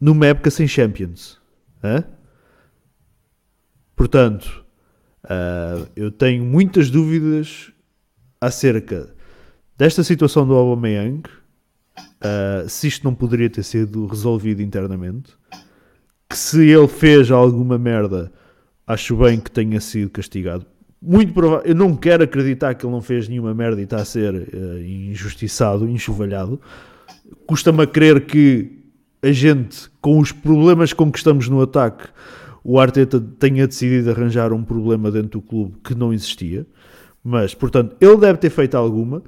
[0.00, 1.40] Numa época sem Champions.
[1.84, 2.02] Hã?
[3.94, 4.64] Portanto,
[5.22, 7.70] ah, eu tenho muitas dúvidas
[8.40, 9.14] acerca
[9.78, 11.22] desta situação do Aubameyang,
[12.20, 15.32] ah, se isto não poderia ter sido resolvido internamente,
[16.28, 18.32] que se ele fez alguma merda,
[18.86, 20.66] acho bem que tenha sido castigado.
[21.02, 24.04] Muito provável, eu não quero acreditar que ele não fez nenhuma merda e está a
[24.04, 26.60] ser ah, injustiçado, enxovalhado.
[27.46, 28.78] Custa-me a crer que
[29.22, 32.08] a gente, com os problemas com que estamos no ataque,
[32.62, 36.66] o Arteta tenha decidido arranjar um problema dentro do clube que não existia.
[37.22, 39.22] Mas, portanto, ele deve ter feito alguma.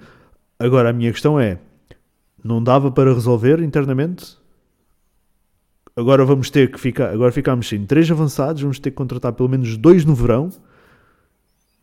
[0.59, 1.59] Agora, a minha questão é:
[2.43, 4.37] não dava para resolver internamente?
[5.95, 7.11] Agora vamos ter que ficar.
[7.13, 10.51] Agora ficámos sem três avançados, vamos ter que contratar pelo menos dois no verão.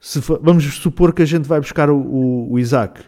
[0.01, 3.01] Fa- vamos supor que a gente vai buscar o, o, o Isaac.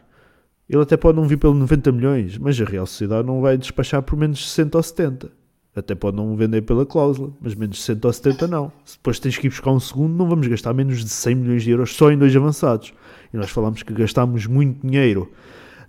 [0.70, 4.02] Ele até pode não vir pelo 90 milhões, mas a Real Sociedade não vai despachar
[4.04, 5.32] por menos 60 ou 70.
[5.76, 8.72] Até pode não vender pela cláusula, mas menos 60 ou 70 não.
[8.86, 11.64] Se depois tens que ir buscar um segundo, não vamos gastar menos de 100 milhões
[11.64, 12.94] de euros só em dois avançados.
[13.34, 15.32] E nós falamos que gastámos muito dinheiro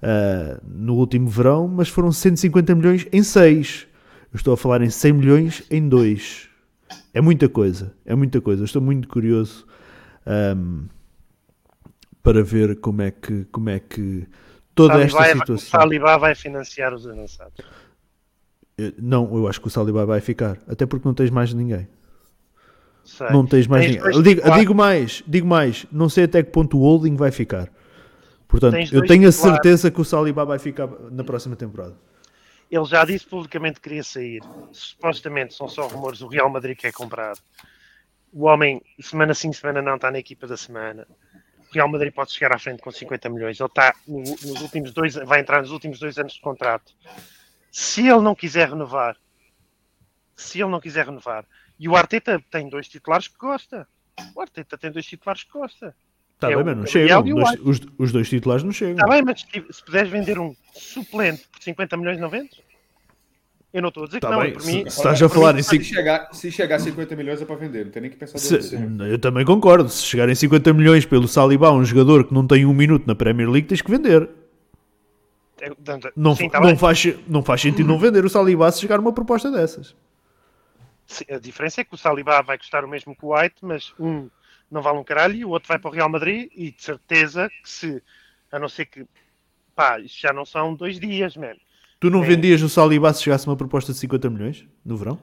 [0.03, 3.87] ah, no último verão, mas foram 150 milhões em seis.
[4.33, 6.49] Eu estou a falar em 100 milhões em dois.
[7.15, 8.63] É muita coisa, é muita coisa.
[8.63, 9.67] Eu estou muito curioso
[10.27, 10.87] ahm,
[12.23, 14.27] para ver como é que, como é que
[14.75, 15.79] toda Saliba esta situação.
[15.79, 17.65] O Saliba vai financiar os avançados.
[18.79, 21.87] Eh, Não, eu acho que o Saliba vai ficar, até porque não tens mais ninguém.
[23.05, 23.29] Sei.
[23.31, 24.23] Não tens mais Tens ninguém.
[24.23, 27.69] digo, digo mais, digo mais, não sei até que ponto o Holding vai ficar.
[28.53, 31.97] Portanto, eu tenho a certeza que o Saliba vai ficar na próxima temporada.
[32.71, 34.43] Ele já disse publicamente que queria sair.
[34.73, 36.21] Supostamente são só rumores.
[36.21, 37.35] O Real Madrid quer comprar.
[38.33, 41.07] O homem, semana sim, semana não, está na equipa da semana.
[41.71, 43.59] O Real Madrid pode chegar à frente com 50 milhões.
[43.59, 46.93] Ele está no- nos últimos dois, vai entrar nos últimos dois anos de contrato.
[47.71, 49.17] Se ele não quiser renovar,
[50.37, 51.45] se ele não quiser renovar,
[51.79, 53.89] e o Arteta tem dois titulares que gosta.
[54.35, 55.95] O Arteta tem dois titulares que gosta.
[56.47, 57.23] Está É bem, mas não chegam.
[57.23, 58.95] Dois- os, os dois titulares não chegam.
[58.95, 62.61] Está bem, mas se, se puderes vender um suplente por 50 milhões, não vendes?
[63.73, 64.41] Eu não estou a dizer que Tá não.
[64.41, 66.79] bem, por se- mim, se estás a falar mim, em Se chegar, se chegar a
[66.79, 68.59] 50 milhões é para vender, não tem nem que pensar Se-
[69.09, 69.89] eu também concordo.
[69.89, 73.49] Se chegarem 50 milhões pelo Saliba, um jogador que não tem um minuto na Premier
[73.49, 74.29] League, tens que vender.
[75.61, 78.81] é, portanto, Não, sim, tá não, faz, não faz sentido não vender o Saliba se
[78.81, 79.95] chegar uma proposta dessas.
[81.07, 83.93] Sim, A diferença é que o Saliba vai custar o mesmo que o White, mas
[83.99, 84.29] um
[84.73, 87.49] não vale um caralho e o outro vai para o Real Madrid e de certeza
[87.63, 88.03] que se,
[88.51, 89.07] a não ser que,
[89.75, 91.55] pá, isto já não são dois dias, man.
[92.01, 92.27] Tu não É.
[92.27, 95.21] vendias o Saliba se chegasse uma proposta de 50 milhões no verão?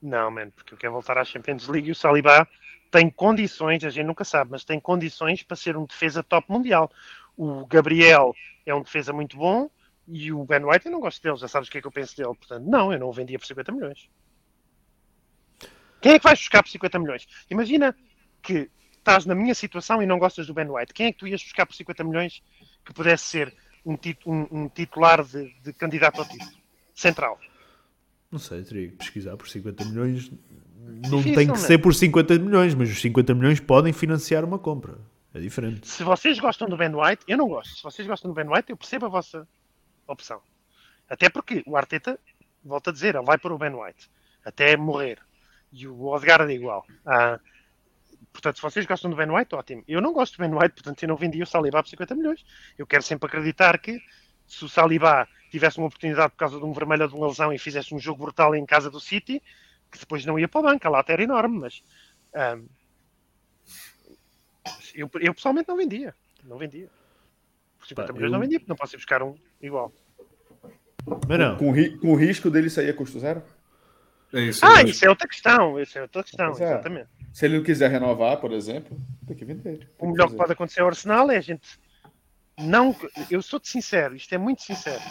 [0.00, 2.46] Não, man, porque eu quero voltar à Champions League e o Saliba
[2.90, 6.90] tem condições, a gente nunca sabe, mas tem condições para ser um defesa top mundial.
[7.36, 8.34] O Gabriel
[8.64, 9.70] é um defesa muito bom
[10.06, 11.92] e o Ben White eu não gosto dele, já sabes o que é que eu
[11.92, 12.34] penso dele.
[12.34, 14.08] Portanto, não, eu não o vendia por 50 milhões.
[16.00, 17.26] Quem é que vais buscar por 50 milhões?
[17.50, 17.96] Imagina
[18.42, 20.92] que estás na minha situação e não gostas do Ben White.
[20.94, 22.42] Quem é que tu ias buscar por 50 milhões
[22.84, 23.54] que pudesse ser
[23.84, 23.96] um,
[24.26, 26.50] um- um titular de, de candidato ao título?
[26.94, 27.38] Central.
[28.30, 30.30] Não sei, teria que pesquisar por 50 milhões.
[31.08, 31.58] Não Difícil, tem que não é?
[31.58, 34.98] ser por 50 milhões, mas os 50 milhões podem financiar uma compra.
[35.34, 35.86] É diferente.
[35.86, 37.76] Se vocês gostam do Ben White, eu não gosto.
[37.76, 39.46] Se vocês gostam do Ben White, eu percebo a vossa
[40.06, 40.40] opção.
[41.08, 42.18] Até porque o Arteta,
[42.64, 44.08] volto a dizer, ele vai para o Ben White
[44.44, 45.18] até morrer.
[45.72, 46.86] E o Odegaard é igual.
[47.04, 47.38] Ah,
[48.36, 49.82] portanto, se vocês gostam do Ben White, ótimo.
[49.88, 52.44] Eu não gosto do Ben White, portanto, eu não vendia o Saliba por 50 milhões.
[52.78, 53.98] Eu quero sempre acreditar que
[54.46, 57.52] se o Saliba tivesse uma oportunidade por causa de um vermelho ou de uma lesão
[57.52, 59.42] e fizesse um jogo brutal em casa do City,
[59.90, 61.82] que depois não ia para o banco, a lata era enorme, mas
[62.34, 62.58] ah,
[64.94, 66.14] eu, eu pessoalmente não vendia.
[66.44, 66.88] Não vendia.
[67.78, 69.92] Por 50 Pá, milhões eu- não vendia, porque não posso ir buscar um igual.
[71.28, 71.56] Mas não.
[71.56, 73.42] Com, ri- com o risco dele sair a custo zero?
[74.36, 75.80] É isso, Ah, eu isso é outra questão.
[75.80, 76.50] Isso é outra questão, é.
[76.52, 77.08] exatamente.
[77.32, 79.78] Se ele não quiser renovar, por exemplo, tem que vender.
[79.78, 81.78] Tem O melhor que pode acontecer ao Arsenal é a gente
[82.58, 82.94] não.
[83.30, 85.02] Eu sou-te sincero, isto é muito sincero.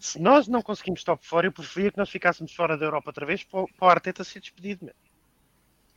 [0.00, 3.26] Se nós não conseguimos top fora, eu preferia que nós ficássemos fora da Europa outra
[3.26, 4.86] vez para o, para o Arteta ser despedido.
[4.86, 4.94] meu.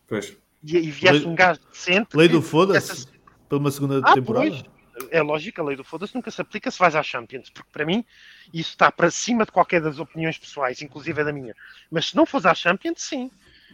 [0.08, 0.36] Pois.
[0.64, 2.16] E, e viesse Lei- um gajo decente.
[2.16, 3.06] Lei do foda-se essas-
[3.50, 4.50] pela uma segunda Ah, temporada.
[4.50, 4.64] pois.
[5.10, 7.86] É lógico, a lei do foda-se nunca se aplica se vais à Champions, porque para
[7.86, 8.06] mim
[8.54, 11.56] isso está para cima de qualquer das opiniões pessoais, inclusive da minha.
[11.90, 13.32] Mas se não fores à Champions, sim.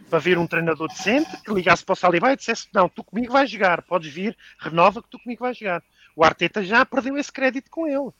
[0.08, 3.32] Para ver um treinador decente que ligasse para o Saliba e dissesse: Não, tu comigo
[3.32, 5.82] vais jogar, podes vir, renova que tu comigo vais jogar.
[6.16, 8.10] O Arteta já perdeu esse crédito com ele.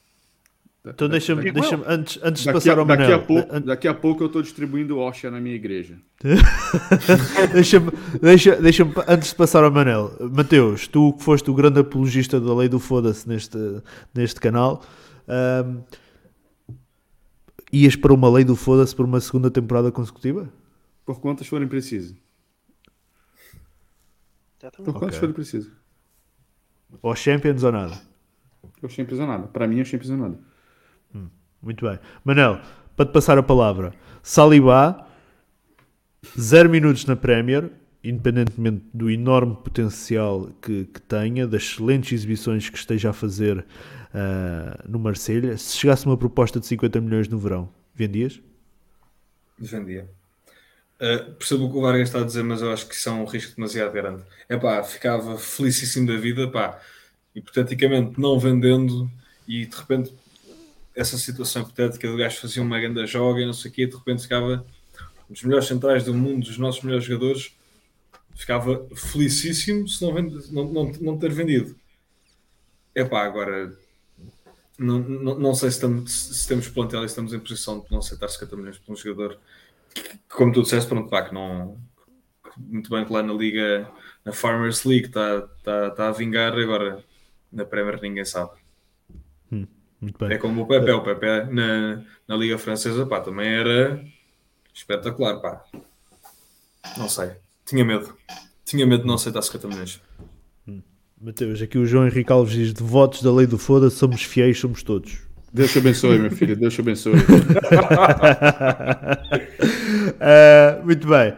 [0.82, 4.22] Então deixa-me, deixa antes, antes de passar ao daqui, Manel, a pouco, daqui a pouco
[4.22, 6.00] eu estou distribuindo hóstia na minha igreja.
[7.52, 7.90] deixa-me,
[8.20, 12.54] deixa, deixa-me, antes de passar ao Manel, Mateus, tu que foste o grande apologista da
[12.54, 13.58] lei do foda-se neste,
[14.14, 14.82] neste canal,
[15.28, 15.82] ahm,
[17.70, 20.48] ias para uma lei do foda-se por uma segunda temporada consecutiva?
[21.04, 22.14] Por quantas forem precisas.
[24.78, 25.18] Por quantas Ok.
[25.20, 25.70] forem precisas.
[27.02, 28.00] Ou Champions ou nada?
[28.82, 29.46] Eu Champions ou nada.
[29.46, 30.49] Para mim, é Champions ou nada.
[31.62, 31.98] Muito bem.
[32.24, 32.60] Manel,
[32.96, 33.92] para te passar a palavra,
[34.22, 35.06] Saliba,
[36.38, 37.70] zero minutos na Premier,
[38.02, 43.64] independentemente do enorme potencial que, que tenha, das excelentes exibições que esteja a fazer
[44.12, 48.40] ah, no Marselha, se chegasse uma proposta de 50 milhões no verão, vendias?
[49.58, 50.08] Vendia.
[51.00, 53.12] Uh, percebo o que o Vargas está a dizer, mas eu acho que isso é
[53.12, 54.22] um risco demasiado grande.
[54.48, 56.78] É pá, ficava felicíssimo da vida, pá,
[57.34, 59.10] hipoteticamente não vendendo
[59.48, 60.12] e de repente
[60.94, 63.96] essa situação hipotética do gajo fazia uma grande joga e não sei o quê, de
[63.96, 64.64] repente ficava
[65.28, 67.56] um dos melhores centrais do mundo, dos nossos melhores jogadores,
[68.34, 71.76] ficava felicíssimo se não, vende, não, não, não ter vendido.
[72.94, 73.76] É pá, agora
[74.78, 78.28] não, não, não sei se, se temos plantel e estamos em posição de não aceitar
[78.28, 79.38] 50 milhões por um jogador
[79.94, 81.78] que, como tu disseste, pronto, pá, que não
[82.56, 83.90] muito bem que lá na Liga,
[84.24, 87.04] na Farmers League está tá, tá a vingar, agora
[87.52, 88.52] na Premier ninguém sabe.
[90.00, 90.34] Muito bem.
[90.34, 94.02] É como o Pepe, o Pepe na, na Liga Francesa, pá, também era
[94.72, 95.62] espetacular, pá.
[96.96, 97.32] Não sei,
[97.66, 98.14] tinha medo.
[98.64, 100.00] Tinha medo de não aceitar 50 milhões.
[101.20, 104.58] Mateus, aqui o João Henrique Alves diz, de votos da lei do foda somos fiéis,
[104.58, 105.18] somos todos.
[105.52, 106.56] Deus te abençoe, meu filho.
[106.56, 107.12] Deus te abençoe.
[107.12, 107.18] Uh,
[110.86, 111.34] muito bem.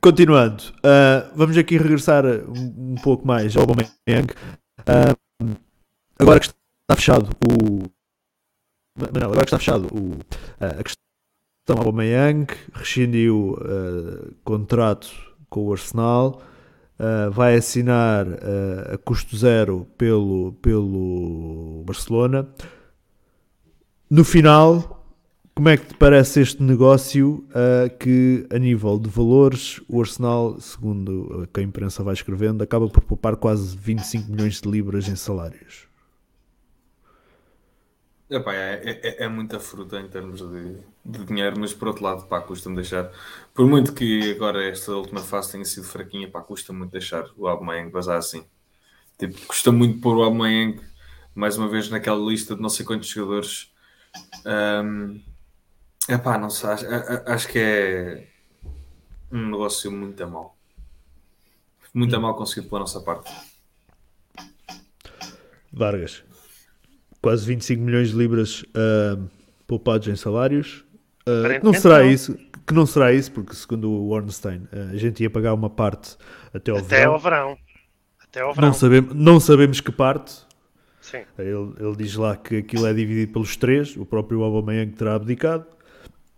[0.00, 4.32] Continuando, uh, vamos aqui regressar um, um pouco mais ao Aubameyang.
[4.80, 5.56] Uh,
[6.18, 6.48] agora que
[6.90, 7.88] está fechado o
[8.98, 10.18] Manel, agora que está fechado o,
[10.58, 15.08] a questão Aubameyang, rescindiu uh, contrato
[15.48, 16.42] com o Arsenal,
[16.98, 22.48] uh, vai assinar uh, a custo zero pelo, pelo Barcelona.
[24.10, 25.06] No final,
[25.54, 27.44] como é que te parece este negócio
[28.00, 32.88] que, a nível de valores, o Arsenal, segundo o que a imprensa vai escrevendo, acaba
[32.88, 35.89] por poupar quase 25 milhões de libras em salários?
[38.30, 42.26] Epá, é, é, é muita fruta em termos de, de dinheiro, mas por outro lado,
[42.28, 43.10] pá, custa-me deixar.
[43.52, 47.48] Por muito que agora esta última fase tenha sido fraquinha, pá, custa muito deixar o
[47.48, 48.46] Aubameyang vazar assim.
[49.18, 50.80] Tipo, custa muito pôr o Aubameyang
[51.34, 53.72] mais uma vez naquela lista de não sei quantos jogadores.
[54.46, 55.20] Um,
[56.08, 56.86] epá, não sei, acho,
[57.26, 58.28] acho que é
[59.32, 60.56] um negócio muito a mal.
[61.92, 63.32] Muito a mal conseguido pela nossa parte.
[65.72, 66.22] Vargas,
[67.20, 69.28] quase 25 milhões de libras uh,
[69.66, 70.84] poupados em salários.
[71.26, 72.10] Uh, não será não.
[72.10, 75.70] isso, que não será isso, porque segundo o Ornstein, uh, a gente ia pagar uma
[75.70, 76.16] parte
[76.52, 77.12] até ao Até verão.
[77.12, 77.58] ao verão.
[78.22, 78.68] Até ao verão.
[78.68, 80.48] Não sabemos, não sabemos que parte.
[81.00, 81.24] Sim.
[81.38, 85.66] Ele, ele diz lá que aquilo é dividido pelos três, o próprio Aubameyang terá abdicado.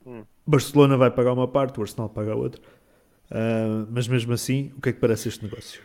[0.07, 0.25] Hum.
[0.47, 2.61] Barcelona vai pagar uma parte, o Arsenal paga outra.
[3.31, 5.81] Uh, mas mesmo assim, o que é que parece este negócio?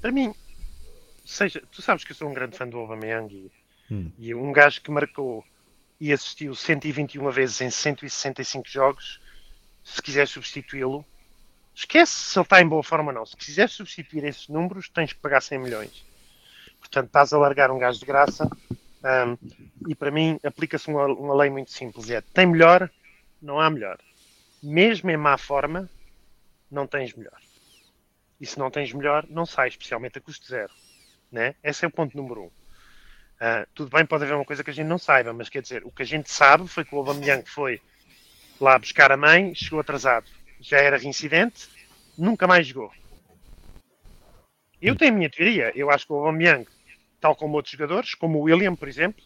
[0.00, 0.32] Para mim,
[1.24, 3.50] seja, tu sabes que eu sou um grande fã do Aubameyang e,
[3.90, 4.10] Hum.
[4.18, 5.44] e um gajo que marcou
[6.00, 9.20] e assistiu 121 vezes em 165 jogos,
[9.82, 11.04] se quiser substituí-lo,
[11.74, 13.26] esquece se ele está em boa forma ou não.
[13.26, 16.04] Se quiser substituir esses números, tens que pagar 100 milhões.
[16.80, 18.48] Portanto, estás a largar um gajo de graça.
[19.02, 19.36] ahm,
[19.88, 22.90] e para mim, aplica-se uma, uma lei muito simples: é tem melhor,
[23.40, 23.98] não há melhor.
[24.62, 25.88] Mesmo em má forma,
[26.70, 27.40] não tens melhor.
[28.40, 30.72] E se não tens melhor, não sai, especialmente a custo zero.
[31.30, 31.54] Né?
[31.62, 32.50] Esse é o ponto número um.
[33.40, 35.82] Ah, tudo bem, pode haver uma coisa que a gente não saiba, mas quer dizer,
[35.84, 37.80] o que a gente sabe foi que o Aubameyang foi
[38.60, 40.26] lá buscar a mãe, chegou atrasado.
[40.60, 41.68] Já era reincidente,
[42.16, 42.90] nunca mais jogou.
[44.80, 45.72] Eu tenho a minha teoria.
[45.74, 46.66] Eu acho que o Aubameyang,
[47.20, 49.22] tal como outros jogadores, como o William, por exemplo,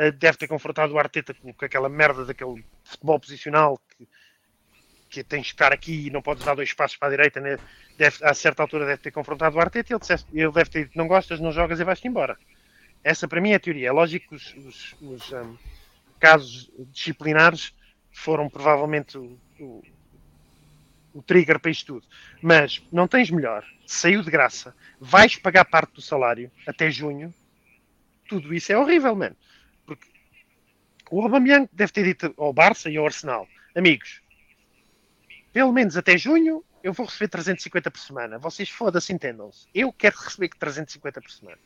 [0.00, 4.08] Uh, deve ter confrontado o Arteta com, com, aquela merda daquele futebol posicional que,
[5.10, 7.40] que tens de estar aqui e não podes dar dois passos para a direita.
[7.40, 7.58] Né?
[7.98, 10.84] Deve, a certa altura deve ter confrontado o Arteta e ele, disse, ele deve ter
[10.84, 12.38] dito: não gostas, não jogas e vais-te embora.
[13.02, 13.88] Essa para mim é a teoria.
[13.88, 15.56] É lógico que os, os, os um,
[16.18, 17.74] casos disciplinares
[18.12, 19.82] foram provavelmente o, o,
[21.14, 22.06] o, trigger para isto tudo.
[22.42, 27.32] Mas não tens melhor, saiu de graça, vais pagar parte do salário até junho,
[28.28, 29.36] tudo isso é horrível, mano.
[29.86, 30.06] Porque
[31.10, 34.20] o Aubameyang deve ter dito ao Barça e ao Arsenal, amigos,
[35.52, 38.38] pelo menos até junho eu vou receber 350 por semana.
[38.38, 39.68] Vocês foda-se, entendam-se.
[39.74, 41.58] Eu quero receber 350 por semana.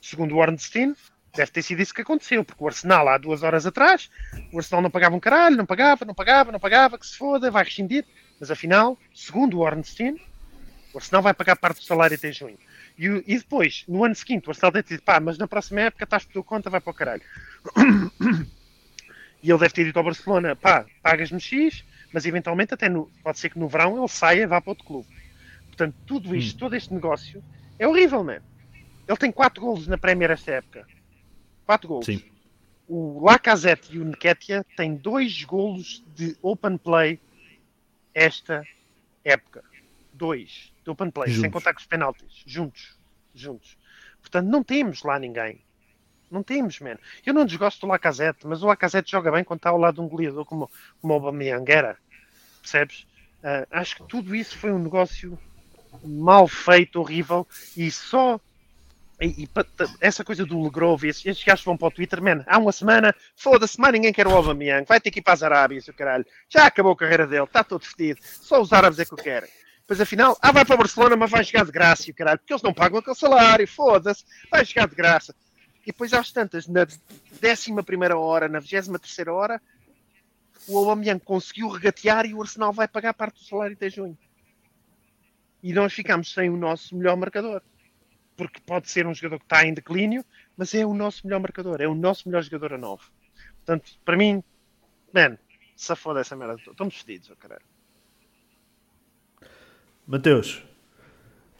[0.00, 0.94] Segundo o Ornstein,
[1.34, 4.10] deve ter sido isso que aconteceu, porque o Arsenal há duas horas atrás,
[4.52, 7.50] o Arsenal não pagava um caralho, não pagava, não pagava, não pagava, que se foda,
[7.50, 8.04] vai rescindir.
[8.38, 10.16] Mas afinal, segundo o Ornstein,
[10.92, 12.58] o Arsenal vai pagar parte do salário até junho.
[12.98, 15.82] E, e depois, no ano seguinte, o Arsenal deve ter dito, pá, mas na próxima
[15.82, 17.22] época estás por tua conta, vai para o caralho.
[19.42, 21.82] E ele deve ter dito ao Barcelona, pá, pagas-me X,
[22.12, 24.84] mas eventualmente até no, pode ser que no verão ele saia e vá para outro
[24.84, 25.08] clube.
[25.66, 26.58] Portanto, tudo isto, hum.
[26.58, 27.42] todo este negócio
[27.78, 28.42] é horrível, mano.
[29.10, 30.86] Ele tem 4 golos na Premier esta época.
[31.66, 32.06] 4 golos.
[32.06, 32.22] Sim.
[32.86, 37.18] O Lacazette e o Nketiah têm 2 golos de open play
[38.14, 38.64] esta
[39.24, 39.64] época.
[40.12, 41.40] 2 de open play, juntos.
[41.40, 42.42] sem contar com os penaltis.
[42.46, 42.96] Juntos.
[43.34, 43.76] Juntos.
[44.20, 45.60] Portanto, não temos lá ninguém.
[46.30, 46.96] Não temos, man.
[47.26, 50.02] Eu não desgosto do Lacazette, mas o Lacazette joga bem quando está ao lado de
[50.02, 50.70] um goleador como,
[51.00, 51.98] como o Aubameyang era.
[52.62, 53.08] Percebes?
[53.42, 55.36] Uh, acho que tudo isso foi um negócio
[56.04, 57.44] mal feito, horrível,
[57.76, 58.40] e só
[59.20, 59.48] e, e,
[60.00, 63.78] essa coisa do Legrove, esses gajos vão para o Twitter, man, há uma semana, foda-se,
[63.78, 66.66] mais ninguém quer o Aubameyang, vai ter que ir para as Arábias, o caralho, já
[66.66, 69.50] acabou a carreira dele, está todo fedido, só os árabes é que o querem.
[69.86, 72.62] Pois afinal, ah, vai para Barcelona, mas vai chegar de graça, o caralho, porque eles
[72.62, 75.34] não pagam aquele salário, foda-se, vai chegar de graça.
[75.82, 76.86] E depois às tantas, na
[77.40, 79.60] décima primeira hora, na vigésima terceira hora,
[80.66, 84.16] o Aubameyang conseguiu regatear e o Arsenal vai pagar parte do salário até junho.
[85.62, 87.62] E nós ficamos sem o nosso melhor marcador
[88.40, 90.24] porque pode ser um jogador que está em declínio,
[90.56, 93.02] mas é o nosso melhor marcador, é o nosso melhor jogador a 9.
[93.58, 94.42] Portanto, para mim,
[95.12, 95.36] man,
[95.76, 97.60] se foda essa merda, estamos fedidos, oh, caralho.
[100.06, 100.62] Mateus,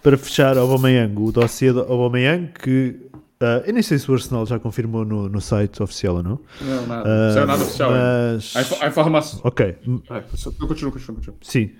[0.03, 2.99] para fechar Aubameyang, o dossiê do Aubameyang que
[3.43, 6.41] uh, eu nem sei se o Arsenal já confirmou no, no site oficial ou não.
[6.63, 7.03] Não, nada.
[7.03, 7.91] Uh, não é nada oficial.
[7.91, 8.57] Mas...
[8.57, 9.41] A, informação.
[9.45, 9.77] Ok.
[10.09, 11.37] Vai, eu continuo, continuo, continuo.
[11.43, 11.75] Sim.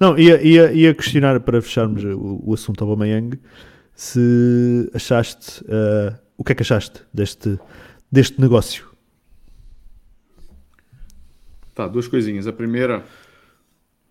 [0.00, 3.38] Não, ia, ia, ia questionar para fecharmos o, o assunto Aubameyang
[4.00, 7.60] se achaste, uh, o que é que achaste deste,
[8.10, 8.88] deste negócio?
[11.74, 12.46] Tá, duas coisinhas.
[12.46, 13.04] A primeira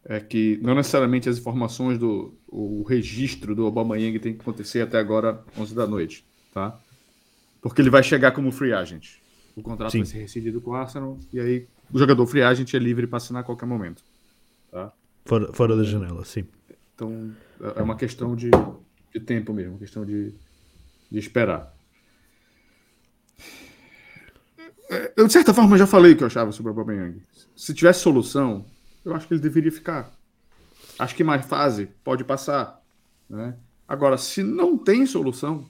[0.06, 4.82] é que não necessariamente as informações do o registro do Obama Yang tem que acontecer
[4.82, 6.80] até agora 11 da noite, tá?
[7.60, 9.16] Porque ele vai chegar como free agent.
[9.56, 10.00] O contrato Sim.
[10.00, 13.18] vai ser rescindido com o Arsenal e aí o jogador free agent é livre para
[13.18, 14.04] assinar a qualquer momento,
[14.70, 14.94] tá?
[15.26, 16.46] Fora, fora da janela, sim.
[16.94, 17.32] Então
[17.76, 18.52] é uma questão de
[19.14, 20.34] de tempo mesmo, questão de,
[21.12, 21.74] de esperar.
[25.16, 27.22] Eu, de certa forma, já falei o que eu achava sobre o Aubameyang.
[27.56, 28.66] Se tivesse solução,
[29.06, 30.12] eu acho que ele deveria ficar.
[30.98, 32.82] Acho que mais fase pode passar.
[33.30, 33.56] Né?
[33.88, 35.70] Agora, se não tem solução,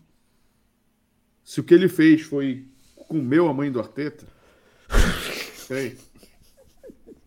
[1.43, 2.65] se o que ele fez foi
[3.07, 4.25] comer a mãe do Arteta,
[5.67, 5.97] sei,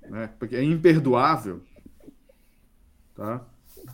[0.08, 0.30] né?
[0.38, 1.62] porque é imperdoável,
[3.14, 3.44] tá?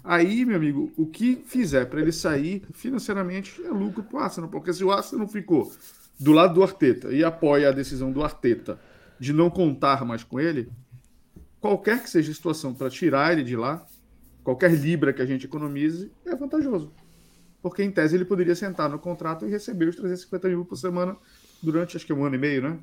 [0.08, 4.48] Aí, meu amigo, o que fizer para ele sair financeiramente é lucro para o Arsenal,
[4.48, 5.70] porque se o Arsenal ficou
[6.18, 8.80] do lado do Arteta e apoia a decisão do Arteta
[9.20, 10.70] de não contar mais com ele,
[11.60, 13.86] qualquer que seja a situação para tirar ele de lá,
[14.42, 16.90] qualquer libra que a gente economize, é vantajoso.
[17.60, 21.18] Porque em tese ele poderia sentar no contrato e receber os 350 mil por semana
[21.62, 22.78] durante acho que um ano e meio, né?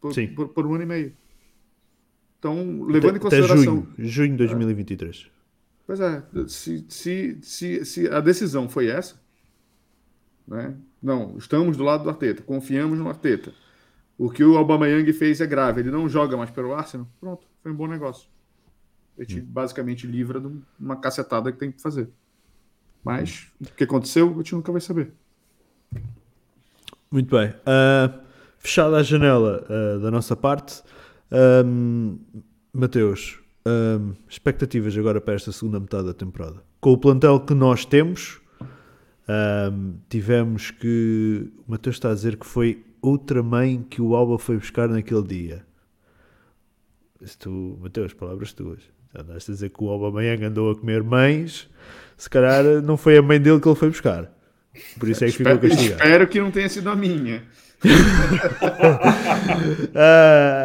[0.00, 0.26] Por, Sim.
[0.34, 1.12] Por, por um ano e meio.
[2.40, 3.54] Então, levando em consideração.
[3.54, 5.30] Até junho, junho de 2023.
[5.90, 9.20] Pois é, se, se, se, se a decisão foi essa,
[10.46, 10.76] né?
[11.02, 13.52] não, estamos do lado do Arteta, confiamos no Arteta.
[14.16, 17.72] O que o Aubameyang fez é grave, ele não joga mais pelo Arsenal, pronto, foi
[17.72, 18.28] um bom negócio.
[19.18, 19.46] A gente hum.
[19.48, 22.08] basicamente livra de uma cacetada que tem que fazer.
[23.02, 25.12] Mas o que aconteceu, a gente nunca vai saber.
[27.10, 27.48] Muito bem.
[27.48, 28.20] Uh,
[28.58, 30.84] fechada a janela uh, da nossa parte,
[31.66, 32.16] um,
[32.72, 36.62] Mateus, um, expectativas agora para esta segunda metade da temporada.
[36.80, 38.40] Com o plantel que nós temos,
[39.28, 41.52] um, tivemos que.
[41.66, 45.22] O Mateus está a dizer que foi outra mãe que o Alba foi buscar naquele
[45.22, 45.64] dia.
[47.38, 48.80] Tu, Mateus, palavras tuas.
[49.14, 51.68] Andaste a dizer que o Alba amanhã andou a comer mães.
[52.16, 54.30] Se calhar não foi a mãe dele que ele foi buscar.
[54.98, 56.02] Por isso é que ficou castigado.
[56.02, 57.42] espero que não tenha sido a minha.
[59.94, 60.64] Ah,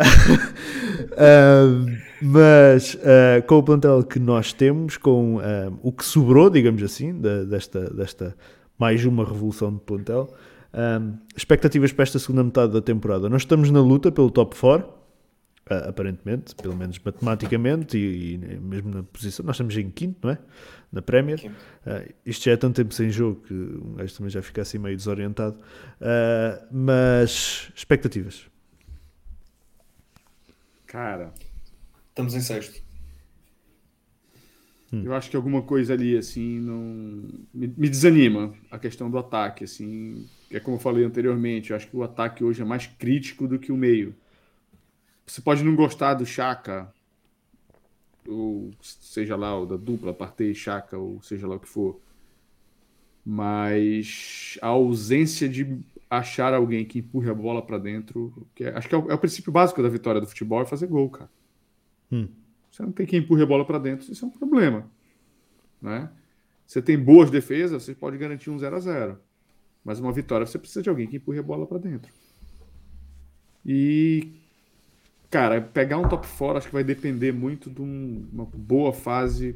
[1.17, 1.85] ah,
[2.25, 7.19] mas ah, com o plantel que nós temos, com ah, o que sobrou, digamos assim,
[7.19, 8.35] da- desta, desta
[8.77, 10.33] mais uma revolução de plantel,
[10.73, 11.01] ah,
[11.35, 13.29] expectativas para esta segunda metade da temporada.
[13.29, 14.87] Nós estamos na luta pelo top 4,
[15.69, 19.45] ah, aparentemente, pelo menos matematicamente, e, e mesmo na posição.
[19.45, 20.37] Nós estamos em quinto, não é?
[20.91, 21.51] Na Premier.
[21.85, 24.77] Ah, isto já é tanto tempo sem jogo que um gajo também já fica assim
[24.77, 25.57] meio desorientado.
[26.01, 28.45] Ah, mas expectativas.
[30.87, 31.33] Cara,
[32.15, 32.81] Estamos em sexto.
[35.03, 36.79] eu acho que alguma coisa ali, assim, não.
[37.53, 40.27] Me, me desanima a questão do ataque, assim.
[40.49, 43.59] É como eu falei anteriormente, eu acho que o ataque hoje é mais crítico do
[43.59, 44.15] que o meio.
[45.25, 46.91] Você pode não gostar do Chaka,
[48.27, 51.99] ou seja lá, o da dupla, Partey e Chaka, ou seja lá o que for.
[53.25, 55.79] Mas a ausência de
[56.09, 59.13] achar alguém que empurre a bola para dentro, que é- acho que é o, é
[59.15, 61.29] o princípio básico da vitória do futebol, é fazer gol, cara.
[62.11, 62.27] Hum.
[62.71, 64.89] Você não tem quem empurre a bola para dentro, isso é um problema.
[65.81, 66.09] Né?
[66.65, 69.19] Você tem boas defesas, você pode garantir um 0 a 0
[69.83, 72.11] Mas uma vitória você precisa de alguém que empurre a bola para dentro.
[73.65, 74.31] E,
[75.29, 79.55] cara, pegar um top fora acho que vai depender muito de um- uma boa fase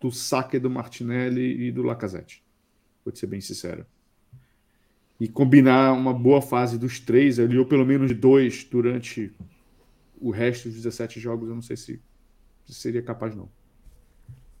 [0.00, 2.42] do Saka e do Martinelli e do Lacazette.
[3.04, 3.86] Vou te ser bem sincero.
[5.20, 9.32] E combinar uma boa fase dos três ali, ou pelo menos dois, durante
[10.22, 12.00] o resto dos 17 jogos, eu não sei se,
[12.66, 13.48] se seria capaz, não.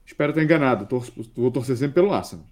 [0.04, 0.86] Espero estar enganado.
[0.86, 2.46] Torço- vou torcer sempre pelo Arsenal.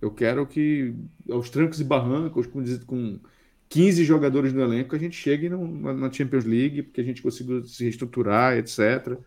[0.00, 0.94] Eu quero que,
[1.30, 3.18] aos trancos e barrancos, com, com
[3.68, 7.20] 15 jogadores no elenco, a gente chegue no- na na Champions League, porque a gente
[7.22, 9.18] consiga se reestruturar, etc.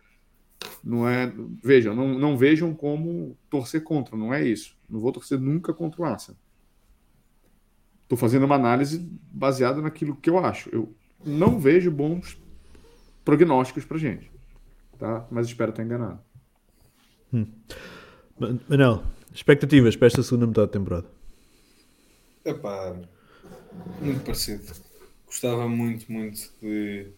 [0.82, 1.32] Não é.
[1.62, 4.76] Vejam, não, não vejam como torcer contra, não é isso.
[4.88, 6.40] Não vou torcer nunca contra o Arsenal.
[8.02, 8.98] Estou fazendo uma análise
[9.32, 10.68] baseada naquilo que eu acho.
[10.70, 10.94] Eu
[11.24, 12.38] não vejo bons
[13.24, 14.30] prognósticos pra gente.
[14.98, 15.26] Tá?
[15.30, 16.20] Mas espero estar enganado.
[18.38, 19.02] Ma- Manel,
[19.34, 21.06] expectativas para esta segunda metade da temporada.
[22.44, 22.96] Epá,
[24.00, 24.72] muito parecido.
[25.26, 27.10] Gostava muito, muito de,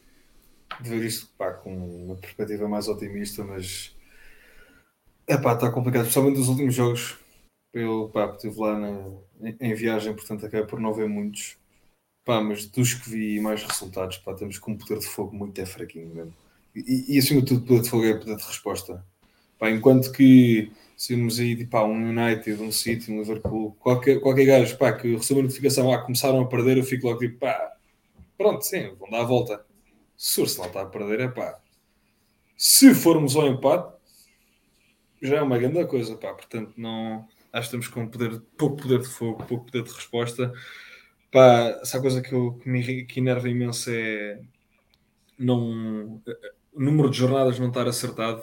[0.81, 3.95] de ver isto pá, com uma perspectiva mais otimista, mas
[5.27, 7.19] epá, está complicado, especialmente nos últimos jogos.
[7.73, 11.57] Eu pá, estive lá na- em, em viagem, portanto acabei por não ver muitos.
[12.25, 15.61] Pá, mas dos que vi mais resultados, pá, temos com um poder de fogo muito
[15.61, 16.35] é fraquinho mesmo.
[16.75, 19.05] E, e acima de tudo, poder de fogo é poder de resposta.
[19.59, 24.21] Pá, enquanto que se irmos aí tipo, pá, um United, um City, um Liverpool, qualquer,
[24.21, 27.39] qualquer gajo pá, que receba a notificação, ah, começaram a perder, eu fico logo tipo,
[27.39, 27.77] pá,
[28.39, 29.65] pronto, sim, vão dar a volta.
[30.17, 31.59] Se o Arsenal está a perder, é pá.
[32.57, 33.93] Se formos ao empate,
[35.21, 36.33] já é uma grande coisa, pá.
[36.33, 40.53] Portanto, não, acho que estamos com poder, pouco poder de fogo, pouco poder de resposta.
[41.35, 44.41] Pá, essa coisa que, eu, que me que enerva imenso é
[45.37, 46.23] não,
[46.73, 48.41] o número de jornadas não estar acertado.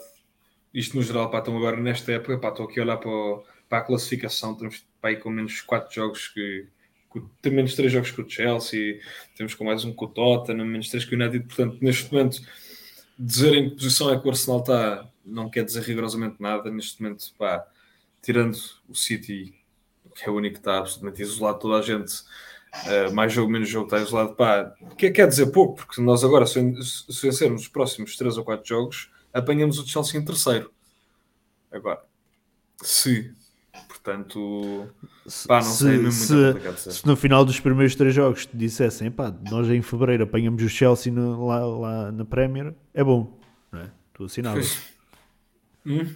[0.73, 3.11] Isto no geral, pá, estão agora nesta época, pá, estou aqui a olhar para,
[3.69, 6.67] para a classificação, estamos pá, aí com menos 4 jogos que,
[7.13, 8.99] que tem menos 3 jogos que o Chelsea,
[9.37, 12.41] temos com mais um com o Tottenham, menos 3 que o United, portanto, neste momento,
[13.17, 17.01] dizer em que posição é que o Arsenal está não quer dizer rigorosamente nada, neste
[17.01, 17.65] momento, pá,
[18.21, 18.57] tirando
[18.89, 19.55] o City,
[20.13, 22.11] que é o único que está absolutamente isolado, toda a gente,
[22.85, 26.45] eh, mais jogo, menos jogo, está isolado, pá, que quer dizer pouco, porque nós agora,
[26.45, 30.71] se, se vencermos os próximos 3 ou 4 jogos, apanhamos o Chelsea em terceiro.
[31.71, 32.01] Agora,
[32.81, 33.33] se,
[33.87, 34.87] portanto,
[35.47, 38.55] pá, não se, sei, é mesmo se- se no final dos primeiros três jogos te
[38.57, 43.39] dissessem, pá, nós em fevereiro apanhamos o Chelsea no- lá, lá na Premier, é bom,
[43.71, 43.91] não é?
[44.13, 44.77] Tu assinavas.
[45.85, 46.13] Hum?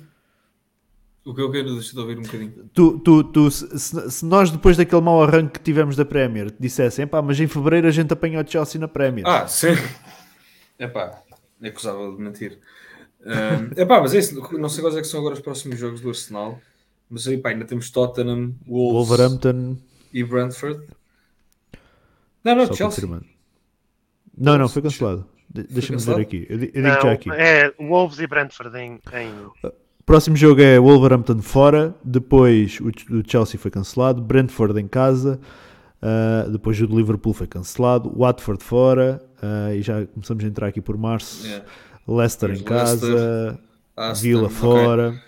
[1.26, 2.70] O que eu quero, deixa de ouvir um bocadinho.
[2.72, 3.80] Tu, tu, tu, se,
[4.12, 7.88] se- nós depois daquele mau arranque que tivemos da Premier dissessem, pá, mas em fevereiro
[7.88, 9.26] a gente apanha o Chelsea na Premier.
[9.28, 9.70] Ah, sim.
[10.78, 11.24] Epá,
[11.64, 12.60] acusava de mentir.
[13.26, 14.36] Um, epá, mas é isso.
[14.56, 16.62] Não sei quais é que são agora os próximos jogos do Arsenal.
[17.10, 19.78] Mas aí, pá, ainda temos Tottenham, Wolves Wolverhampton,
[20.14, 20.86] e Brentford.
[22.44, 22.86] Não, não, só Chelsea.
[23.02, 23.26] confirmando.
[24.38, 25.26] Não, não, foi cancelado.
[25.50, 26.46] De- Deixa-me ver aqui.
[26.50, 27.32] Eu, eu digo Não, já aqui.
[27.32, 29.72] é Wolves e Brentford em, em-
[30.06, 35.40] Próximo jogo é Wolverhampton fora, depois o, Ch- o Chelsea foi cancelado, Brentford em casa,
[36.02, 40.68] ah, depois o do Liverpool foi cancelado, Watford fora, ah, e já começamos a entrar
[40.68, 41.66] aqui por março, Yeah.
[42.08, 43.60] Leicester em casa, Leicester,
[43.98, 44.56] Aston, Villa ok.
[44.56, 45.24] fora.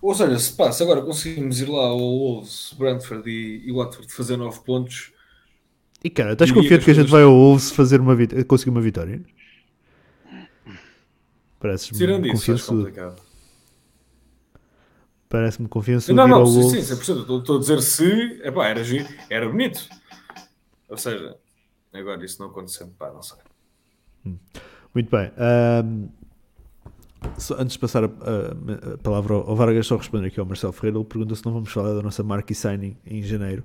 [0.00, 4.36] Ou seja, se passa agora conseguimos ir lá ao Wolves, Brentford e, e Watford fazer
[4.36, 5.12] 9 pontos.
[6.04, 8.16] E cara, estás confiante que a gente vai ao Wolves fazer uma
[8.46, 9.20] conseguir uma vitória?
[11.58, 13.16] Parece Tirando isso, acho confiançudo.
[15.28, 17.38] Parece-me confiança Não, não, sim, sim, 100%.
[17.38, 18.40] Estou- a dizer se.
[18.42, 18.80] Epá, era,
[19.28, 19.86] era bonito.
[20.88, 21.36] Ou seja,
[21.92, 22.88] agora isso não aconteceu.
[22.98, 23.36] Pá, não sei.
[24.94, 25.30] Muito bem.
[27.36, 30.72] só antes de passar a, a- a palavra ao Vargas, só responder aqui ao Marcelo
[30.72, 30.96] Ferreira.
[30.98, 33.64] Ele pergunta se não vamos falar da nossa marquee signing em janeiro.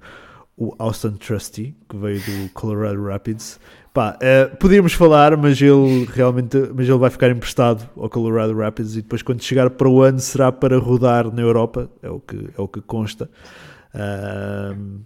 [0.57, 3.59] O Austin Trusty, que veio do Colorado Rapids.
[3.93, 8.93] Pá, eh, podíamos falar, mas ele realmente mas ele vai ficar emprestado ao Colorado Rapids
[8.95, 11.89] e depois, quando chegar para o ano, será para rodar na Europa.
[12.01, 13.29] É o que, é o que consta.
[13.93, 15.01] Ahm,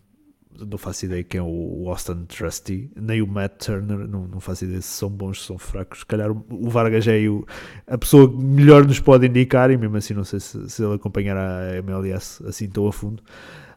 [0.66, 4.64] não faço ideia quem é o Austin Trusty, nem o Matt Turner, não, não faço
[4.64, 6.00] ideia se são bons, se são fracos.
[6.00, 7.46] Se calhar o, Vargas é o-
[7.86, 10.96] a pessoa que melhor nos pode indicar, e mesmo assim não sei se, se ele
[10.96, 13.22] acompanhará a MLS assim tão a fundo.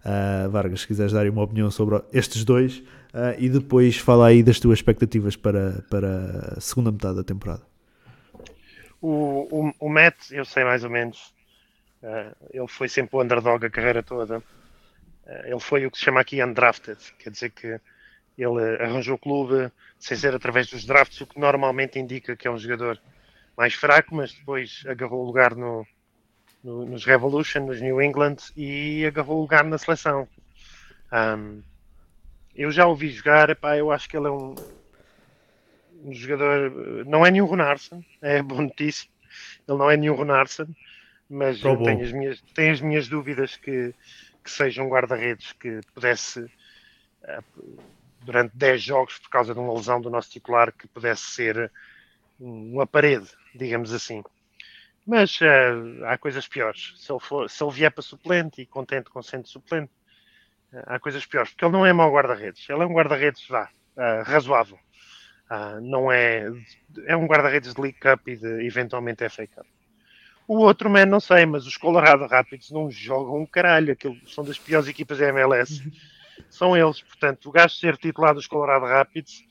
[0.04, 2.82] Ah, Vargas, se quiseres dar uma opinião sobre estes dois,
[3.12, 7.62] ah, e depois fala aí das tuas expectativas para, para a segunda metade da temporada.
[9.00, 11.34] O, o, o Matt, eu sei mais ou menos.
[12.02, 14.44] eh, ele foi sempre o underdog a carreira toda.
[15.26, 16.98] Eh, ele foi o que se chama aqui undrafted.
[17.18, 17.80] Quer dizer que
[18.38, 22.52] ele arranjou o clube sem ser através dos drafts, o que normalmente indica que é
[22.52, 23.00] um jogador
[23.56, 25.86] mais fraco, mas depois agarrou o lugar no,
[26.64, 30.28] no- nos Revolution, nos New England e agarrou o lugar na seleção.
[31.12, 31.62] Ahm,
[32.60, 34.54] eu já ouvi jogar, epá, eu acho que ele é um,
[36.04, 36.70] um jogador,
[37.06, 39.08] não é nenhum Runarsson, é boa notícia.
[39.66, 40.66] Ele não é nenhum Runarsson,
[41.28, 41.84] mas Pro eu bom.
[41.84, 43.94] tenho as minhas, tenho as minhas dúvidas que,
[44.44, 46.52] que seja um guarda-redes que pudesse,
[47.22, 47.40] eh,
[48.20, 51.72] durante 10 jogos, por causa de uma lesão do nosso titular, que pudesse ser
[52.38, 54.22] uma parede, digamos assim.
[55.06, 56.92] Mas eh, há coisas piores.
[56.98, 59.90] Se ele, for, se ele vier para suplente e contente com sendo suplente,
[60.72, 61.50] há coisas piores.
[61.50, 62.68] Porque ele não é mau guarda-redes.
[62.68, 64.78] Ele é um guarda-redes, vá, eh, razoável.
[65.48, 66.46] Ah, não é.
[67.06, 69.66] É um guarda-redes de League Cup e de eventualmente FA Cup.
[70.46, 73.92] O outro, man, não sei, mas os Colorado Rapids não jogam um caralho.
[73.92, 75.82] Aquilo são das piores equipas da MLS.
[76.48, 77.02] São eles.
[77.02, 79.44] Portanto, o gajo ser titular dos Colorado Rapids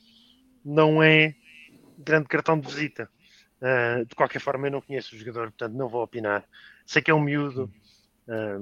[0.63, 1.35] não é
[1.97, 3.09] grande cartão de visita.
[3.61, 6.45] Ah, de qualquer forma, eu não conheço o jogador, portanto, não vou opinar.
[6.85, 7.71] Sei que é um miúdo.
[8.27, 8.57] ah,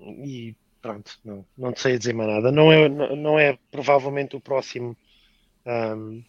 [0.00, 2.52] e pronto, não, não te sei dizer mais nada.
[2.52, 4.96] Não é, não é provavelmente o próximo
[5.66, 6.22] ahm,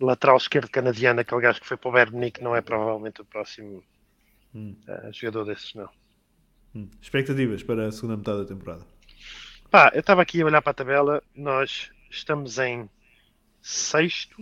[0.00, 3.24] lateral esquerdo canadiano, aquele gajo que foi para o Bayern Munique, não é provavelmente o
[3.24, 3.82] próximo
[4.54, 4.76] Hum.
[4.86, 5.88] ah, jogador desses, não.
[6.74, 6.88] Hum.
[7.02, 8.86] Expectativas para a segunda metade da temporada.
[9.70, 12.88] Pá, eu estava aqui a olhar para a tabela, nós estamos em
[13.60, 14.40] sexto,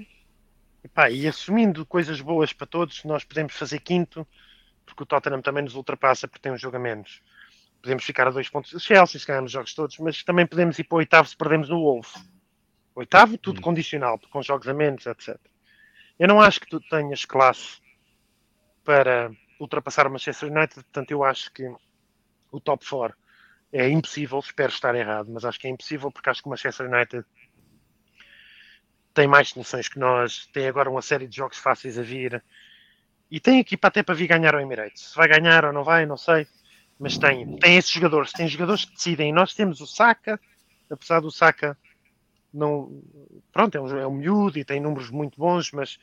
[0.85, 4.27] e, pá, e assumindo coisas boas para todos, nós podemos fazer quinto,
[4.85, 7.23] porque o Tottenham também nos ultrapassa porque tem um jogo a menos.
[7.83, 10.79] Podemos ficar a dois pontos do Chelsea se ganharmos os jogos todos, mas também podemos
[10.79, 12.15] ir para o oitavo se perdemos no Wolves.
[12.95, 15.37] Oitavo, tudo condicional, com jogos a menos, etc.
[16.19, 17.81] Eu não acho que tu tenhas classe
[18.85, 21.69] para ultrapassar o Manchester United, portanto eu acho que
[22.53, 23.17] o top 4
[23.73, 26.89] é impossível, espero estar errado, mas acho que é impossível porque acho que o Manchester
[26.89, 27.25] United
[29.15, 32.43] tem mais soluções que nós, tem agora uma série de jogos fáceis a vir
[33.31, 35.11] e tem equipa até para vir ganhar ao Emirates.
[35.11, 36.47] Se vai ganhar ou não vai, não sei,
[37.03, 39.33] mas tem, tem esses jogadores, tem jogadores que decidem.
[39.33, 40.39] Nós temos o Saka,
[40.89, 41.77] apesar do Saka
[42.55, 43.03] não,
[43.53, 45.99] pronto, é um, é um miúdo e tem números muito bons, mas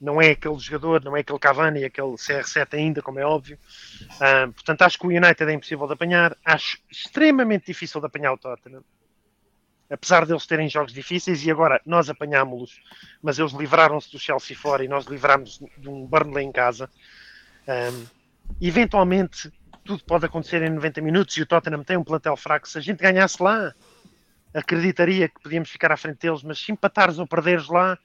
[0.00, 3.58] não é aquele jogador, não é aquele Cavani, aquele CR7 ainda, como é óbvio.
[4.20, 6.36] Ah, portanto, acho que o United é impossível de apanhar.
[6.44, 8.84] Acho extremamente difícil de apanhar o Tottenham.
[9.90, 12.80] Apesar deles terem jogos difíceis, e agora nós apanhámos-los,
[13.20, 16.88] mas eles livraram-se do Chelsea fora e nós livrámos de um Burnley em casa.
[17.66, 17.90] Ah,
[18.60, 19.52] eventualmente,
[19.84, 22.68] tudo pode acontecer em 90 minutos e o Tottenham tem um plantel fraco.
[22.68, 23.72] Se a gente ganhasse lá,
[24.52, 27.98] acreditaria que podíamos ficar à frente deles, mas se empatares ou perderes lá,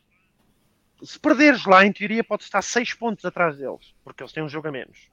[1.02, 4.50] se perderes lá, em teoria, pode estar 6 pontos atrás deles, porque eles têm um
[4.50, 5.10] jogo a menos.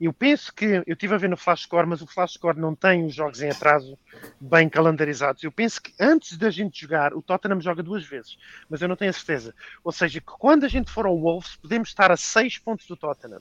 [0.00, 2.74] Eu penso que, eu estive a ver no Flash Score, mas o Flash Score não
[2.74, 3.96] tem os jogos em atraso
[4.40, 5.44] bem calendarizados.
[5.44, 8.36] Eu penso que antes da gente jogar, o Tottenham joga duas vezes,
[8.68, 9.54] mas eu não tenho a certeza.
[9.84, 12.96] Ou seja, que quando a gente for ao Wolves, podemos estar a 6 pontos do
[12.96, 13.40] Tottenham.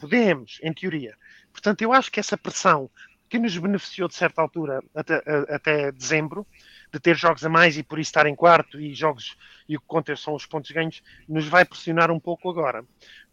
[0.00, 1.16] Podemos, em teoria.
[1.52, 2.90] Portanto, eu acho que essa pressão
[3.28, 6.46] que nos beneficiou de certa altura até, a- até dezembro,
[6.92, 9.34] de ter jogos a mais e por isso estar em quarto e jogos
[9.68, 12.84] e o que conta são os pontos ganhos, nos vai pressionar um pouco agora.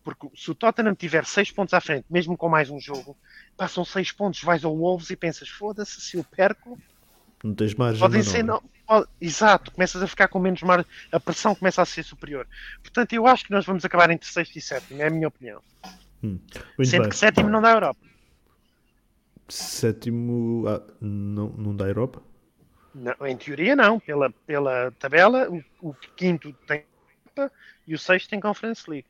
[0.04, 3.16] Porque se o Tottenham tiver 6 pontos à frente, mesmo com mais um jogo,
[3.56, 6.80] passam 6 pontos, vais ao Wolves e pensas, foda-se, se eu perco,
[7.44, 8.00] Não tens margem.
[8.00, 8.64] podem de ser não.
[8.88, 12.48] pode- exato, começas a ficar com menos margem, a pressão começa a ser superior.
[12.82, 15.62] Portanto, eu acho que nós vamos acabar entre sexto e sétimo, é a minha opinião.
[16.24, 17.10] Muito Sendo bem.
[17.10, 18.00] que sétimo não dá a Europa.
[19.50, 20.66] Sétimo.
[20.68, 22.22] ah, não, não dá Europa?
[22.94, 26.86] Não, em teoria não, pela, pela tabela, o, o quinto tem
[27.36, 27.54] Europa
[27.88, 29.08] e o sexto tem Conference League.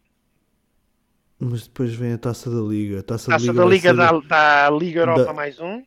[1.39, 2.99] Mas depois vem a taça da Liga.
[2.99, 5.33] A taça, Taça da da Liga, Liga vai ser- dá, dá a Liga Europa da-
[5.33, 5.83] mais um.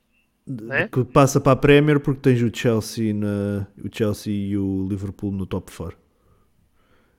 [0.47, 0.91] de- né?
[0.93, 5.33] que passa para a Premier porque tens o Chelsea, na, o Chelsea e o Liverpool
[5.33, 5.99] no top 4.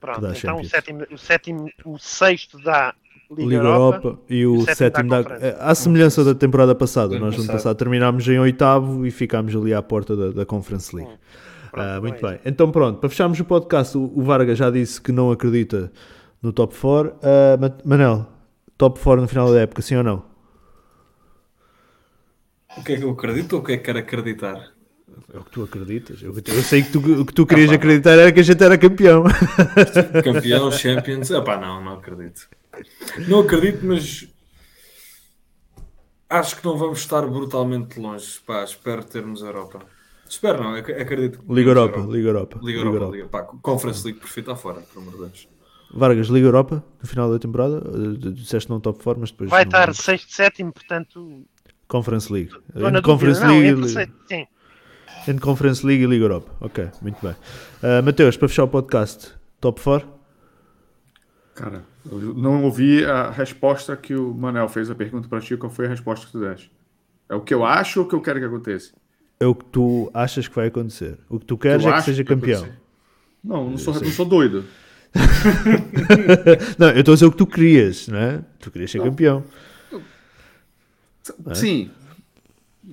[0.00, 2.94] Pronto, então o sétimo, o sétimo, o sexto dá
[3.30, 3.96] Liga, Liga, Europa.
[4.08, 5.56] Europa, e o, e o sétimo dá da, Conferência.
[5.60, 7.18] à semelhança da temporada passada.
[7.18, 7.76] Nós no ano passado.
[7.76, 11.10] terminámos em oitavo e ficámos ali à porta da, da Conference League.
[11.72, 12.40] Pronto, Ah, muito é bem.
[12.44, 15.90] Então pronto, para fecharmos o podcast, o, o Vargas já disse que não acredita
[16.40, 17.14] no top 4.
[17.22, 18.26] Ah, Ma- Manel,
[18.78, 20.22] top 4 no final da época, sim ou não?
[22.78, 24.68] O que é que eu acredito ou o que é que quero acreditar?
[25.32, 26.22] É o que tu acreditas.
[26.22, 28.76] Eu, eu sei que tu, o que tu querias acreditar era que a gente era
[28.78, 29.24] campeão.
[30.22, 31.30] Campeão, Champions.
[31.30, 32.48] Epá, não, não acredito.
[33.28, 34.28] Não acredito, mas
[36.28, 38.40] acho que não vamos estar brutalmente longe.
[38.46, 39.80] Pá, espero termos a Europa.
[40.28, 41.38] Espero não, ac- acredito.
[41.40, 42.60] que Liga teremos Europa, a Liga Europa.
[42.62, 43.28] Liga Europa, Liga.
[43.28, 45.48] Pá, Conference League perfeito está fora, pelo amor de Deus.
[45.94, 47.80] Vargas, Liga Europa, no final da temporada.
[47.86, 49.50] Ah, Disseste não top 4, mas depois.
[49.50, 51.44] Vai estar sexto, sétimo, portanto.
[51.86, 52.50] Conference League.
[52.68, 53.54] estou na Entre Conference dúvida.
[53.54, 54.46] Não, League, entre e- sim.
[55.30, 56.50] entre Conference League e Liga Europa.
[56.60, 57.36] Ok, muito bem.
[57.80, 60.08] Ah, Mateus, para fechar o podcast, top 4?
[61.54, 65.56] Cara, eu não ouvi a resposta que o Manel fez a pergunta para ti.
[65.56, 66.70] Qual foi a resposta que tu deste?
[67.28, 68.92] É o que eu acho ou o que eu quero que aconteça?
[69.38, 71.18] É o que tu achas que vai acontecer.
[71.28, 72.60] O que tu queres Eu é que seja vai campeão.
[72.62, 72.80] acontecer.
[73.44, 74.64] Não, não sou, não sou doido.
[76.78, 78.40] não, eu estou a dizer o que tu querias, não é?
[78.60, 79.06] Tu querias ser Não.
[79.06, 79.44] campeão.
[81.54, 81.90] Sim.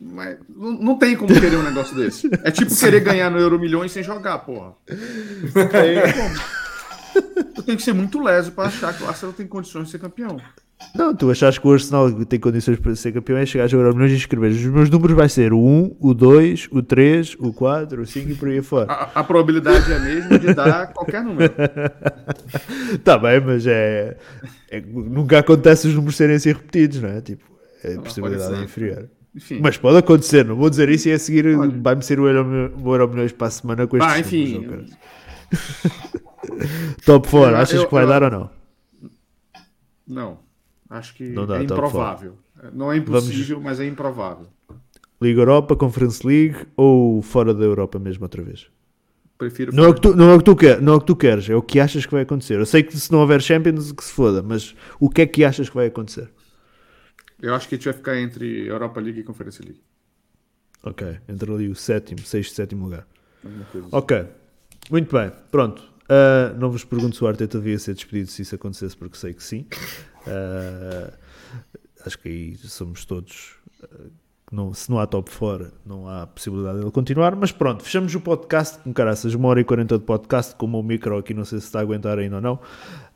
[0.02, 2.28] Mas não, não tem como querer um negócio desse.
[2.44, 4.74] É tipo querer ganhar no Euro Milhões sem jogar, porra.
[4.88, 6.63] Tem como.
[7.66, 10.38] Tem que ser muito leso para achar que o Arsenal tem condições de ser campeão.
[10.94, 13.94] Não, tu achas que o Arsenal tem condições para ser campeão é chegar a jogar
[13.94, 14.52] milhões e escrever.
[14.52, 18.30] Os meus números vai ser o 1, o 2, o 3, o 4, o 5
[18.32, 18.92] e por aí fora.
[18.92, 21.54] A, a probabilidade é a mesma de dar qualquer número.
[23.04, 24.18] Tá bem, mas é,
[24.70, 27.22] é- Nunca acontece os números serem assim repetidos, não é?
[27.22, 27.44] Tipo,
[27.84, 29.10] a possibilidade pode é inferior.
[29.36, 29.60] Enfim.
[29.62, 32.94] Mas pode acontecer, não vou dizer isso e a seguir vai-me ser o Euro, o
[32.94, 34.56] Euro Milhões para a semana com estes Pá, enfim.
[34.60, 34.92] números.
[37.06, 38.50] Top 4, Eu- achas eu- que vai eu- dar ou não?
[40.08, 40.40] Não.
[40.90, 42.38] Acho que Não dá, é improvável.
[42.74, 44.48] Não é impossível, mas é improvável.
[45.22, 48.68] Liga Europa, Conference League ou fora da Europa mesmo outra vez?
[49.38, 49.74] Prefiro.
[49.74, 51.16] Não é, o que tu, não, é que tu quer, não é o que tu
[51.16, 52.60] queres, é o que achas que vai acontecer.
[52.60, 55.44] Eu sei que se não houver Champions, que se foda, mas o que é que
[55.44, 56.30] achas que vai acontecer?
[57.42, 59.82] Eu acho que a gente vai ficar entre Europa League e Conferência League.
[60.84, 63.08] Ok, entre ali o sétimo, sexto, sétimo lugar.
[63.44, 63.88] Assim.
[63.92, 64.26] Ok,
[64.92, 65.93] muito bem, pronto.
[66.14, 69.34] Ah, não vos pergunto se o Arteta devia ser despedido se isso acontecesse, porque sei
[69.34, 69.66] que sim.
[70.28, 71.12] Ah,
[72.06, 73.56] acho que aí somos todos.
[74.48, 77.36] que não, se não há top fora, não há possibilidade dele continuar.
[77.36, 80.84] Mas pronto, fechamos o podcast com caraças, uma hora e quarenta de podcast, com o
[80.84, 82.60] micro aqui, não sei se está a aguentar ainda ou não.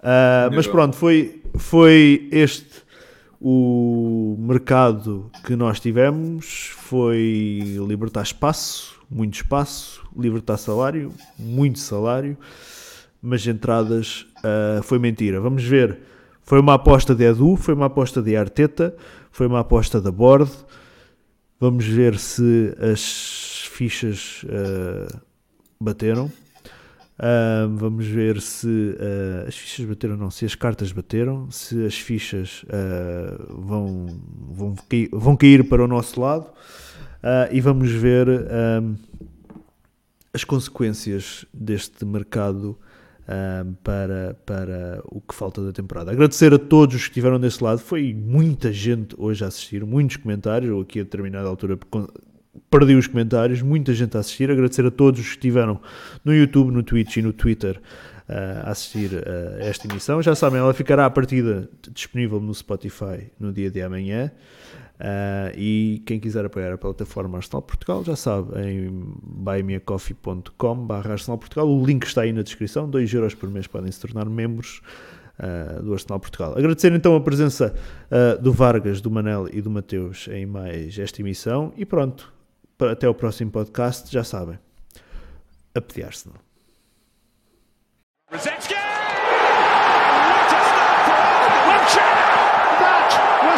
[0.01, 2.87] Ah, mas pronto, foi, foi este
[3.39, 6.71] o mercado que nós tivemos.
[6.75, 12.35] Foi libertar espaço, muito espaço, libertar salário, muito salário,
[13.27, 15.41] mas entradas ah, foi mentira.
[15.41, 15.99] Vamos ver.
[16.41, 18.95] Foi uma aposta de Edu, foi uma aposta de Arteta,
[19.29, 20.49] foi uma aposta da Board.
[21.59, 25.19] Vamos ver se as fichas ah,
[25.79, 26.31] bateram.
[27.19, 28.95] Ah, vamos ver se
[29.45, 32.63] as fichas bateram, não, se as cartas bateram, se as fichas
[33.49, 34.05] vão,
[34.51, 36.45] vão, cair, vão cair para o nosso lado
[37.51, 38.27] e vamos ver
[40.31, 42.77] as consequências deste mercado
[43.27, 46.11] ah, para, para o que falta da temporada.
[46.11, 50.15] Agradecer a todos os que estiveram desse lado, foi muita gente hoje a assistir, muitos
[50.15, 51.77] comentários, ou aqui a determinada altura
[52.69, 54.49] perdi os comentários, muita gente a assistir.
[54.49, 55.79] Agradecer a todos os que estiveram
[56.23, 57.81] no YouTube, no Twitch e no Twitter
[58.29, 60.21] uh, a assistir uh, a esta emissão.
[60.21, 64.31] Já sabem, ela ficará à partida disponível no Spotify no dia de amanhã.
[64.99, 68.89] Uh, e quem quiser apoiar a plataforma Arsenal Portugal, já sabe, em
[69.21, 73.99] buymeacoffee.com Arsenal Portugal, o link está aí na descrição, 2 euros por mês podem se
[73.99, 74.81] tornar membros
[75.37, 76.57] uh, do Arsenal Portugal.
[76.57, 77.75] Agradecer então a presença
[78.09, 81.71] uh, do Vargas, do Manel e do Mateus em mais esta emissão.
[81.77, 82.33] E pronto,
[82.79, 84.57] até o próximo podcast, já sabem,
[85.75, 86.41] a pedir Arsenal.
[88.29, 88.57] That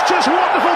[0.09, 0.68] just wonderful.